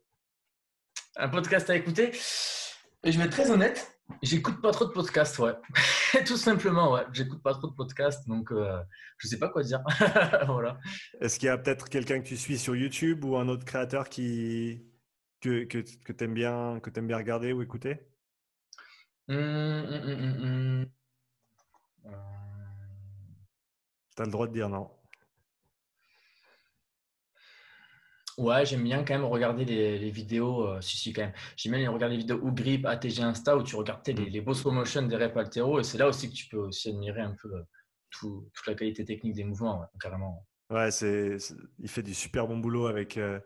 Un 1.16 1.30
podcast 1.30 1.70
à 1.70 1.76
écouter 1.76 2.12
et 3.04 3.12
Je 3.12 3.18
vais 3.18 3.26
être 3.26 3.32
très 3.32 3.52
honnête, 3.52 3.99
j'écoute 4.22 4.62
pas 4.62 4.72
trop 4.72 4.86
de 4.86 4.92
podcasts, 4.92 5.40
ouais. 5.40 5.54
Tout 6.26 6.38
simplement, 6.38 6.94
ouais. 6.94 7.04
J'écoute 7.14 7.42
pas 7.42 7.54
trop 7.54 7.68
de 7.68 7.76
podcasts, 7.76 8.28
donc 8.28 8.52
euh, 8.52 8.82
je 9.18 9.28
sais 9.28 9.40
pas 9.40 9.50
quoi 9.50 9.64
dire. 9.64 9.82
voilà. 10.48 10.80
Est-ce 11.22 11.40
qu'il 11.40 11.48
y 11.48 11.50
a 11.50 11.58
peut-être 11.58 11.90
quelqu'un 11.90 12.20
que 12.22 12.28
tu 12.28 12.38
suis 12.38 12.58
sur 12.58 12.76
YouTube 12.76 13.24
ou 13.24 13.38
un 13.38 13.48
autre 13.48 13.66
créateur 13.66 14.10
qui 14.10 14.86
que, 15.42 15.64
que, 15.66 15.80
que 16.04 16.14
tu 16.14 16.24
aimes 16.24 16.34
bien, 16.34 16.80
que 16.82 16.90
aimes 16.98 17.08
bien 17.08 17.18
regarder 17.18 17.54
ou 17.54 17.62
écouter? 17.62 18.00
Hum, 19.28 19.38
hum, 19.38 20.42
hum, 20.42 20.86
tu 24.16 24.22
as 24.22 24.26
le 24.26 24.32
droit 24.32 24.48
de 24.48 24.54
dire 24.54 24.70
non. 24.70 24.90
Ouais, 28.40 28.66
j'aime 28.66 28.84
bien 28.84 29.04
quand 29.04 29.14
même 29.14 29.26
regarder 29.26 29.66
les, 29.66 30.10
vidéos. 30.10 30.66
Euh, 30.66 30.80
si, 30.80 30.98
si, 30.98 31.12
quand 31.12 31.24
même. 31.24 31.34
J'aime 31.58 31.74
bien 31.74 31.92
regarder 31.92 32.16
les 32.16 32.22
vidéos 32.22 32.40
ou 32.42 32.54
Grip, 32.54 32.86
ATG 32.86 33.22
Insta 33.22 33.58
où 33.58 33.64
tu 33.64 33.76
regardes 33.76 34.08
les, 34.08 34.14
mm. 34.14 34.30
les 34.30 34.42
beaux 34.42 34.54
slow 34.54 34.72
motion 34.72 35.02
des 35.02 35.18
reps 35.18 35.36
altéro. 35.36 35.78
Et 35.78 35.84
c'est 35.84 35.98
là 35.98 36.08
aussi 36.08 36.30
que 36.30 36.36
tu 36.36 36.48
peux 36.48 36.58
aussi 36.58 36.90
admirer 36.90 37.20
un 37.20 37.36
peu 37.42 37.54
euh, 37.54 37.64
toute 38.10 38.66
la 38.66 38.76
qualité 38.76 39.04
technique 39.04 39.34
des 39.34 39.44
mouvements, 39.44 39.86
carrément. 40.00 40.48
Ouais, 40.70 40.90
c'est, 40.90 41.36
il 41.80 41.90
fait 41.90 42.02
du 42.02 42.14
super 42.14 42.48
bon 42.48 42.60
boulot 42.60 42.88
avec, 42.88 43.18
euh, 43.18 43.42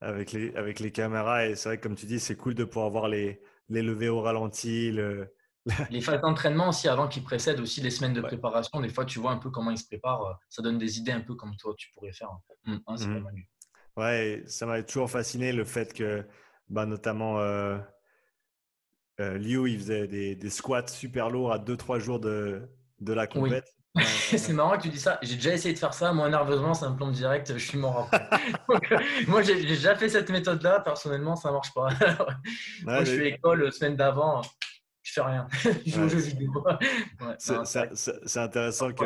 avec, 0.00 0.32
les, 0.32 0.54
avec 0.56 0.80
les 0.80 0.90
caméras. 0.90 1.46
Et 1.46 1.54
c'est 1.54 1.68
vrai 1.68 1.76
que, 1.76 1.82
comme 1.82 1.96
tu 1.96 2.06
dis, 2.06 2.18
c'est 2.18 2.36
cool 2.36 2.54
de 2.54 2.64
pouvoir 2.64 2.88
voir 2.88 3.08
les, 3.08 3.42
les 3.68 3.82
levées 3.82 4.08
au 4.08 4.22
ralenti, 4.22 4.90
le, 4.90 5.34
les 5.90 6.00
phases 6.00 6.22
d'entraînement 6.22 6.70
aussi, 6.70 6.88
avant 6.88 7.08
qui 7.08 7.20
précèdent 7.20 7.60
aussi 7.60 7.82
les 7.82 7.90
semaines 7.90 8.14
de 8.14 8.22
préparation, 8.22 8.80
des 8.80 8.88
fois 8.88 9.04
tu 9.04 9.18
vois 9.18 9.32
un 9.32 9.36
peu 9.36 9.50
comment 9.50 9.70
ils 9.70 9.78
se 9.78 9.86
préparent. 9.86 10.38
Ça 10.48 10.62
donne 10.62 10.78
des 10.78 10.98
idées 10.98 11.12
un 11.12 11.20
peu 11.20 11.34
comme 11.34 11.54
toi 11.56 11.74
tu 11.76 11.90
pourrais 11.92 12.12
faire. 12.12 12.30
Mmh, 12.64 12.76
hein, 12.86 12.94
mmh. 12.94 13.42
Ouais, 13.96 14.42
ça 14.46 14.66
m'a 14.66 14.82
toujours 14.82 15.10
fasciné 15.10 15.52
le 15.52 15.64
fait 15.64 15.92
que, 15.92 16.24
bah, 16.68 16.86
notamment, 16.86 17.40
euh, 17.40 17.78
euh, 19.20 19.36
Liu, 19.38 19.68
il 19.68 19.78
faisait 19.78 20.06
des, 20.06 20.50
squats 20.50 20.86
super 20.86 21.30
lourds 21.30 21.52
à 21.52 21.58
2-3 21.58 21.98
jours 21.98 22.20
de, 22.20 22.62
de 23.00 23.12
la 23.12 23.26
compète. 23.26 23.68
c'est 24.02 24.52
marrant 24.52 24.76
que 24.76 24.82
tu 24.82 24.88
dis 24.88 25.00
ça. 25.00 25.18
J'ai 25.20 25.34
déjà 25.34 25.52
essayé 25.52 25.74
de 25.74 25.78
faire 25.78 25.94
ça. 25.94 26.12
Moi, 26.12 26.28
nerveusement, 26.28 26.74
ça 26.74 26.88
me 26.88 26.96
plombe 26.96 27.12
direct. 27.12 27.52
Je 27.52 27.66
suis 27.66 27.78
mort 27.78 28.08
après. 28.10 28.28
moi, 29.26 29.42
j'ai 29.42 29.64
déjà 29.64 29.96
fait 29.96 30.08
cette 30.08 30.30
méthode-là. 30.30 30.80
Personnellement, 30.80 31.34
ça 31.34 31.50
marche 31.50 31.74
pas. 31.74 31.88
moi, 32.84 33.04
je 33.04 33.10
suis 33.10 33.26
école 33.26 33.72
semaine 33.72 33.96
d'avant 33.96 34.42
je 35.02 35.12
fais 35.12 35.20
rien. 35.22 35.46
je 35.86 35.90
joue 35.90 36.02
aux 36.02 36.08
jeux 36.08 36.18
vidéo. 36.18 36.64
c'est 37.38 38.38
intéressant 38.38 38.92
que 38.92 39.04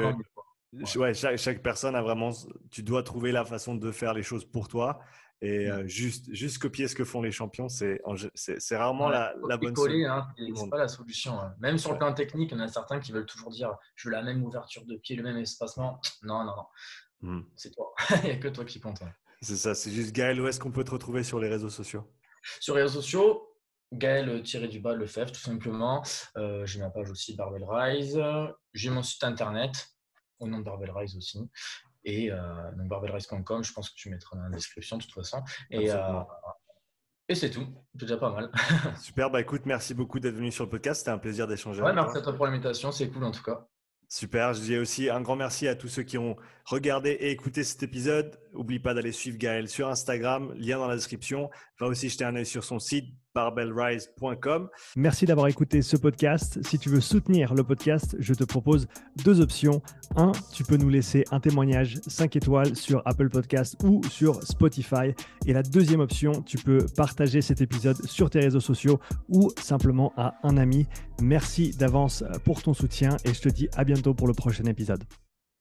ouais, 0.97 1.15
chaque, 1.15 1.39
chaque, 1.39 1.63
personne 1.63 1.95
a 1.95 2.03
vraiment. 2.03 2.31
Tu 2.71 2.83
dois 2.83 3.03
trouver 3.03 3.33
la 3.33 3.45
façon 3.45 3.75
de 3.75 3.91
faire 3.91 4.15
les 4.15 4.23
choses 4.23 4.45
pour 4.45 4.69
toi. 4.69 5.01
Et 5.41 5.67
mm. 5.67 5.71
euh, 5.71 5.87
juste, 5.87 6.33
juste 6.33 6.59
copier 6.59 6.89
ce 6.89 6.95
que 6.95 7.05
font 7.05 7.21
les 7.21 7.33
champions, 7.33 7.69
c'est 7.69 8.01
rarement 8.73 9.09
la, 9.09 9.35
la 9.49 9.57
bonne 9.57 9.77
solution. 9.77 10.11
Hein, 10.11 10.29
c'est 10.37 10.71
pas 10.71 10.79
la 10.79 10.89
solution. 10.89 11.39
Hein. 11.39 11.55
Même 11.59 11.79
sur 11.79 11.93
le 11.93 11.99
plan 11.99 12.13
technique, 12.15 12.53
il 12.53 12.59
y 12.59 12.61
en 12.61 12.65
a 12.65 12.69
certains 12.69 13.01
qui 13.01 13.13
veulent 13.13 13.27
toujours 13.27 13.51
dire 13.51 13.77
je 13.95 14.09
veux 14.09 14.13
la 14.13 14.23
même 14.23 14.43
ouverture 14.43 14.85
de 14.87 14.97
pied, 14.97 15.17
le 15.17 15.23
même 15.23 15.37
espacement. 15.37 16.01
Non, 16.23 16.45
non, 16.45 16.55
non. 16.57 16.67
Mm. 17.21 17.43
C'est 17.57 17.71
toi. 17.71 17.93
il 18.23 18.25
n'y 18.25 18.31
a 18.31 18.37
que 18.37 18.49
toi 18.49 18.65
qui 18.65 18.81
compte. 18.81 19.03
C'est 19.43 19.57
ça, 19.57 19.75
c'est 19.75 19.91
juste 19.91 20.15
Gaël. 20.15 20.41
Où 20.41 20.49
est-ce 20.49 20.59
qu'on 20.59 20.73
peut 20.73 20.85
te 20.85 20.93
retrouver 20.93 21.23
sur 21.23 21.39
les 21.39 21.49
réseaux 21.49 21.69
sociaux? 21.69 22.11
Sur 22.61 22.77
les 22.77 22.83
réseaux 22.83 23.03
sociaux, 23.03 23.55
Gaël 23.93 24.43
tiré 24.43 24.69
du 24.69 24.81
bas 24.81 24.95
Lefebvre, 24.95 25.33
tout 25.33 25.41
simplement. 25.41 26.03
Euh, 26.39 26.65
j'ai 26.65 26.81
ma 26.81 26.89
page 26.89 27.11
aussi 27.11 27.37
Barbell 27.37 27.65
Rise. 27.69 28.19
J'ai 28.73 28.89
mon 28.89 29.03
site 29.03 29.25
internet 29.25 29.94
au 30.45 30.49
nom 30.49 30.59
de 30.59 30.65
Barbell 30.65 30.91
Rise 30.91 31.17
aussi. 31.17 31.51
Et 32.05 32.31
euh, 32.31 32.37
donc 32.77 32.89
barbellrise.com, 32.89 33.65
je 33.65 33.73
pense 33.73 33.91
que 33.91 33.95
tu 33.97 34.11
mettras 34.11 34.37
dans 34.37 34.43
la 34.43 34.51
description 34.51 34.99
de 34.99 35.03
toute 35.03 35.15
façon. 35.15 35.43
Et, 35.71 35.91
euh, 35.91 36.21
et 37.29 37.35
c'est 37.35 37.51
tout. 37.51 37.67
C'est 37.93 38.01
déjà 38.01 38.19
pas 38.19 38.31
mal. 38.31 38.51
Super. 39.01 39.31
Bah 39.31 39.41
écoute, 39.41 39.63
merci 39.65 39.95
beaucoup 39.95 40.21
d'être 40.21 40.35
venu 40.35 40.53
sur 40.53 40.65
le 40.65 40.71
podcast. 40.71 41.01
C'était 41.01 41.11
un 41.11 41.19
plaisir 41.19 41.47
d'échanger. 41.47 41.83
Ouais, 41.83 41.95
merci 41.95 42.19
à 42.19 42.21
toi 42.21 42.35
pour 42.35 42.45
l'invitation. 42.47 42.93
C'est 42.93 43.09
cool 43.09 43.25
en 43.25 43.31
tout 43.31 43.43
cas. 43.43 43.67
Super, 44.07 44.53
je 44.53 44.61
dis 44.61 44.77
aussi 44.77 45.09
un 45.09 45.23
grand 45.23 45.35
merci 45.35 45.67
à 45.67 45.75
tous 45.75 45.89
ceux 45.89 46.03
qui 46.03 46.19
ont 46.19 46.37
regardé 46.67 47.11
et 47.11 47.31
écouté 47.31 47.65
cet 47.65 47.83
épisode. 47.83 48.39
N'oublie 48.55 48.79
pas 48.79 48.95
d'aller 48.95 49.13
suivre 49.13 49.37
Gaël 49.37 49.69
sur 49.69 49.89
Instagram, 49.89 50.55
lien 50.57 50.79
dans 50.79 50.87
la 50.87 50.95
description. 50.95 51.51
Va 51.81 51.87
aussi 51.87 52.09
jeter 52.09 52.25
un 52.25 52.37
œil 52.37 52.47
sur 52.47 52.63
son 52.63 52.79
site 52.79 53.07
barbellrise.com. 53.35 54.69
Merci 54.97 55.27
d'avoir 55.27 55.49
écouté 55.49 55.83
ce 55.83 55.97
podcast. 55.97 56.61
Si 56.65 56.79
tu 56.79 56.89
veux 56.89 57.01
soutenir 57.01 57.55
le 57.55 57.65
podcast, 57.65 58.17
je 58.19 58.33
te 58.33 58.45
propose 58.45 58.87
deux 59.25 59.41
options. 59.41 59.83
Un, 60.15 60.33
tu 60.53 60.63
peux 60.63 60.77
nous 60.77 60.89
laisser 60.89 61.25
un 61.33 61.41
témoignage 61.41 61.99
5 62.07 62.37
étoiles 62.37 62.77
sur 62.77 63.03
Apple 63.05 63.29
Podcast 63.29 63.77
ou 63.83 64.03
sur 64.05 64.43
Spotify. 64.45 65.15
Et 65.47 65.53
la 65.53 65.63
deuxième 65.63 66.01
option, 66.01 66.43
tu 66.43 66.59
peux 66.59 66.87
partager 66.97 67.43
cet 67.43 67.61
épisode 67.61 68.01
sur 68.07 68.31
tes 68.31 68.41
réseaux 68.41 68.61
sociaux 68.61 69.01
ou 69.29 69.51
simplement 69.61 70.13
à 70.17 70.35
un 70.45 70.57
ami. 70.57 70.87
Merci 71.21 71.73
d'avance 71.77 72.23
pour 72.45 72.63
ton 72.63 72.73
soutien 72.73 73.17
et 73.25 73.35
je 73.35 73.41
te 73.41 73.49
dis 73.49 73.69
à 73.77 73.85
bientôt 73.85 74.15
pour 74.15 74.29
le 74.29 74.35
prochain 74.35 74.65
épisode. 74.65 75.03